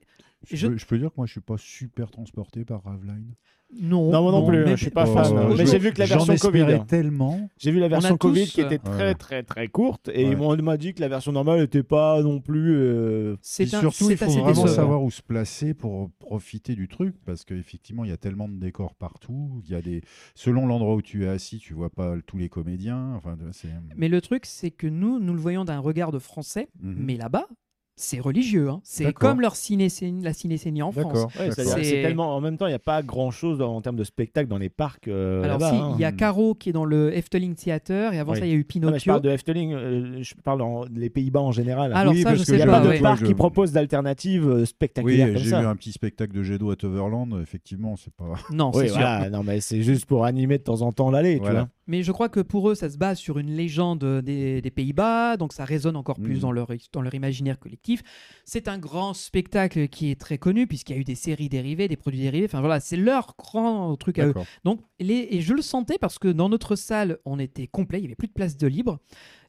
[0.48, 3.34] Je, Je- peux, je peux dire que moi, je suis pas super transporté par Ravline.
[3.80, 5.24] non, Non, moi non plus, mais- je suis pas fan.
[5.24, 6.60] je- mais j'ai vu que la version Covid.
[6.60, 7.50] espérais tellement.
[7.58, 9.14] J'ai vu la version a Covid tous, qui était euh, très Ouais.
[9.14, 10.30] très très courte et Ouais.
[10.30, 12.76] ils m'ont- on m'a dit que la version normale n'était pas non plus.
[12.76, 14.66] euh, C'est surtout, il faut assez vraiment décevant.
[14.68, 18.54] savoir où se placer pour profiter du truc, parce qu'effectivement, il y a tellement de
[18.56, 19.60] décors partout.
[19.64, 20.02] Il y a des,
[20.36, 23.14] selon l'endroit où tu es assis, tu vois pas tous les comédiens.
[23.16, 23.68] Enfin, c'est.
[23.96, 26.94] Mais le truc, c'est que nous, nous le voyons d'un regard de français, Mhm.
[27.00, 27.48] mais là-bas,
[27.96, 28.68] c'est religieux.
[28.68, 28.80] hein.
[28.84, 29.88] C'est comme leur ciné
[30.22, 31.24] la ciné en France.
[31.38, 32.36] Ouais, C'est- tellement.
[32.36, 34.68] En même temps, il n'y a pas grand chose en termes de spectacle dans les
[34.68, 35.08] parcs.
[35.08, 35.92] euh, Alors si, hein.
[35.96, 38.38] il y a Caro qui est dans le Efteling Theater, et avant Oui.
[38.38, 39.12] ça, il y a eu Non, mais je Pinocchio.
[39.12, 41.92] parle de Efteling, euh, je parle en, les Pays-Bas en général.
[41.94, 42.80] Alors Oui, ça, parce je que il sais n'y a pas.
[42.80, 43.00] pas de ouais.
[43.00, 46.42] parc je- qui propose d'alternatives euh, Oui, spectaculaires comme j'ai vu un petit spectacle de
[46.42, 47.38] jet d'eau à Toverland.
[47.42, 48.34] Effectivement, c'est pas.
[48.52, 48.96] Non, Oui, c'est sûr.
[48.98, 49.30] voilà.
[49.30, 51.68] Non, mais c'est juste pour animer de temps en temps l'allée, tu Voilà.
[51.86, 55.36] Mais je crois que pour eux, ça se base sur une légende des, des Pays-Bas,
[55.36, 56.40] donc ça résonne encore plus Mhm.
[56.40, 58.02] dans, leur, dans leur imaginaire collectif.
[58.44, 61.86] C'est un grand spectacle qui est très connu, puisqu'il y a eu des séries dérivées,
[61.88, 62.46] des produits dérivés.
[62.46, 64.32] Enfin voilà, c'est leur grand truc à eux.
[64.64, 68.02] Donc, les, et je le sentais parce que dans notre salle, on était complet, il
[68.02, 68.98] n'y avait plus de place de libre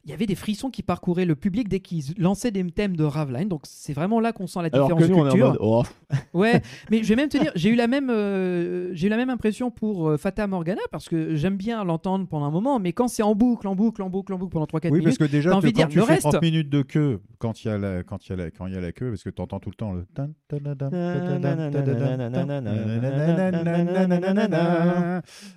[0.08, 3.04] il y avait des frissons qui parcouraient le public dès qu'ils lançaient des thèmes de
[3.04, 3.46] Raveline.
[3.46, 5.34] Donc c'est vraiment là qu'on sent la différence Alors que nous, culture.
[5.34, 5.82] On est en mode, oh.
[6.38, 9.18] ouais, mais je vais même te dire, j'ai eu la même, euh, j'ai eu la
[9.18, 12.94] même impression pour euh, Fata Morgana parce que j'aime bien l'entendre pendant un moment, mais
[12.94, 15.18] quand c'est en boucle, en boucle, en boucle, en boucle pendant 3-4 oui, minutes, parce
[15.18, 16.30] que déjà, as envie de dire tu le fais reste.
[16.30, 18.66] 30 minutes de queue quand il y a la, quand il y a la, quand
[18.66, 20.06] il y a la queue, parce que tu entends tout le temps le.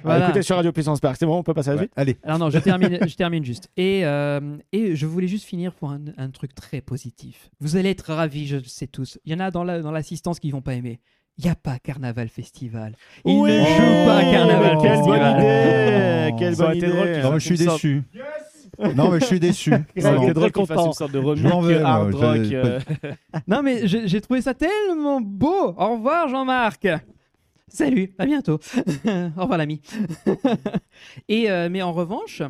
[0.04, 0.26] Voilà.
[0.26, 1.92] Écoutez sur Radio Puissance Park, c'est bon, on peut passer à la suite.
[1.96, 2.02] Ouais.
[2.02, 2.18] Allez.
[2.24, 3.70] Alors non, je termine, je termine juste.
[3.78, 4.41] Et euh,
[4.72, 7.50] et je voulais juste finir pour un, un truc très positif.
[7.60, 9.20] Vous allez être ravis, je le sais tous.
[9.26, 11.00] Il y en a dans la- dans l'assistance qui vont pas aimer.
[11.38, 12.96] Il n'y a pas Carnaval Festival.
[13.26, 15.42] Il Oui, ne joue pas à Carnaval mais quelle bonne Festival.
[15.42, 18.04] idée Quelle Ça aurait bonne drôle idée qu'ils non, mais je suis déçu.
[18.96, 19.74] Non, mais je suis déçu.
[19.96, 20.86] Été drôle très qu'il fasse content.
[20.88, 22.38] une sorte de Je remake moi, hard je- rock.
[22.54, 22.80] euh,
[23.48, 25.74] Non mais j'ai j'ai trouvé ça tellement beau.
[25.78, 26.88] Au revoir Jean-Marc.
[27.68, 28.60] Salut, à bientôt.
[29.38, 29.82] Au revoir l'ami.
[31.30, 32.42] Et euh, mais en revanche,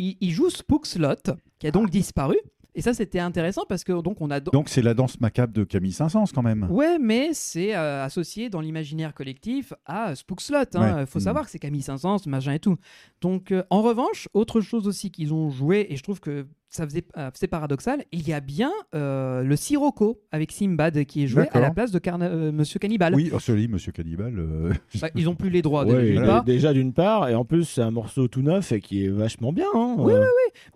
[0.00, 2.36] il, il joue Spook Slot, qui a donc disparu.
[2.76, 5.64] Et ça c'était intéressant parce que donc on a Donc, c'est la danse macabre de
[5.64, 6.68] Camille Saint-Saëns, quand même.
[6.70, 10.58] Ouais, mais c'est euh, associé dans l'imaginaire collectif à Spook Slot.
[10.74, 11.04] Il Ouais.
[11.06, 11.22] faut Mm.
[11.22, 12.76] savoir que c'est Camille Saint-Saëns, machin et tout.
[13.22, 16.86] Donc, euh, en revanche, autre chose aussi qu'ils ont joué, et je trouve que ça
[16.86, 21.26] faisait, euh, c'est paradoxal, il y a bien euh, le Sirocco avec Simbad qui est
[21.26, 23.14] joué à la place de Carna- euh, Monsieur Cannibal.
[23.14, 24.38] Oui, oh, celui, Monsieur Cannibal.
[24.38, 26.42] euh, Bah, ils ont plus les droits Ouais.
[26.46, 29.52] Déjà d'une part, et en plus c'est un morceau tout neuf et qui est vachement
[29.52, 29.66] bien.
[29.74, 29.96] hein.
[29.98, 30.24] Oui, Euh,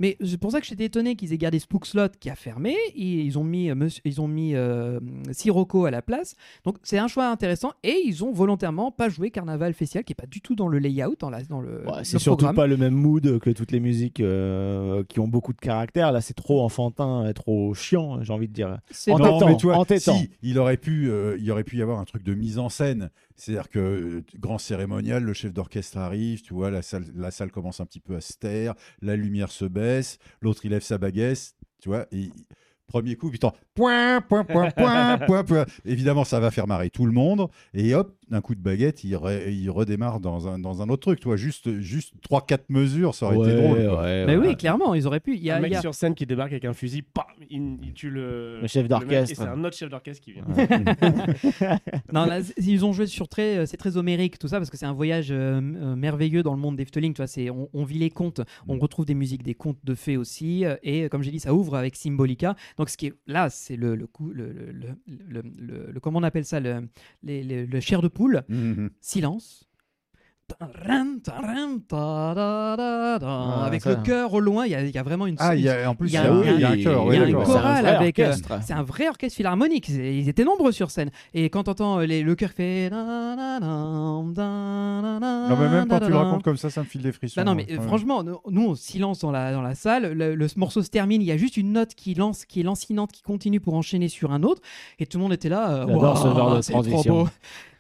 [0.01, 2.75] Mais c'est pour ça que j'étais étonné qu'ils aient gardé Spook Slot qui a fermé.
[2.97, 4.99] Et ils ont mis, euh, monsieur- ils ont mis euh,
[5.33, 6.35] Sirocco à la place.
[6.65, 7.73] Donc c'est un choix intéressant.
[7.85, 10.79] Et ils ont volontairement pas joué Carnaval Festival qui est pas du tout dans le
[10.79, 13.81] layout, dans, la, dans le, ouais, c'est surtout pas le même mood que toutes les
[13.81, 15.84] musiques euh, qui ont beaucoup de caractère.
[15.95, 18.79] Là, c'est trop enfantin et trop chiant, j'ai envie de dire.
[18.91, 20.17] C'est En non, tétant, mais tu vois, en tétant.
[20.17, 22.69] si, il aurait pu, euh, il aurait pu y avoir un truc de mise en
[22.69, 23.11] scène.
[23.37, 27.51] C'est-à-dire que euh, grand cérémonial, le chef d'orchestre arrive, tu vois, la salle, la salle
[27.51, 30.99] commence un petit peu à se taire, la lumière se baisse, l'autre il lève sa
[30.99, 32.31] baguette, tu vois, et
[32.87, 35.67] premier coup, putain, point, point, point, point, point, point.
[35.85, 39.15] Évidemment, ça va faire marrer tout le monde, et hop, d'un coup de baguette, il,
[39.17, 43.15] re- il redémarre dans un, dans un autre truc, tu vois, juste, juste 3-4 mesures,
[43.15, 43.79] ça aurait été drôle.
[44.27, 45.35] Mais oui, clairement, ils auraient pu.
[45.37, 47.03] Il y a, un mec il y a- sur scène qui débarque avec un fusil,
[47.03, 49.33] pam, il, il tue le, Le chef d'orchestre.
[49.33, 50.45] Et c'est un autre chef d'orchestre qui vient.
[52.13, 54.77] Non, là, ils ont joué sur très, euh, c'est très homérique tout ça parce que
[54.77, 57.15] c'est un voyage euh, euh, merveilleux dans le monde d'Efteling.
[57.15, 60.17] Tu vois, on, on vit les contes, on retrouve des musiques des contes de fées
[60.17, 62.55] aussi, et comme j'ai dit, ça ouvre avec Symbolica.
[62.79, 64.89] Donc ce qui est là, c'est le, le coup, le, le, le,
[65.29, 66.89] le- le- le- comment on appelle ça, le,
[67.23, 68.43] les- les- le chair de poule.
[69.01, 69.61] Silence.
[70.47, 73.27] Taran, taran, tadadada.
[73.27, 73.91] Ah, avec ça.
[73.91, 75.37] le cœur au loin, il y a, il y a vraiment une.
[75.39, 76.73] Ah, il y a, en plus, Il il y a a, un- y a un
[77.87, 78.59] avec, euh, orchestre.
[78.63, 79.89] c'est un vrai orchestre philharmonique.
[79.89, 81.11] Ils étaient nombreux sur scène.
[81.33, 82.91] Et quand t'entends euh, le cœur qui fait.
[82.91, 84.25] Non,
[85.59, 87.41] mais même quand tu le racontes comme ça, ça me file des frissons.
[87.41, 87.81] Bah non, mais Ouais.
[87.87, 90.13] franchement, nous, on silence dans la, dans la salle.
[90.13, 91.23] Le, le morceau se termine.
[91.23, 94.09] Il y a juste une note qui lance, qui est lancinante, qui continue pour enchaîner
[94.09, 94.61] sur un autre.
[94.99, 95.71] Et tout le monde était là.
[95.71, 97.23] euh, J'adore ce genre de trop transition.
[97.25, 97.29] beau.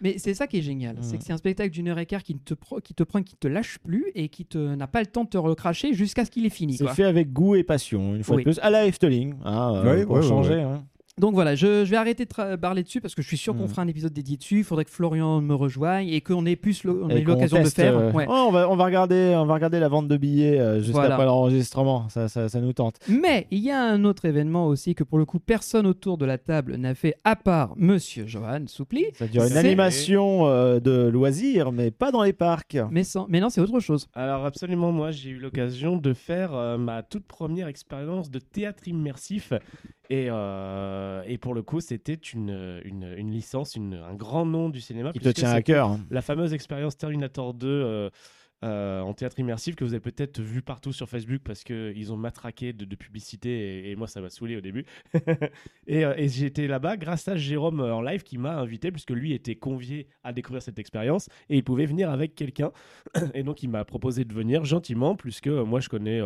[0.04, 0.96] Mais c'est ça qui est génial.
[1.00, 1.18] C'est Mm.
[1.18, 3.34] que c'est un spectacle d'une heure et quart qui te, pro- qui te prend, qui
[3.36, 6.30] te lâche plus et qui te n'a pas le temps de te recracher jusqu'à ce
[6.30, 6.76] qu'il ait fini.
[6.76, 6.94] C'est quoi.
[6.94, 8.42] fait avec goût et passion, une fois Oui.
[8.44, 10.60] de plus, à la Efteling, hein, euh, Ouais, pour ouais, changer.
[10.60, 10.84] hein.
[11.20, 13.64] Donc voilà, je, je vais arrêter de parler dessus parce que je suis sûr qu'on
[13.64, 13.68] Mm.
[13.68, 14.58] fera un épisode dédié dessus.
[14.58, 17.96] Il faudrait que Florian me rejoigne et qu'on ait plus l'occasion de teste, faire.
[17.96, 18.26] euh, Ouais.
[18.28, 20.90] oh, on, va, on, va regarder, on va regarder la vente de billets euh, juste
[20.90, 21.14] Voilà.
[21.14, 22.96] après l'enregistrement, ça, ça, ça nous tente.
[23.08, 26.26] Mais il y a un autre événement aussi que pour le coup personne autour de
[26.26, 29.04] la table n'a fait à part Monsieur Johan Soupli.
[29.14, 32.76] Ça dure une animation euh, de loisirs, mais pas dans les parcs.
[32.90, 33.26] Mais, sans...
[33.28, 34.08] mais non, c'est autre chose.
[34.14, 38.88] Alors absolument, moi j'ai eu l'occasion de faire euh, ma toute première expérience de théâtre
[38.88, 39.52] immersif
[40.10, 44.68] et, euh, et pour le coup c'était une, une, une licence, une- un grand nom
[44.68, 45.12] du cinéma.
[45.12, 45.88] Qui te tient à cœur.
[45.88, 46.00] hein.
[46.10, 48.10] La fameuse expérience Terminator 2 euh,
[48.62, 52.16] euh, en théâtre immersif que vous avez peut-être vu partout sur Facebook parce qu'ils ont
[52.16, 54.86] matraqué de, de publicité et, et moi ça m'a saoulé au début.
[55.86, 59.56] et et j'étais là-bas grâce à Jérôme en live qui m'a invité puisque lui était
[59.56, 62.72] convié à découvrir cette expérience et il pouvait venir avec quelqu'un.
[63.34, 66.20] et donc il m'a proposé de venir gentiment puisque moi je connais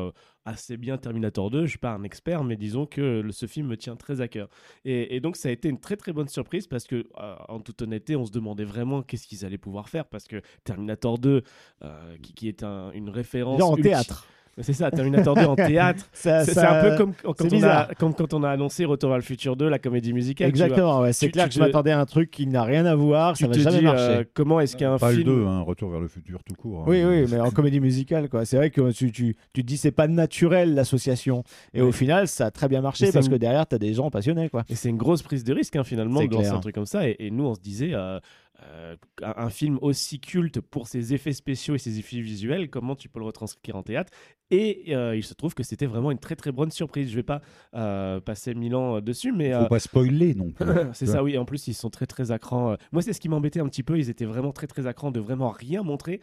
[0.49, 3.67] assez bien Terminator 2, je suis pas un expert mais disons que le- ce film
[3.69, 4.49] me tient très à cœur.
[4.85, 7.61] Et, et donc ça a été une très très bonne surprise parce que euh, en
[7.61, 11.43] toute honnêteté on se demandait vraiment qu'est-ce qu'ils allaient pouvoir faire parce que Terminator 2
[11.85, 14.27] euh, qui, qui est un- une référence en ulti- théâtre.
[14.61, 16.05] C'est ça, Terminator 2 en théâtre.
[16.13, 17.89] Ça- C'est ça- c'est un peu comme quand, on a, bizarre.
[17.99, 20.47] comme quand on a annoncé Retour vers le futur 2, la comédie musicale.
[20.49, 20.51] tu.
[20.51, 22.63] Exactement, ouais, c'est Tu- clair tu que je te- m'attendais à un truc qui n'a
[22.65, 24.03] rien à voir, Tu ça va jamais dis marcher.
[24.03, 26.81] euh, comment est-ce qu'un Pas le film 2, hein, Retour vers le futur tout court.
[26.81, 26.85] hein.
[26.87, 28.45] Oui, oui, mais en comédie musicale, quoi.
[28.45, 31.45] C'est vrai que tu, tu, tu te dis c'est pas naturel l'association.
[31.75, 33.95] Et au final, ça a très bien marché parce une- que derrière, tu as des
[33.95, 34.65] gens passionnés, quoi.
[34.69, 36.87] Et c'est une grosse prise de risque hein, finalement C'est de lancer un truc comme
[36.87, 37.09] ça.
[37.09, 38.19] Et, et nous, on se disait, euh,
[38.65, 42.97] euh, un, un film aussi culte pour ses effets spéciaux et ses effets visuels, comment
[42.97, 44.13] tu peux le retranscrire en théâtre
[44.51, 47.11] Et euh, il se trouve que c'était vraiment une très très bonne surprise.
[47.11, 47.41] Je vais pas
[47.75, 50.67] euh, passer mille ans dessus, mais Faut euh, pas spoiler non plus.
[50.93, 51.39] c'est Tu ça, oui.
[51.39, 52.73] En plus, ils sont très très à cran.
[52.73, 52.77] euh.
[52.93, 53.97] Moi, c'est ce qui m'embêtait un petit peu.
[53.99, 56.21] Ils étaient vraiment très très à cran de vraiment rien montrer.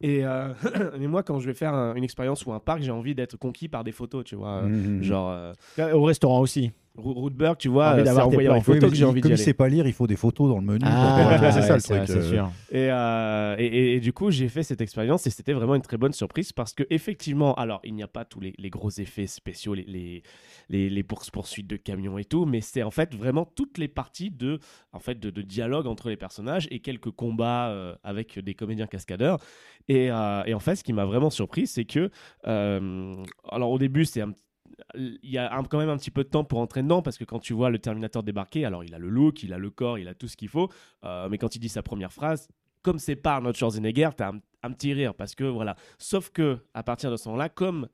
[0.00, 0.52] Et euh,
[0.98, 3.36] mais moi, quand je vais faire un- une expérience ou un parc, j'ai envie d'être
[3.36, 4.62] conquis par des photos, tu vois.
[4.62, 5.02] Mhm.
[5.02, 5.30] Genre
[5.78, 6.72] euh, Au restaurant aussi.
[6.96, 9.34] Rudberg, tu vois, Envie euh, c'est d'avoir en Oui, mais que j'ai envie comme d'y
[9.34, 9.42] il aller.
[9.42, 10.84] sait pas lire, il faut des photos dans le menu.
[10.84, 12.08] Ah, c'est ça le truc.
[12.16, 12.30] euh.
[12.30, 12.50] sûr.
[12.70, 15.82] Et, euh, et, et- et du coup, j'ai fait cette expérience et c'était vraiment une
[15.82, 18.90] très bonne surprise parce que effectivement, alors il n'y a pas tous les, les gros
[18.90, 20.22] effets spéciaux, les, les,
[20.68, 23.88] les, les poursuites poursuites de camions et tout, mais c'est en fait vraiment toutes les
[23.88, 24.60] parties de,
[24.92, 28.86] en fait, de, de dialogue entre les personnages et quelques combats euh, avec des comédiens
[28.86, 29.38] cascadeurs.
[29.88, 32.08] Et, euh, et en fait, ce qui m'a vraiment surpris, c'est que,
[32.44, 34.32] alors au début, c'est un
[34.94, 37.24] il y a quand même un petit peu de temps pour entrer dedans parce que
[37.24, 39.98] quand tu vois le Terminator débarquer, alors il a le look, il a le corps,
[39.98, 40.70] il a tout ce qu'il faut,
[41.04, 42.48] euh, mais quand il dit sa première phrase,
[42.82, 45.76] comme c'est pas Arnold Schwarzenegger, t'as un, un petit rire parce que voilà.
[45.98, 47.88] Sauf que à partir de ce moment-là, comme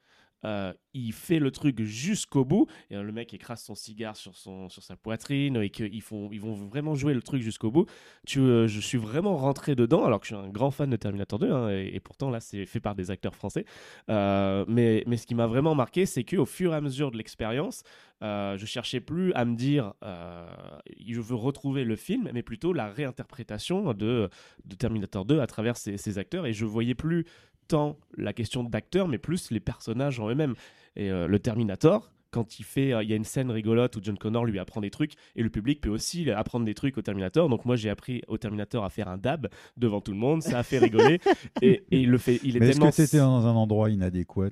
[0.45, 4.37] euh, il fait le truc jusqu'au bout, et euh, le mec écrase son cigare sur,
[4.37, 7.87] son, sur sa poitrine et qu'ils ils vont vraiment jouer le truc jusqu'au bout.
[8.27, 10.97] Tu, euh, je suis vraiment rentré dedans alors que je suis un grand fan de
[10.97, 13.65] Terminator 2 hein, et, pourtant là c'est fait par des acteurs français.
[14.09, 17.17] Euh, mais, mais ce qui m'a vraiment marqué, c'est qu'au fur et à mesure de
[17.17, 17.83] l'expérience,
[18.23, 22.89] euh, je cherchais plus à me dire je veux retrouver le film, mais plutôt la
[22.89, 24.29] réinterprétation de,
[24.65, 27.27] de Terminator 2 à travers ces, ces acteurs et je voyais plus
[27.71, 30.55] tant la question d'acteurs, mais plus les personnages en eux-mêmes.
[30.97, 34.01] Et euh, le Terminator, quand il fait, euh, il y a une scène rigolote où
[34.03, 37.03] John Connor lui apprend des trucs et le public peut aussi apprendre des trucs au
[37.03, 37.49] Terminator.
[37.49, 40.59] Donc moi j'ai appris au Terminator à faire un dab devant tout le monde, ça
[40.59, 41.21] a fait rigoler
[41.63, 42.91] et, et il le fait, il est Mais est-ce tellement.
[42.91, 44.51] que c'était dans un endroit inadéquat?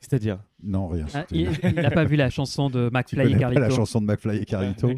[0.00, 0.38] C'est-à-dire?
[0.62, 1.06] Non, rien.
[1.12, 3.60] Ah, il n'a pas vu la chanson de Tu McFly et connais pas Carlito.
[3.62, 4.88] la chanson de McFly et Carlito?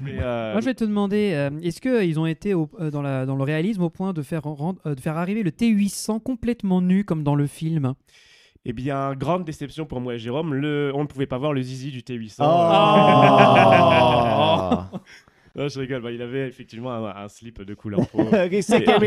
[0.00, 3.02] Mais, euh, Moi, je vais te demander, euh, est-ce qu'ils ont été au- euh, dans,
[3.02, 6.80] la- dans le réalisme au point de faire, euh, de faire arriver le T800 complètement
[6.80, 7.92] nu comme dans le film?
[8.68, 10.90] Eh bien, grande déception pour moi et Jérôme, le...
[10.92, 12.38] on ne pouvait pas voir le zizi du T800.
[12.40, 13.60] Ah.
[15.56, 18.28] Non, je rigole, bah, il avait effectivement un, un slip de couleur peau.
[18.30, 18.36] Il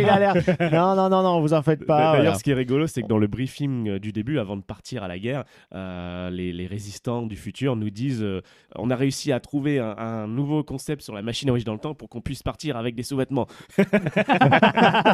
[0.09, 0.33] a l'air.
[0.71, 1.97] Non, non, non, non, vous en faites pas.
[1.99, 2.35] D'ailleurs, voilà.
[2.35, 5.03] ce qui est rigolo, c'est que dans le briefing euh, du début, avant de partir
[5.03, 5.43] à la guerre,
[5.75, 8.41] euh, les, les résistants du futur nous disent euh,
[8.75, 11.73] on a réussi à trouver un, un nouveau concept sur la machine à voyager dans
[11.73, 13.47] le temps pour qu'on puisse partir avec des sous-vêtements.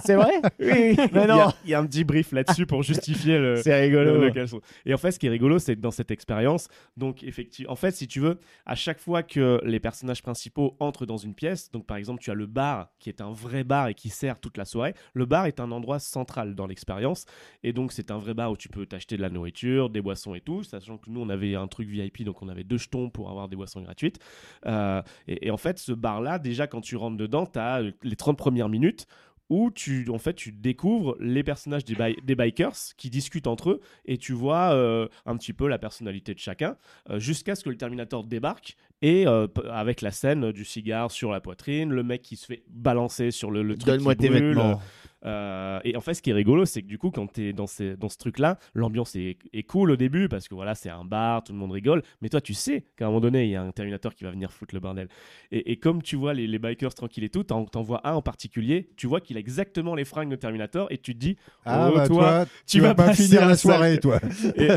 [0.05, 0.31] C'est vrai?
[0.59, 1.47] Oui, mais non.
[1.63, 4.15] il y a un petit brief là-dessus pour justifier le, C'est rigolo.
[4.19, 4.61] le- le caleçon.
[4.85, 6.67] Et en fait, ce qui est rigolo, c'est que dans cette expérience,
[6.97, 11.05] donc effectivement, en fait, si tu veux, à chaque fois que les personnages principaux entrent
[11.05, 13.87] dans une pièce, donc par exemple, tu as le bar qui est un vrai bar
[13.87, 14.93] et qui sert toute la soirée.
[15.13, 17.25] Le bar est un endroit central dans l'expérience,
[17.63, 20.35] et donc c'est un vrai bar où tu peux t'acheter de la nourriture, des boissons
[20.35, 20.63] et tout.
[20.63, 23.47] Sachant que nous, on avait un truc VIP, donc on avait deux jetons pour avoir
[23.47, 24.19] des boissons gratuites.
[24.65, 28.15] Euh, et, et en fait, ce bar-là, déjà quand tu rentres dedans, tu as les
[28.15, 29.07] 30 premières minutes
[29.49, 33.69] où tu, en fait, tu découvres les personnages des, bi- des bikers qui discutent entre
[33.71, 36.77] eux et tu vois euh, un petit peu la personnalité de chacun
[37.09, 41.31] euh, jusqu'à ce que le Terminator débarque et euh, avec la scène du cigare sur
[41.31, 44.81] la poitrine, le mec qui se fait balancer sur le, le truc Donne-moi tes vêtements.
[45.25, 47.53] Euh, et en fait, ce qui est rigolo, c'est que du coup, quand tu es
[47.53, 50.89] dans, ces- dans ce truc-là, l'ambiance est, est cool au début parce que voilà, c'est
[50.89, 52.03] un bar, tout le monde rigole.
[52.21, 54.31] Mais toi, tu sais qu'à un moment donné, il y a un Terminator qui va
[54.31, 55.07] venir foutre le bordel.
[55.51, 58.13] Et, et comme tu vois les, les bikers tranquilles et tout, t'en, t'en vois un
[58.13, 61.37] en particulier, tu vois qu'il a exactement les fringues de Terminator et tu te dis,
[61.65, 64.19] Ah, oh, bah, toi, toi, tu tu vas vas pas finir la soirée, toi.
[64.55, 64.67] et,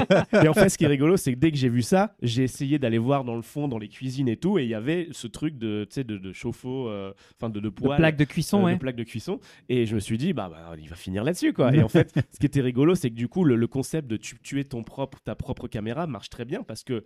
[0.45, 2.45] et en fait, ce qui est rigolo, c'est que dès que j'ai vu ça, j'ai
[2.45, 5.09] essayé d'aller voir dans le fond, dans les cuisines et tout, et il y avait
[5.13, 7.99] ce truc de, tu sais, de, de chauffe-eau, euh, enfin de, de De poêle.
[7.99, 8.75] plaque de cuisson, euh, ouais.
[8.75, 11.53] de plaque de cuisson et je me suis dit bah, bah, il va finir là-dessus
[11.53, 14.07] quoi et en fait ce qui était rigolo c'est que du coup le, le concept
[14.09, 17.05] de tu- tuer ton propre ta propre caméra marche très bien parce que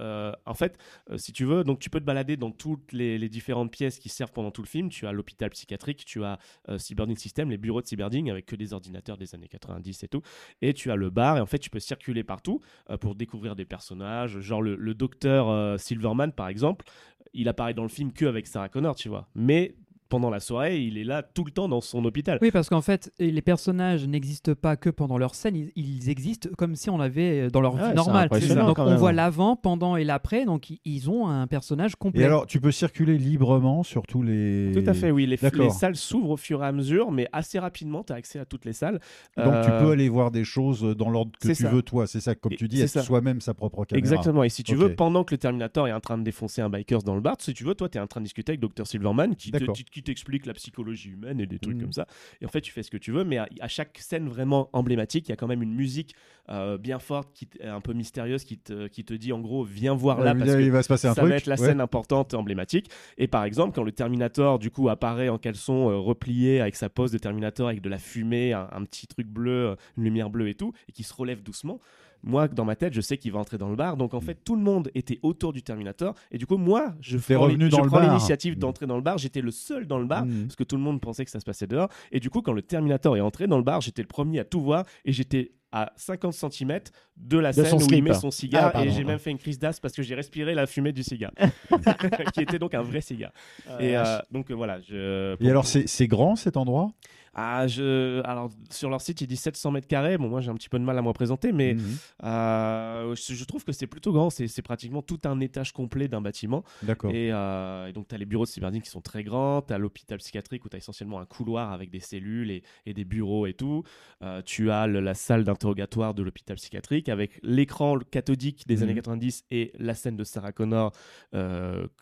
[0.00, 0.76] euh, en fait,
[1.10, 4.00] euh, si tu veux, donc tu peux te balader dans toutes les, les différentes pièces
[4.00, 4.88] qui servent pendant tout le film.
[4.88, 8.56] Tu as l'hôpital psychiatrique, tu as euh, Cyberding System, les bureaux de Cyberding avec que
[8.56, 10.20] des ordinateurs des années 90 et tout.
[10.62, 11.36] Et tu as le bar.
[11.36, 12.60] Et en fait, tu peux circuler partout
[13.00, 14.40] pour découvrir des personnages.
[14.40, 16.84] Genre le, le docteur Silverman, par exemple,
[17.32, 19.28] il apparaît dans le film que avec Sarah Connor, tu vois.
[19.36, 19.76] Mais
[20.08, 22.38] pendant la soirée, il est là tout le temps dans son hôpital.
[22.42, 26.48] Oui, parce qu'en fait, les personnages n'existent pas que pendant leur scène, ils, ils existent
[26.56, 28.28] comme si on l'avait euh, dans leur Ouais, vie normale.
[28.28, 32.22] Donc on voit l'avant, pendant et l'après, donc ils- ont un personnage complet.
[32.22, 34.72] Et alors, tu peux circuler librement sur tous les.
[34.72, 35.26] Tout à fait, oui.
[35.26, 35.36] Les,
[35.70, 38.64] salles s'ouvrent au fur et à mesure, mais assez rapidement, tu as accès à toutes
[38.64, 39.00] les salles.
[39.36, 41.68] Donc, tu Euh, peux aller voir des choses dans l'ordre que tu ça.
[41.68, 42.06] veux, toi.
[42.06, 43.98] C'est ça, comme Et- tu dis, c'est être soi-même sa propre caméra.
[43.98, 44.44] Exactement.
[44.44, 47.02] Et si tu veux, pendant que le Terminator est en train de défoncer un bikers
[47.02, 48.86] dans le bar, si tu veux, toi, tu es en train de discuter avec Dr.
[48.86, 51.82] Silverman te, qui t'explique la psychologie humaine et des trucs Mhm.
[51.82, 52.06] comme ça.
[52.40, 54.68] Et en fait, tu fais ce que tu veux, mais à, à chaque scène vraiment
[54.72, 56.14] emblématique, il y a quand même une musique
[56.50, 59.94] euh, bien forte, qui un peu mystérieuse, qui te, qui te dit en gros, viens
[59.94, 61.30] voir là parce il que va se passer un ça truc.
[61.30, 61.66] va être la ouais.
[61.68, 62.90] scène importante, emblématique.
[63.16, 66.90] Et par exemple, quand le Terminator du coup apparaît en caleçon euh, replié avec sa
[66.90, 70.28] pose de Terminator avec de la fumée, un, un petit truc bleu, euh, une lumière
[70.28, 71.80] bleue et tout, et qui se relève doucement.
[72.26, 73.96] Moi, dans ma tête, je sais qu'il va entrer dans le bar.
[73.96, 76.14] Donc en fait, tout le monde était autour du Terminator.
[76.32, 78.08] Et du coup, moi, je, T'es prends revenu l'in- je dans le prends bar.
[78.08, 78.58] l'initiative Mm.
[78.60, 79.18] d'entrer dans le bar.
[79.18, 80.44] J'étais le seul dans le bar Mhm.
[80.44, 81.88] parce que tout le monde pensait que ça se passait dehors.
[82.12, 84.44] Et du coup, quand le Terminator est entré dans le bar, j'étais le premier à
[84.44, 86.80] tout voir et j'étais à 50 cm
[87.16, 88.04] de la De scène son où il slip.
[88.04, 88.88] met son cigare Ah, pardon.
[88.88, 91.32] et j'ai même fait une crise d'asthme parce que j'ai respiré la fumée du cigare
[92.34, 93.32] qui était donc un vrai cigare
[93.80, 96.92] et euh, donc euh, voilà je Et alors, c'est c'est grand cet endroit?
[97.34, 100.54] Ah je alors sur leur site il dit 700 mètres carrés bon moi j'ai un
[100.54, 101.82] petit peu de mal à me représenter mais Mhm.
[102.24, 106.20] euh, je, je trouve que c'est plutôt grand c'est pratiquement tout un étage complet d'un
[106.20, 107.10] bâtiment D'accord.
[107.10, 109.62] et, euh, et donc, tu as les bureaux de cyberdine qui sont très grands.
[109.62, 112.94] Tu as l'hôpital psychiatrique où tu as essentiellement un couloir avec des cellules et, et
[112.94, 113.82] des bureaux et tout.
[114.22, 118.82] Euh, tu as le- la salle d'interrogatoire de l'hôpital psychiatrique avec l'écran cathodique des Mhm.
[118.84, 120.92] années 90 et la scène de Sarah Connor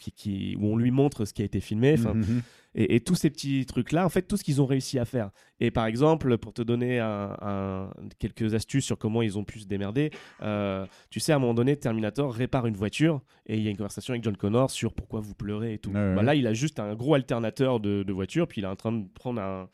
[0.01, 1.95] qui, qui- où on lui montre ce qui a été filmé.
[1.99, 2.43] Enfin, Mhm.
[2.75, 5.31] Et, et tous ces petits trucs-là, en fait, tout ce qu'ils ont réussi à faire.
[5.61, 9.61] Et par exemple, pour te donner un- un- quelques astuces sur comment ils ont pu
[9.61, 10.11] se démerder,
[10.43, 13.71] euh, tu sais, à un moment donné, Terminator répare une voiture et il y a
[13.71, 15.91] une conversation avec John Connor sur pourquoi vous pleurez et tout.
[15.91, 16.15] Ouais, ouais.
[16.15, 18.77] Bah là, il a juste un gros alternateur de, de voiture, puis il est en
[18.77, 19.69] train de prendre un-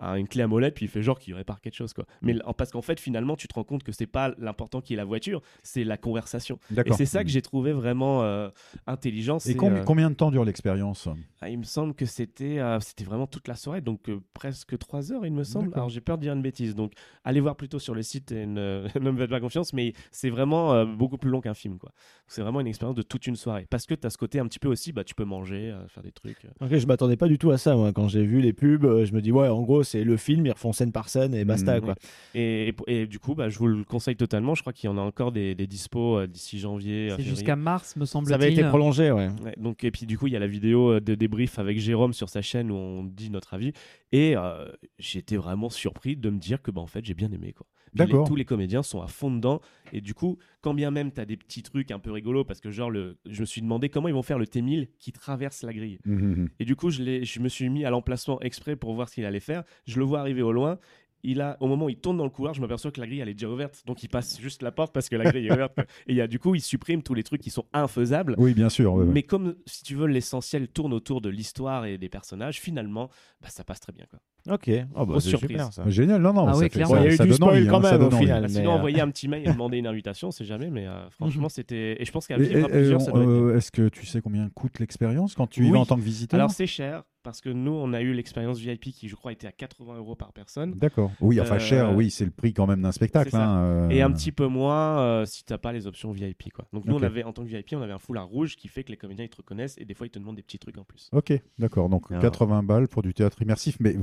[0.00, 1.92] un- une clé à molette, puis il fait genre qu'il répare quelque chose.
[1.92, 2.06] Quoi.
[2.22, 4.96] Mais parce qu'en fait, finalement, tu te rends compte que c'est pas l'important qui est
[4.96, 6.58] la voiture, c'est la conversation.
[6.86, 8.48] Et c'est ça que j'ai trouvé vraiment euh,
[8.86, 9.36] intelligent.
[9.36, 11.08] Et c'est, combi- euh, combien de temps dure l'expérience?
[11.40, 14.76] Ah, il me semble que c'était euh, c'était vraiment toute la soirée, donc euh, presque
[14.78, 15.70] trois heures, il me semble.
[15.74, 16.92] Alors j'ai peur de dire une bêtise, donc
[17.24, 20.28] allez voir plutôt sur le site et ne, ne me faites pas confiance, mais c'est
[20.30, 21.78] vraiment euh, beaucoup plus long qu'un film.
[21.78, 21.92] quoi.
[22.26, 23.66] C'est vraiment une expérience de toute une soirée.
[23.70, 25.86] Parce que tu as ce côté un petit peu aussi, bah, tu peux manger, euh,
[25.88, 26.44] faire des trucs.
[26.44, 26.66] euh.
[26.66, 27.92] Ok, je m'attendais pas du tout à ça, moi.
[27.92, 30.52] Quand j'ai vu les pubs, je me dis, ouais, en gros, c'est le film, ils
[30.52, 31.84] refont scène par scène et basta, Mhm.
[31.84, 31.94] quoi.
[32.34, 34.54] Et, et, et du coup, bah, je vous le conseille totalement.
[34.54, 37.10] Je crois qu'il y en a encore des, des dispos euh, d'ici janvier.
[37.10, 38.34] euh, C'est jusqu'à mars, me Ça semble-t-il.
[38.34, 39.28] avait été prolongé, ouais.
[39.44, 41.78] Ouais, donc, et puis du coup, il y a la vidéo euh, de débrief avec
[41.78, 43.72] Jérôme sur sa chaîne où on dit notre avis.
[44.12, 44.66] Et euh,
[44.98, 47.52] j'étais vraiment surpris de me dire que bah, en fait, j'ai bien aimé.
[47.52, 47.66] Quoi.
[47.94, 48.28] D'accord.
[48.28, 49.60] tous les comédiens sont à fond dedans.
[49.92, 52.60] Et du coup, quand bien même tu as des petits trucs un peu rigolos, parce
[52.60, 55.62] que genre, le, je me suis demandé comment ils vont faire le T1000 qui traverse
[55.62, 55.98] la grille.
[56.04, 56.48] Mhm.
[56.58, 59.24] Et du coup, je, je me suis mis à l'emplacement exprès pour voir ce qu'il
[59.24, 59.64] allait faire.
[59.86, 60.78] Je le vois arriver au loin.
[61.22, 63.20] Il a, au moment où il tourne dans le couloir, je m'aperçois que la grille
[63.20, 63.82] elle est déjà ouverte.
[63.86, 65.78] Donc il passe juste la porte parce que la grille est ouverte.
[66.06, 68.34] Et il y a, du coup, il supprime tous les trucs qui sont infaisables.
[68.38, 68.94] Oui, bien sûr.
[68.94, 69.12] ouais, ouais.
[69.12, 73.08] Mais comme, si tu veux, l'essentiel tourne autour de l'histoire et des personnages, finalement,
[73.42, 74.06] bah, ça passe très bien.
[74.10, 74.18] Quoi.
[74.54, 74.70] Ok.
[74.94, 75.50] Oh, bah, c'est surprise.
[75.50, 75.88] super, ça.
[75.90, 76.94] Génial, non, non, Ah ça oui, fait- clairement.
[76.94, 78.14] ça- Il y a eu ça du spoil envie, quand hein, ça même, au donne
[78.14, 78.24] envie.
[78.24, 78.42] final.
[78.42, 80.70] Bah, sinon, euh, envoyer un petit mail et demander une invitation, on sait jamais.
[80.70, 82.00] Mais euh, franchement, c'était.
[82.00, 84.78] Et je pense qu'à Et- vivre à plusieurs, euh, Est-ce que tu sais combien coûte
[84.78, 85.72] l'expérience quand tu y Oui.
[85.72, 86.40] vas en tant que visiteur?
[86.40, 89.46] Alors, c'est cher parce que nous, on a eu l'expérience VIP qui, je crois, était
[89.46, 90.72] à 80 euros par personne.
[90.74, 91.10] D'accord.
[91.20, 93.34] Oui, enfin Euh, cher, oui, c'est le prix quand même d'un spectacle.
[93.36, 96.52] hein, euh, Et un petit peu moins euh, si t'as pas les options VIP.
[96.52, 96.66] Quoi.
[96.72, 98.84] Donc, nous, on avait, en tant que VIP, on avait un foulard rouge qui fait
[98.84, 100.78] que les comédiens ils te reconnaissent et des fois, ils te demandent des petits trucs
[100.78, 101.08] en plus.
[101.12, 101.88] Ok, d'accord.
[101.88, 102.22] Donc Alors.
[102.22, 103.96] 80 balles pour du théâtre immersif, mais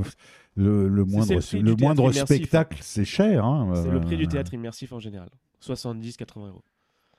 [0.55, 3.45] le, le moindre, le prix le du théâtre moindre immersif, spectacle, c'est cher.
[3.45, 5.29] hein, C'est le prix euh, du théâtre immersif en général.
[5.63, 6.63] 70-80 euros.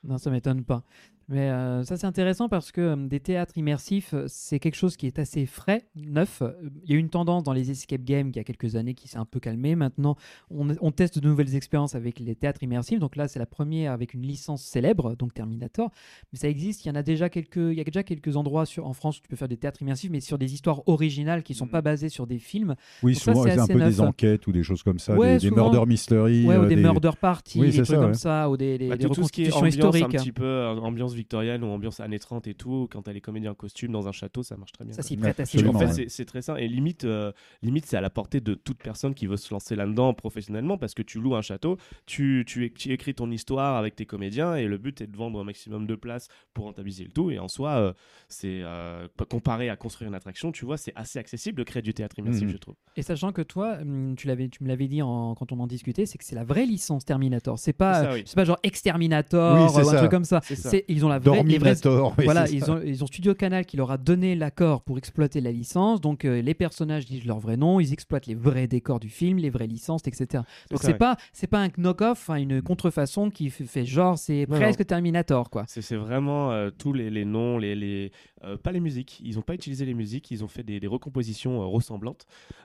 [0.04, 0.84] Non, ça m'étonne pas.
[1.30, 4.96] Mais euh, ça, c'est intéressant parce que euh, des théâtres immersifs, euh, c'est quelque chose
[4.96, 6.42] qui est assez frais, neuf.
[6.84, 8.94] Il y a eu une tendance dans les escape games il y a quelques années
[8.94, 9.74] qui s'est un peu calmée.
[9.74, 10.16] Maintenant,
[10.50, 12.98] on, on teste de nouvelles expériences avec les théâtres immersifs.
[12.98, 15.90] Donc là, c'est la première avec une licence célèbre, donc Terminator.
[16.32, 16.86] Mais ça existe.
[16.86, 19.18] Il y en a déjà quelques, il y a déjà quelques endroits sur, en France
[19.18, 21.72] où tu peux faire des théâtres immersifs, mais sur des histoires originales qui sont Mhm.
[21.72, 22.74] pas basées sur des films.
[23.02, 23.88] Oui, Donc souvent, c'est un peu neuf.
[23.96, 26.46] des enquêtes ou des choses comme ça, Ouais, des, murder mystery.
[26.46, 28.14] Ouais, ou des, des- murder parties, Oui, des trucs ça, comme ouais.
[28.14, 30.14] ça, ou des, des, Bah, des tout, tout ce qui est reconstitutions ambiance historiques.
[30.16, 33.20] un petit peu euh, ambiance victorienne ou ambiance années 30 et tout, quand t'as les
[33.20, 34.94] comédiens en costume dans un château, ça marche très bien.
[34.94, 36.08] Ça s'y prête assez en fait, ouais.
[36.08, 36.60] c'est- très simple.
[36.60, 37.32] Et limite, euh,
[37.62, 40.94] limite c'est à la portée de toute personne qui veut se lancer là-dedans professionnellement parce
[40.94, 44.78] que tu loues un château, tu, tu, écris ton histoire avec tes comédiens et le
[44.78, 47.30] but est de vendre un maximum de places pour rentabiliser le tout.
[47.30, 47.92] Et en soi, euh,
[48.28, 51.94] c'est euh, comparé à construire une attraction, tu vois, c'est assez accessible de créer du
[51.94, 52.50] théâtre immersif, Mhm.
[52.52, 52.74] je trouve.
[52.96, 55.66] Et sachant que toi, hum, tu, l'avais, tu me l'avais dit en- quand on en
[55.66, 57.58] discutait, c'est que c'est la vraie licence Terminator.
[57.58, 58.22] C'est pas, oui.
[58.26, 60.40] c'est pas genre Exterminator Oui, ou un truc comme ça.
[60.42, 62.14] C'est ils ont la vraie, les vrais- Dorminator.
[62.18, 62.72] oui, voilà, ils ça.
[62.72, 66.00] ont, ils ont Studio Canal qui leur a donné l'accord pour exploiter la licence.
[66.00, 69.38] Donc euh, les personnages disent leur vrai nom, ils exploitent les vrais décors du film,
[69.38, 70.42] les vraies licences, etc.
[70.70, 74.56] Donc c'est pas c'est pas un knock-off, hein, une contrefaçon qui fait genre c'est Non,
[74.56, 75.64] presque Terminator quoi.
[75.66, 78.12] C'est c'est vraiment euh, tous les, les noms, les, les,
[78.44, 79.20] Euh, pas les musiques.
[79.24, 80.30] Ils n'ont pas utilisé les musiques.
[80.30, 82.24] Ils ont fait des, des recompositions euh, ressemblantes.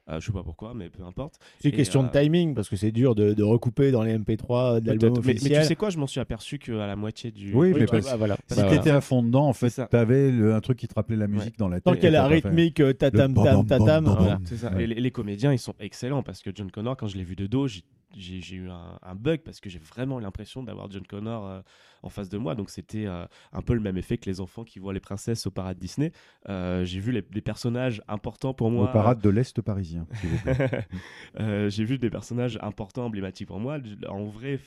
[0.09, 1.39] Euh, je sais pas pourquoi, mais peu importe.
[1.59, 4.81] C'est une question de timing parce que c'est dur de, de recouper dans les MP3
[4.81, 5.25] de l'album Peut-être.
[5.25, 5.61] Mais, mais officiel.
[5.61, 7.53] tu sais quoi, je m'en suis aperçu qu'à la moitié du.
[7.53, 8.35] Oui, mais parce- bah, voilà.
[8.35, 8.75] Si Bah, tu voilà.
[8.75, 9.87] étais à fond dedans, en fait, C'est ça.
[9.89, 11.85] tu avais un truc qui te rappelait la musique dans la tête.
[11.85, 14.39] Tant qu'il y a rythmique tatam tam tatam.
[14.77, 17.67] les comédiens, ils sont excellents parce que John Connor, quand je l'ai vu de dos,
[17.67, 17.81] j'ai
[18.15, 21.61] j'ai- eu un, un bug parce que j'ai vraiment l'impression d'avoir John Connor euh,
[22.03, 22.56] en face de moi.
[22.56, 25.45] Donc c'était euh, un peu le même effet que les enfants qui voient les princesses
[25.48, 26.11] au parade Disney.
[26.49, 28.90] Euh, j'ai vu les, les personnages importants pour moi.
[28.90, 30.07] Au parade de l'Est parisien.
[30.19, 30.88] s'il vous plaît.
[31.69, 33.77] J'ai vu des personnages importants, emblématiques pour moi,
[34.07, 34.60] en vrai,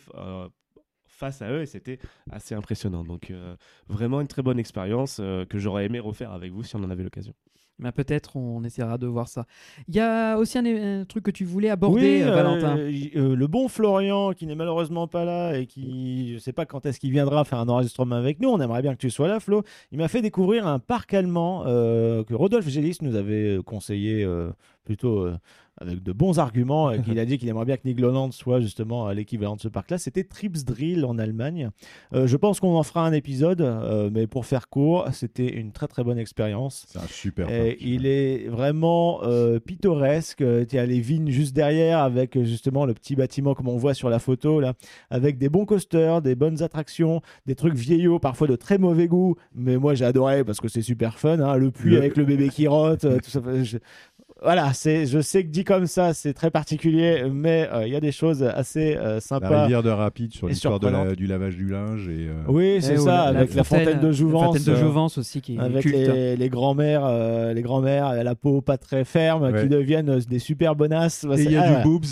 [1.07, 1.99] face à eux, et c'était
[2.31, 3.03] assez impressionnant.
[3.05, 3.57] Donc, euh,
[3.89, 6.91] vraiment une très bonne expérience euh, que j'aurais aimé refaire avec vous si on en
[6.91, 7.33] avait l'occasion.
[7.79, 9.45] Mais peut-être on essaiera de voir ça.
[9.87, 10.65] Il y a aussi un,
[11.01, 12.79] un truc que tu voulais aborder, Oui, euh, euh, Valentin.
[12.79, 16.87] euh, le bon Florian, qui n'est malheureusement pas là et qui, je sais pas quand
[16.87, 18.49] est-ce qu'il viendra faire un enregistrement avec nous.
[18.49, 19.63] On aimerait bien que tu sois là, Flo.
[19.93, 24.27] Il m'a fait découvrir un parc allemand euh, que Rodolphe Gélis nous avait conseillé
[24.85, 25.29] plutôt
[25.79, 26.91] avec de bons arguments.
[26.91, 29.69] et qu'il a dit qu'il aimerait bien que Nigloland soit justement à l'équivalent de ce
[29.69, 29.99] parc-là.
[29.99, 31.71] C'était Tripsdrill en Allemagne.
[32.15, 35.73] Euh, je pense qu'on en fera un épisode, euh, mais pour faire court, c'était une
[35.73, 36.87] très très bonne expérience.
[36.89, 37.51] C'est un super.
[37.51, 37.79] Et parc.
[37.83, 40.43] il est vraiment euh, pittoresque.
[40.69, 43.95] Tu as les vignes juste derrière avec euh, justement le petit bâtiment comme on voit
[43.95, 44.75] sur la photo là,
[45.11, 49.37] avec des bons coasters, des bonnes attractions, des trucs vieillots, parfois de très mauvais goût.
[49.55, 51.39] Mais moi j'ai adoré parce que c'est super fun.
[51.41, 51.57] hein.
[51.57, 53.41] Le puits Le- avec le bébé qui rote, euh, tout ça.
[53.63, 53.79] Je-
[54.43, 57.97] Voilà, c'est, je sais que dit comme ça, c'est très particulier, mais euh, il y
[57.97, 59.63] a des choses assez euh, La sympas.
[59.63, 62.07] rivière de Rapide sur l'histoire de la- du lavage du linge.
[62.09, 64.59] Et, euh, Oui, c'est Eh, ça, avec la fontaine, de la Jouvence.
[64.59, 65.97] fontaine de euh, Jouvence aussi qui est avec culte.
[65.97, 69.63] les, les grands-mères, euh, les grands-mères à la peau pas très ferme, Ouais.
[69.63, 71.25] qui deviennent des super bonasses.
[71.25, 71.83] Bah, Et il y a ah, du ouais.
[71.83, 72.05] boobs.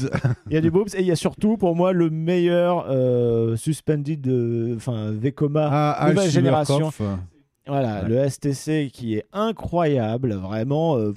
[0.49, 3.55] Il y a du boobs et il y a surtout pour moi le meilleur euh,
[3.57, 6.91] suspended de, enfin Vekoma, Ah, nouvelle génération.
[7.67, 8.09] Voilà, Ouais.
[8.09, 10.97] le STC qui est incroyable, vraiment.
[10.97, 11.13] euh,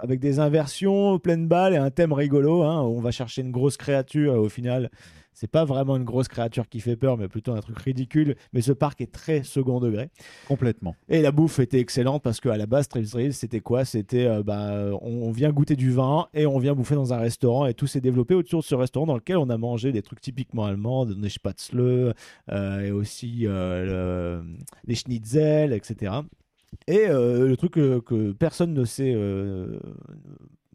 [0.00, 2.62] avec des inversions, pleine balle et un thème rigolo.
[2.62, 2.82] hein.
[2.82, 4.90] On va chercher une grosse créature et au final,
[5.32, 8.34] c'est pas vraiment une grosse créature qui fait peur, mais plutôt un truc ridicule.
[8.52, 10.10] Mais ce parc est très second degré.
[10.48, 10.96] Complètement.
[11.08, 13.84] Et la bouffe était excellente parce qu'à la base, Drill, c'était quoi?
[13.84, 17.66] C'était euh, bah, on, vient goûter du vin et on vient bouffer dans un restaurant
[17.66, 20.20] et tout s'est développé autour de ce restaurant dans lequel on a mangé des trucs
[20.20, 22.14] typiquement allemands, des spätzle
[22.50, 24.56] euh, et aussi euh, le-
[24.88, 26.14] des schnitzel, etc.
[26.86, 29.78] Et euh, le truc que, personne ne sait euh,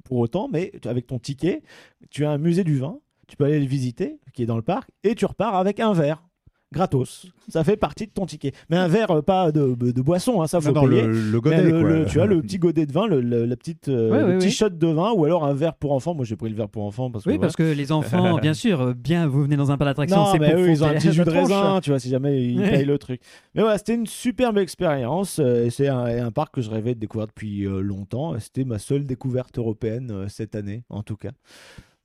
[0.04, 1.64] pour autant, mais avec ton ticket,
[2.10, 4.62] tu as un musée du vin, tu peux aller le visiter, qui est dans le
[4.62, 6.24] parc, et tu repars avec un verre.
[6.74, 8.52] Gratos, ça fait partie de ton ticket.
[8.70, 11.04] Mais un verre, euh, pas de, de boisson, hein, ça faut Non, non, payer.
[11.04, 11.90] le, le Mais godet, le- quoi.
[11.90, 14.26] le- tu as le petit godet de vin, le, le- la petite, euh, Ouais, le
[14.26, 14.52] ouais, petit ouais.
[14.52, 16.14] shot de vin, ou alors un verre pour enfants.
[16.16, 17.30] Moi, j'ai pris le verre pour enfants parce que.
[17.30, 17.48] Oui, voilà.
[17.48, 20.26] parce que les enfants, bien sûr, euh, bien, vous venez dans un parc d'attraction, Non,
[20.32, 21.50] c'est mais pour eux, ils ont un fonder petit jus de tronche.
[21.52, 22.70] raisin, tu vois, si jamais ils Ouais.
[22.72, 23.22] payent le truc.
[23.56, 25.40] Mais voilà, c'était une superbe expérience.
[25.40, 28.36] euh, et C'est un, un parc que je rêvais de découvrir depuis euh, longtemps.
[28.36, 31.32] et C'était ma seule découverte européenne euh, cette année, en tout cas.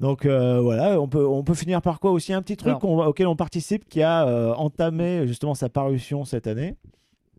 [0.00, 2.32] Donc euh, voilà, on peut, on peut finir par quoi aussi?
[2.32, 6.76] Un petit truc auquel on participe qui a euh, entamé justement sa parution cette année.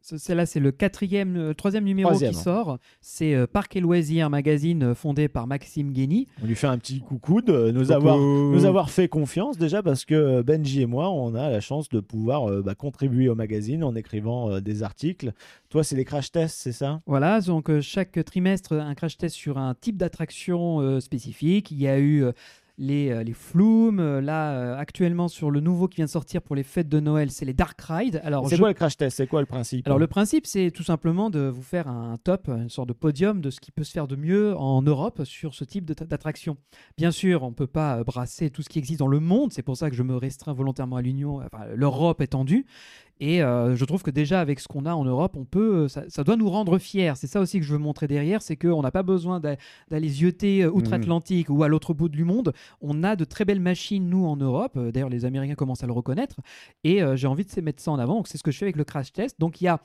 [0.01, 2.31] Ce- C'est là, c'est le quatrième, euh, troisième numéro Troisième.
[2.33, 2.77] qui sort.
[3.01, 6.27] C'est euh, Parc et Loisirs, magazine euh, fondé par Maxime Guény.
[6.43, 10.05] On lui fait un petit coucou de nous avoir nous avoir fait confiance déjà parce
[10.05, 13.83] que Benji et moi, on a la chance de pouvoir euh, bah, contribuer au magazine
[13.83, 15.33] en écrivant euh, des articles.
[15.69, 17.01] Toi, c'est les crash tests, c'est ça?
[17.05, 21.71] Voilà, donc euh, chaque trimestre, un crash test sur un type d'attraction euh, spécifique.
[21.71, 22.31] Il y a eu euh,
[22.79, 23.99] les, euh, les Flumes.
[23.99, 26.99] euh, là, euh, actuellement, sur le nouveau qui vient de sortir pour les fêtes de
[26.99, 28.21] Noël, c'est les Dark Ride.
[28.23, 29.17] Alors, C'est je- quoi le crash test?
[29.17, 32.47] C'est quoi le principe Alors le principe, c'est tout simplement de vous faire un top,
[32.47, 35.53] une sorte de podium de ce qui peut se faire de mieux en Europe sur
[35.53, 36.57] ce type d'attraction.
[36.97, 39.61] Bien sûr, on ne peut pas brasser tout ce qui existe dans le monde, c'est
[39.61, 42.65] pour ça que je me restreins volontairement à l'Union, enfin, l'Europe étendue.
[43.19, 45.87] Et euh, je trouve que déjà avec ce qu'on a en Europe, on peut, euh,
[45.87, 47.13] ça, doit nous rendre fiers.
[47.15, 49.57] C'est ça aussi que je veux montrer derrière, c'est qu'on n'a pas besoin d'a-
[49.89, 52.53] d'aller zioter euh, outre-Atlantique ou à l'autre bout du monde.
[52.81, 54.77] On a de très belles machines, nous, en Europe.
[54.77, 56.37] D'ailleurs, les Américains commencent à le reconnaître.
[56.83, 58.15] Et j'ai envie de mettre ça en avant.
[58.15, 59.39] Donc, c'est ce que je fais avec le crash test.
[59.39, 59.79] Donc, il y a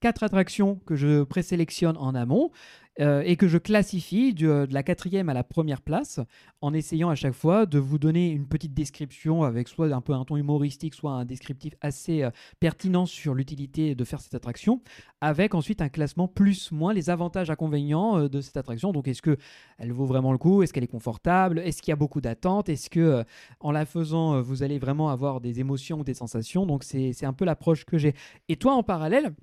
[0.00, 2.50] quatre attractions que je présélectionne en amont
[3.00, 6.18] euh, et que je classifie euh, de la quatrième à la première place
[6.60, 10.14] en essayant à chaque fois de vous donner une petite description avec soit un peu
[10.14, 14.82] un ton humoristique, soit un descriptif assez euh, pertinent sur l'utilité de faire cette attraction,
[15.20, 18.92] avec ensuite un classement plus-moins les avantages inconvénients de cette attraction.
[18.92, 19.36] Donc, est-ce que
[19.78, 20.62] elle vaut vraiment le coup?
[20.62, 21.60] Est-ce qu'elle est confortable?
[21.60, 22.68] Est-ce qu'il y a beaucoup d'attentes?
[22.68, 23.24] Est-ce que
[23.60, 26.66] en la faisant, vous allez vraiment avoir des émotions ou des sensations?
[26.66, 28.14] Donc, c'est un peu l'approche que j'ai.
[28.48, 29.34] Et toi, en parallèle,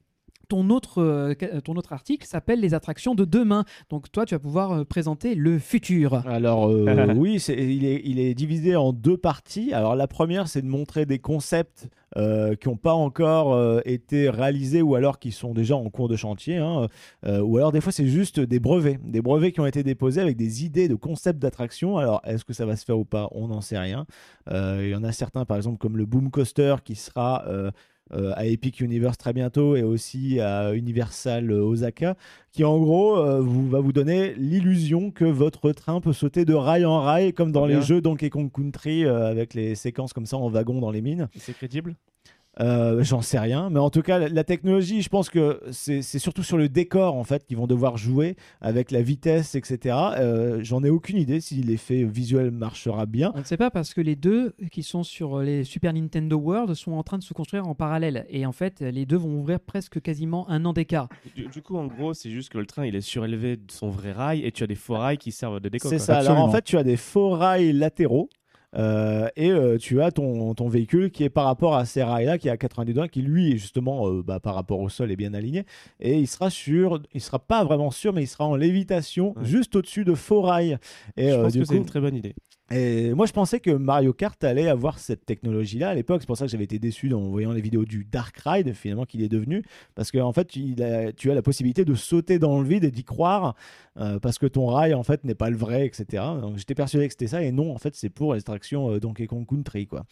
[0.48, 3.66] ton autre, euh, ton autre article s'appelle Les attractions de demain.
[3.90, 6.26] Donc toi, tu vas pouvoir euh, présenter le futur.
[6.28, 9.74] Alors euh, oui, c'est- il, est, il est divisé en deux parties.
[9.74, 14.30] Alors la première, c'est de montrer des concepts euh, qui n'ont pas encore euh, été
[14.30, 16.58] réalisés ou alors qui sont déjà en cours de chantier.
[16.58, 16.88] hein.
[17.26, 19.00] Euh, ou alors des fois, c'est juste des brevets.
[19.04, 21.98] Des brevets qui ont été déposés avec des idées de concepts d'attraction.
[21.98, 23.28] Alors est-ce que ça va se faire ou pas?
[23.32, 24.06] On n'en sait rien.
[24.50, 27.44] Euh, Il y en a certains, par exemple, comme le Boom Coaster qui sera...
[27.48, 27.72] euh,
[28.14, 32.16] euh, à Epic Universe très bientôt et aussi à Universal euh, Osaka
[32.52, 36.54] qui en gros euh, vous, va vous donner l'illusion que votre train peut sauter de
[36.54, 40.26] rail en rail comme dans les jeux Donkey Kong Country euh, avec les séquences comme
[40.26, 41.28] ça en wagon dans les mines.
[41.36, 41.96] C'est crédible?
[42.60, 46.02] Euh, J'en sais rien, mais en tout cas la, la technologie, je pense que c'est
[46.02, 49.96] surtout sur le décor en fait qu'ils vont devoir jouer avec la vitesse, etc.
[50.18, 53.32] Euh, J'en ai aucune idée si l'effet visuel marchera bien.
[53.36, 56.74] On ne sait pas parce que les deux qui sont sur les Super Nintendo World
[56.76, 58.26] sont en train de se construire en parallèle.
[58.30, 61.10] Et en fait, les deux vont ouvrir presque quasiment un an d'écart.
[61.36, 63.90] Du, du coup, en gros, c'est juste que le train il est surélevé de son
[63.90, 65.90] vrai rail et tu as des faux rails qui servent de déco.
[65.90, 66.18] C'est ça.
[66.20, 68.30] Alors en fait, tu as des faux rails latéraux.
[68.76, 72.38] Euh, et euh, tu as ton, ton véhicule qui est par rapport à ces rails-là,
[72.38, 75.12] qui est à 90 degrés, qui lui est justement euh, bah, par rapport au sol
[75.12, 75.66] est bien aligné.
[76.00, 79.46] Et il sera sur, il sera pas vraiment sûr, mais il sera en lévitation Ouais.
[79.46, 80.78] juste au-dessus de faux rails.
[81.18, 82.36] Et, Je pense que c'est une très bonne idée.
[82.72, 86.22] Et moi, je pensais que Mario Kart allait avoir cette technologie-là à l'époque.
[86.22, 89.06] C'est pour ça que j'avais été déçu en voyant les vidéos du Dark Ride, finalement,
[89.06, 89.64] qu'il est devenu.
[89.94, 92.92] Parce qu'en fait, il a- tu as la possibilité de sauter dans le vide et
[92.92, 93.56] d'y croire.
[93.98, 96.22] euh, parce que ton rail, en fait, n'est pas le vrai, etc.
[96.42, 97.42] Donc, j'étais persuadé que c'était ça.
[97.42, 100.04] Et non, en fait, c'est pour les attractions euh, Donkey Kong Country, quoi.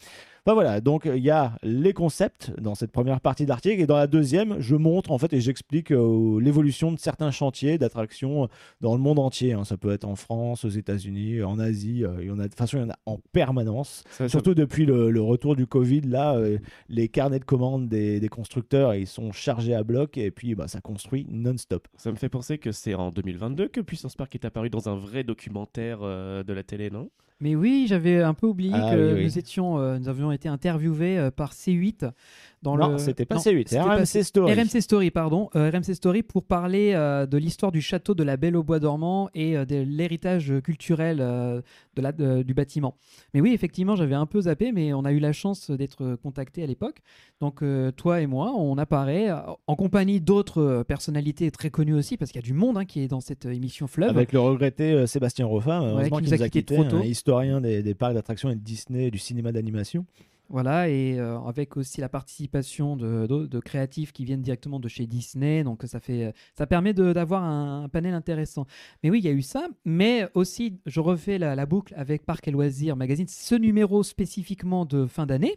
[0.45, 0.79] Enfin, voilà.
[0.79, 3.81] Donc, il y a les concepts dans cette première partie de l'article.
[3.81, 7.77] Et dans la deuxième, je montre, en fait, et j'explique euh, l'évolution de certains chantiers
[7.77, 8.47] d'attractions
[8.79, 9.51] dans le monde entier.
[9.51, 9.65] hein.
[9.65, 12.05] Ça peut être en France, aux États-Unis, en Asie.
[12.05, 14.03] euh, il y en a, de toute façon, il y en a en permanence.
[14.09, 16.57] Ça- ça- Surtout depuis le, le retour du Covid, là, euh,
[16.89, 20.67] les carnets de commandes des, des constructeurs, ils sont chargés à bloc et puis bah,
[20.67, 21.87] ça construit non-stop.
[21.97, 24.95] Ça me fait penser que c'est en 2022 que Puissance Park est apparu dans un
[24.95, 27.09] vrai documentaire euh, de la télé, non?
[27.39, 29.23] Mais oui, j'avais un peu oublié Ah que oui, oui.
[29.25, 32.09] nous étions, euh, nous avions été interviewés euh, par C8
[32.61, 32.97] dans non, le.
[32.97, 34.53] c'était pas Non, C8, c'était c'est pas RMC Story.
[34.53, 35.49] RMC Story, pardon.
[35.55, 38.79] Euh, RMC Story pour parler euh, de l'histoire du château de la Belle au Bois
[38.79, 42.95] dormant et de l'héritage culturel de la, de- du bâtiment.
[43.33, 46.63] Mais oui, effectivement, j'avais un peu zappé, mais on a eu la chance d'être contactés
[46.63, 46.99] à l'époque.
[47.41, 47.61] Donc,
[47.97, 49.29] toi et moi, on apparaît
[49.67, 53.01] en compagnie d'autres personnalités très connues aussi, parce qu'il y a du monde hein, qui
[53.01, 54.09] est dans cette émission Fleuve.
[54.11, 56.97] Avec le regretté Sébastien Roffin, heureusement qui nous a quitté, trop tôt.
[56.97, 60.05] un historien des, des parcs d'attractions et de Disney, et du cinéma d'animation.
[60.49, 64.89] Voilà, et euh, avec aussi la participation de, de- de créatifs qui viennent directement de
[64.89, 68.65] chez Disney, donc ça, fait, ça permet de- d'avoir un, un panel intéressant.
[69.01, 72.25] Mais oui, il y a eu ça, mais aussi, je refais la, la boucle avec
[72.25, 75.55] Parc et Loisirs Magazine, ce numéro spécifiquement de fin d'année.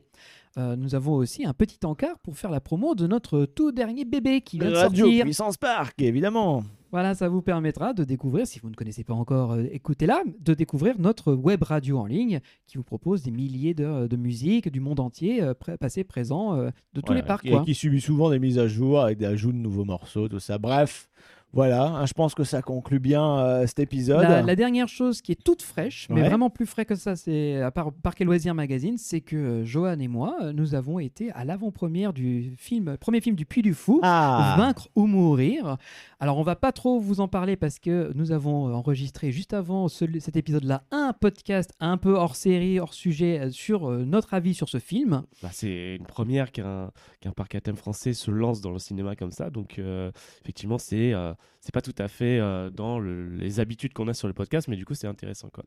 [0.57, 4.05] euh, nous avons aussi un petit encart pour faire la promo de notre tout dernier
[4.05, 5.25] bébé qui vient de Radio sortir.
[5.25, 6.63] Puissance Park, évidemment.
[6.93, 10.55] Voilà, ça vous permettra de découvrir, si vous ne connaissez pas encore, euh, écoutez-la, de
[10.55, 14.81] découvrir notre web radio en ligne qui vous propose des milliers de, de musiques du
[14.81, 17.45] monde entier, euh, pré- passé, présent, euh, de tous les parcs.
[17.45, 17.65] Et quoi.
[17.65, 20.59] qui subit souvent des mises à jour avec des ajouts de nouveaux morceaux, tout ça.
[20.59, 21.09] Bref,
[21.57, 24.23] voilà, hein, je pense que ça conclut bien euh, cet épisode.
[24.23, 26.29] La, la dernière chose qui est toute fraîche, mais Ouais.
[26.29, 29.65] vraiment plus frais que ça, c'est à part Parc et Loisirs Magazine, c'est que euh,
[29.65, 33.63] Johan et moi, euh, nous avons été à l'avant-première du film, premier film du Puy
[33.63, 34.01] du Fou.
[34.03, 35.77] Ah, Vaincre ou mourir.
[36.21, 39.55] Alors, on va pas trop vous en parler parce que nous avons euh, enregistré juste
[39.55, 44.35] avant ce- cet épisode-là un podcast un peu hors série, hors sujet sur euh, notre
[44.35, 45.23] avis sur ce film.
[45.43, 49.17] Bah, C'est une première qu'un qu'un parc à thème français se lance dans le cinéma
[49.17, 49.51] comme ça.
[49.51, 50.11] Donc, euh,
[50.43, 54.15] effectivement, c'est euh, c'est pas tout à fait euh, dans le- les habitudes qu'on a
[54.15, 55.49] sur le podcast, mais du coup, c'est intéressant.
[55.49, 55.65] Quoi.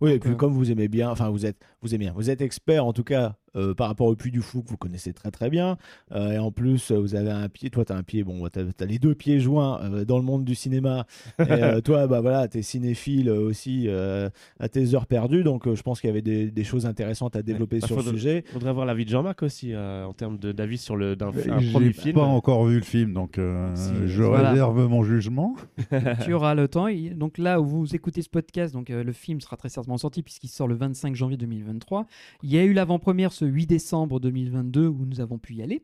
[0.00, 2.28] Oui, et puis euh, comme vous aimez bien, enfin vous êtes, vous aimez bien, vous
[2.30, 5.12] êtes expert en tout cas euh, par rapport au Puy du Fou que vous connaissez
[5.12, 5.78] très très bien.
[6.12, 8.46] Euh, et en plus, euh, vous avez un pied, toi tu as un pied, bon,
[8.48, 11.06] tu as, les deux pieds joints euh, dans le monde du cinéma.
[11.38, 14.28] Et euh, toi, bah voilà, tu es cinéphile aussi euh,
[14.60, 15.42] à tes heures perdues.
[15.42, 17.96] Donc euh, je pense qu'il y avait des, des choses intéressantes à développer Bah, sur
[17.96, 18.44] le sujet.
[18.52, 21.32] faudrait avoir l'avis de Jean-Marc aussi euh, en termes d'avis sur le d'un un
[21.72, 22.14] premier J'ai film.
[22.14, 24.50] pas encore vu le film, donc euh, Si, je voilà.
[24.50, 25.54] réserve mon jugement.
[26.24, 26.88] tu auras le temps.
[26.88, 29.98] Il- Donc là où vous écoutez ce podcast, donc euh, le film sera très certainement
[29.98, 32.06] sorti puisqu'il sort le 25 janvier 2023.
[32.42, 35.82] Il y a eu l'avant-première ce 8 décembre 2022 où nous avons pu y aller.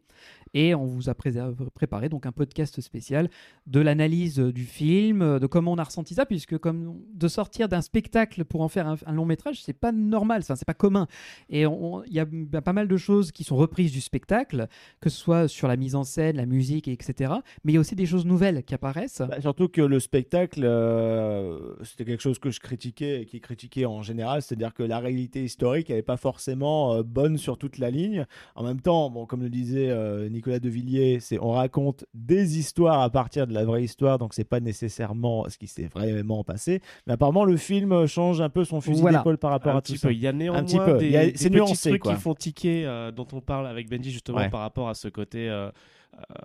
[0.55, 3.31] Et on vous a préparé donc un podcast spécial
[3.67, 7.81] de l'analyse du film, de comment on a ressenti ça, puisque comme de sortir d'un
[7.81, 11.07] spectacle pour en faire un, long métrage, c'est pas normal, c'est pas commun.
[11.49, 12.27] Et il y a
[12.63, 14.69] pas mal de choses qui sont reprises du spectacle,
[15.01, 17.33] que ce soit sur la mise en scène, la musique, etc.
[17.65, 19.23] Mais il y a aussi des choses nouvelles qui apparaissent.
[19.27, 23.41] Bah, surtout que le spectacle, euh, c'était quelque chose que je critiquais et qui est
[23.41, 27.59] critiqué en général, c'est-à-dire que la réalité historique, elle n'est pas forcément euh, bonne sur
[27.59, 28.27] toute la ligne.
[28.55, 33.01] En même temps, bon, comme le disait euh, Nicolas Devilliers, c'est on raconte des histoires
[33.01, 36.81] à partir de la vraie histoire, donc c'est pas nécessairement ce qui s'est vraiment passé.
[37.07, 39.19] Mais apparemment, le film change un peu son fusil Voilà.
[39.19, 40.09] d'épaule par rapport un à tout petit ça.
[40.09, 40.15] peu.
[40.15, 40.99] Il y a néanmoins petit peu.
[40.99, 42.15] des, Il y a- des c'est petits nuancé, trucs quoi.
[42.15, 44.51] qui font tiquer, euh, dont on parle avec Benji justement Ouais.
[44.51, 45.49] par rapport à ce côté.
[45.49, 45.71] euh, euh,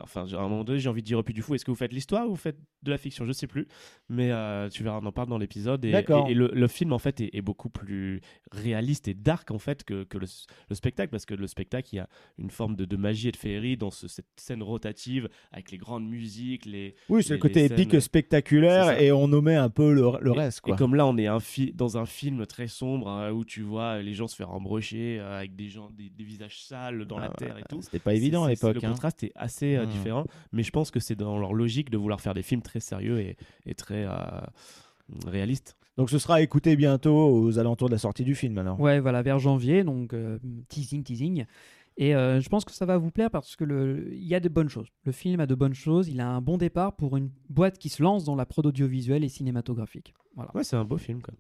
[0.01, 1.71] enfin, à un moment donné, j'ai envie de dire au Puy du Fou, est-ce que
[1.71, 3.25] vous faites l'histoire ou vous faites de la fiction?
[3.25, 3.67] Je sais plus,
[4.09, 5.83] mais euh, tu verras, on en parle dans l'épisode.
[5.85, 8.21] Et, et- et le, le film en fait est, est beaucoup plus
[8.51, 10.27] réaliste et dark en fait que, que le,
[10.69, 12.07] le spectacle, parce que le spectacle, il y a
[12.37, 15.77] une forme de, de magie et de féerie dans ce- cette scène rotative avec les
[15.77, 19.93] grandes musiques, les Oui, c'est le côté épique scènes- spectaculaire et on nommait un peu
[19.93, 20.61] le, le et- reste.
[20.61, 20.75] Quoi.
[20.75, 21.39] Et comme là, on est un
[21.73, 25.37] dans un film très sombre hein, où tu vois les gens se faire embrocher euh,
[25.39, 27.81] avec des gens, des, des visages sales dans la Ah, terre et tout.
[27.81, 28.75] C'était pas évident à l'époque.
[28.75, 28.91] Le hein.
[28.91, 29.89] contraste est assez euh, Hmm.
[29.89, 32.79] différent, mais je pense que c'est dans leur logique de vouloir faire des films très
[32.79, 34.11] sérieux et, et très euh,
[35.25, 35.75] réalistes.
[35.97, 38.79] Donc ce sera à écouter bientôt aux alentours de la sortie du film alors.
[38.79, 40.37] Ouais, voilà, vers janvier, donc euh,
[40.69, 41.45] teasing, teasing.
[41.99, 44.39] Et euh, je pense que ça va vous plaire parce que le- il y a
[44.39, 44.87] de bonnes choses.
[45.03, 46.07] Le film a de bonnes choses.
[46.09, 49.23] Il a un bon départ pour une boîte qui se lance dans la prod audiovisuelle
[49.23, 50.13] et cinématographique.
[50.35, 50.55] Voilà.
[50.55, 51.23] Ouais, c'est un beau film.
[51.23, 51.33] Quoi.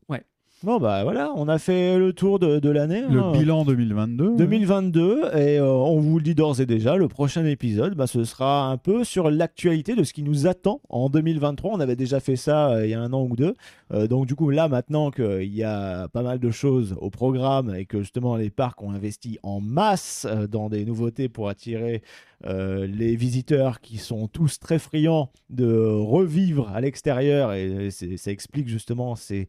[0.63, 3.03] Bon bah voilà, on a fait le tour de, de l'année.
[3.07, 3.31] Le hein.
[3.31, 4.37] bilan 2022.
[4.37, 8.23] 2022 et euh, on vous le dit d'ores et déjà, le prochain épisode, bah, ce
[8.23, 11.73] sera un peu sur l'actualité de ce qui nous attend en 2023.
[11.75, 13.53] On avait déjà fait ça euh, il y a un an ou deux.
[13.93, 17.75] Euh, donc du coup là maintenant qu'il y a pas mal de choses au programme
[17.75, 22.01] et que justement les parcs ont investi en masse dans des nouveautés pour attirer
[22.45, 28.67] les visiteurs qui sont tous très friands de revivre à l'extérieur et c'est- ça explique
[28.67, 29.47] justement ces,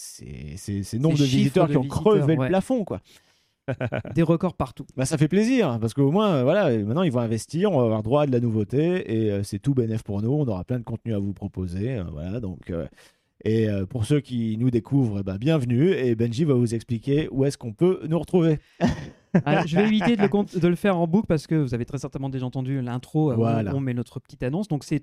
[0.00, 3.00] ces, nombres de visiteurs de qui ont crevé le plafond quoi.
[4.14, 4.86] Des records partout.
[4.96, 7.78] Bah, ça fait plaisir parce qu'au moins, euh, voilà, euh, maintenant ils vont investir, on
[7.78, 10.32] va avoir droit à de la nouveauté et euh, c'est tout bénéf pour nous.
[10.32, 11.96] On aura plein de contenu à vous proposer.
[11.96, 12.70] euh, voilà, donc.
[12.70, 12.86] euh,
[13.42, 15.92] et pour ceux qui nous découvrent, bah, bienvenue.
[15.92, 18.58] Et Benji va vous expliquer où est-ce qu'on peut nous retrouver.
[19.44, 21.72] Ah, je vais éviter de le, compte- de le faire en boucle parce que vous
[21.74, 23.74] avez très certainement déjà entendu l'intro euh, où Voilà.
[23.74, 24.68] on met notre petite annonce.
[24.68, 25.00] Donc c'est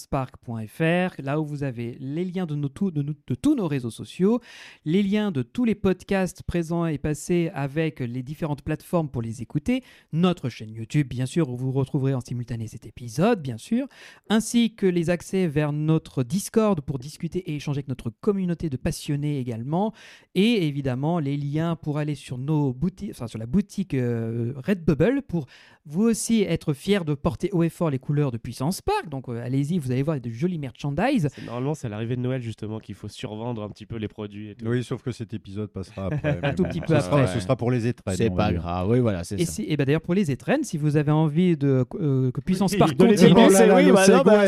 [0.00, 3.68] www.puissancepark.fr, là où vous avez les liens de, nos, tous- de, nous- de tous nos
[3.68, 4.40] réseaux sociaux,
[4.84, 9.42] les liens de tous les podcasts présents et passés avec les différentes plateformes pour les
[9.42, 9.82] écouter,
[10.12, 13.86] notre chaîne YouTube bien sûr où vous retrouverez en simultané cet épisode bien sûr,
[14.28, 18.76] ainsi que les accès vers notre Discord pour discuter et échanger avec notre communauté de
[18.76, 19.92] passionnés également,
[20.34, 25.22] et évidemment les liens pour aller sur nos boutiques, enfin sur la boutique euh, Redbubble
[25.22, 25.46] pour
[25.86, 29.08] vous aussi être fier de porter haut et fort les couleurs de Puissance Park.
[29.08, 31.28] Donc euh, allez-y, vous allez voir de jolis merchandise.
[31.44, 34.50] Normalement, c'est à l'arrivée de Noël justement qu'il faut survendre un petit peu les produits.
[34.50, 34.66] Et tout.
[34.66, 36.38] Oui, sauf que cet épisode passera après.
[36.42, 37.34] mais tout petit ce peu sera- après.
[37.34, 38.16] Ce sera pour les étrennes.
[38.16, 38.88] C'est pas grave.
[38.90, 39.52] Oui, voilà, c'est Et, ça.
[39.52, 42.74] si, et bah d'ailleurs pour les étrennes, si vous avez envie de euh, que Puissance
[42.76, 43.16] Park continue,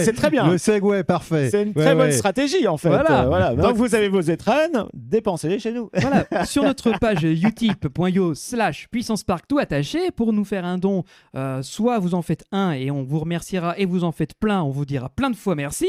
[0.00, 0.50] c'est très bien.
[0.50, 1.50] Le segway, parfait.
[1.50, 2.88] C'est une Ouais, très bonne stratégie en fait.
[2.88, 3.24] Voilà.
[3.24, 3.54] Euh, voilà.
[3.54, 5.88] Donc- Donc vous avez vos étrennes, dépensez-les chez nous.
[5.94, 11.02] Voilà, sur notre page utip.io slash puissance park tout attaché pour nous faire un don.
[11.34, 14.62] euh, soit vous en faites un et on vous remerciera et vous en faites plein,
[14.62, 15.88] on vous dira plein de fois merci.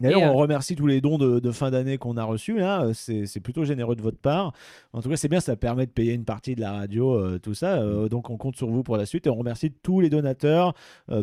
[0.00, 2.60] D'ailleurs, Et, euh, on remercie tous les dons de, de fin d'année qu'on a reçus.
[2.60, 4.52] Euh, C'est plutôt généreux de votre part.
[4.92, 7.38] En tout cas, c'est bien, ça permet de payer une partie de la radio, euh,
[7.38, 7.76] tout ça.
[7.78, 9.26] Euh, donc, on compte sur vous pour la suite.
[9.26, 10.74] Et on remercie tous les donateurs,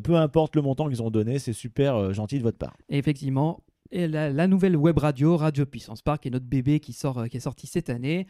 [0.04, 1.38] peu importe le montant qu'ils ont donné.
[1.38, 2.76] C'est super gentil de votre part.
[2.90, 3.60] Et effectivement,
[3.92, 7.38] et la, la nouvelle web radio, Radio Puissance Park, est notre bébé qui, sort, qui
[7.38, 8.26] est sorti cette année.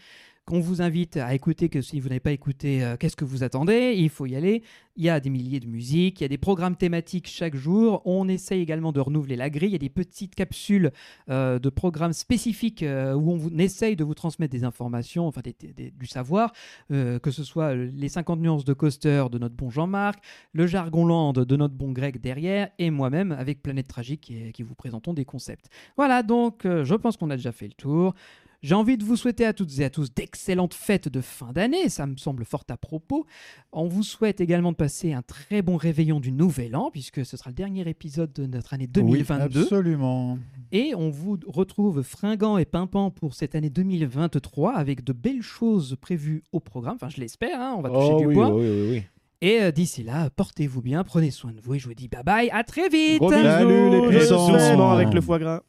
[0.46, 3.44] Qu'on vous invite à écouter, que si vous n'avez pas écouté, euh, qu'est-ce que vous
[3.44, 4.64] attendez Il faut y aller.
[4.96, 8.02] Il y a des milliers de musiques, il y a des programmes thématiques chaque jour.
[8.06, 9.70] On essaye également de renouveler la grille.
[9.70, 10.92] Il y a des petites capsules
[11.30, 16.08] euh, de programmes spécifiques euh, où on, essaye de vous transmettre des informations, enfin du
[16.08, 16.52] savoir,
[16.90, 20.24] que ce soit les 50 nuances de coaster de notre bon Jean-Marc,
[20.54, 24.74] le jargon land de notre bon Greg derrière, et moi-même avec Planète Tragique qui, vous
[24.74, 25.70] présentons des concepts.
[25.96, 28.16] Voilà, donc je pense qu'on a déjà fait le tour.
[28.64, 31.90] J'ai envie de vous souhaiter à toutes et à tous d'excellentes fêtes de fin d'année,
[31.90, 33.26] ça me semble fort à propos.
[33.72, 37.38] On vous souhaite également de passer un très bon réveillon du Nouvel An, puisque ce
[37.38, 39.60] sera le dernier épisode de notre année 2022.
[39.60, 40.38] Oui, absolument.
[40.72, 45.98] Et on vous retrouve fringant et pimpant pour cette année 2023 avec de belles choses
[46.00, 46.98] prévues au programme.
[46.98, 48.54] Enfin, je l'espère, hein, on va toucher Oh du oui, bois.
[48.54, 49.04] oui, oui, oui.
[49.42, 52.22] Et euh, d'ici là, portez-vous bien, prenez soin de vous et je vous dis bye
[52.24, 54.92] bye, à très vite Gros Salut les puissants.
[54.92, 55.64] avec le foie gras.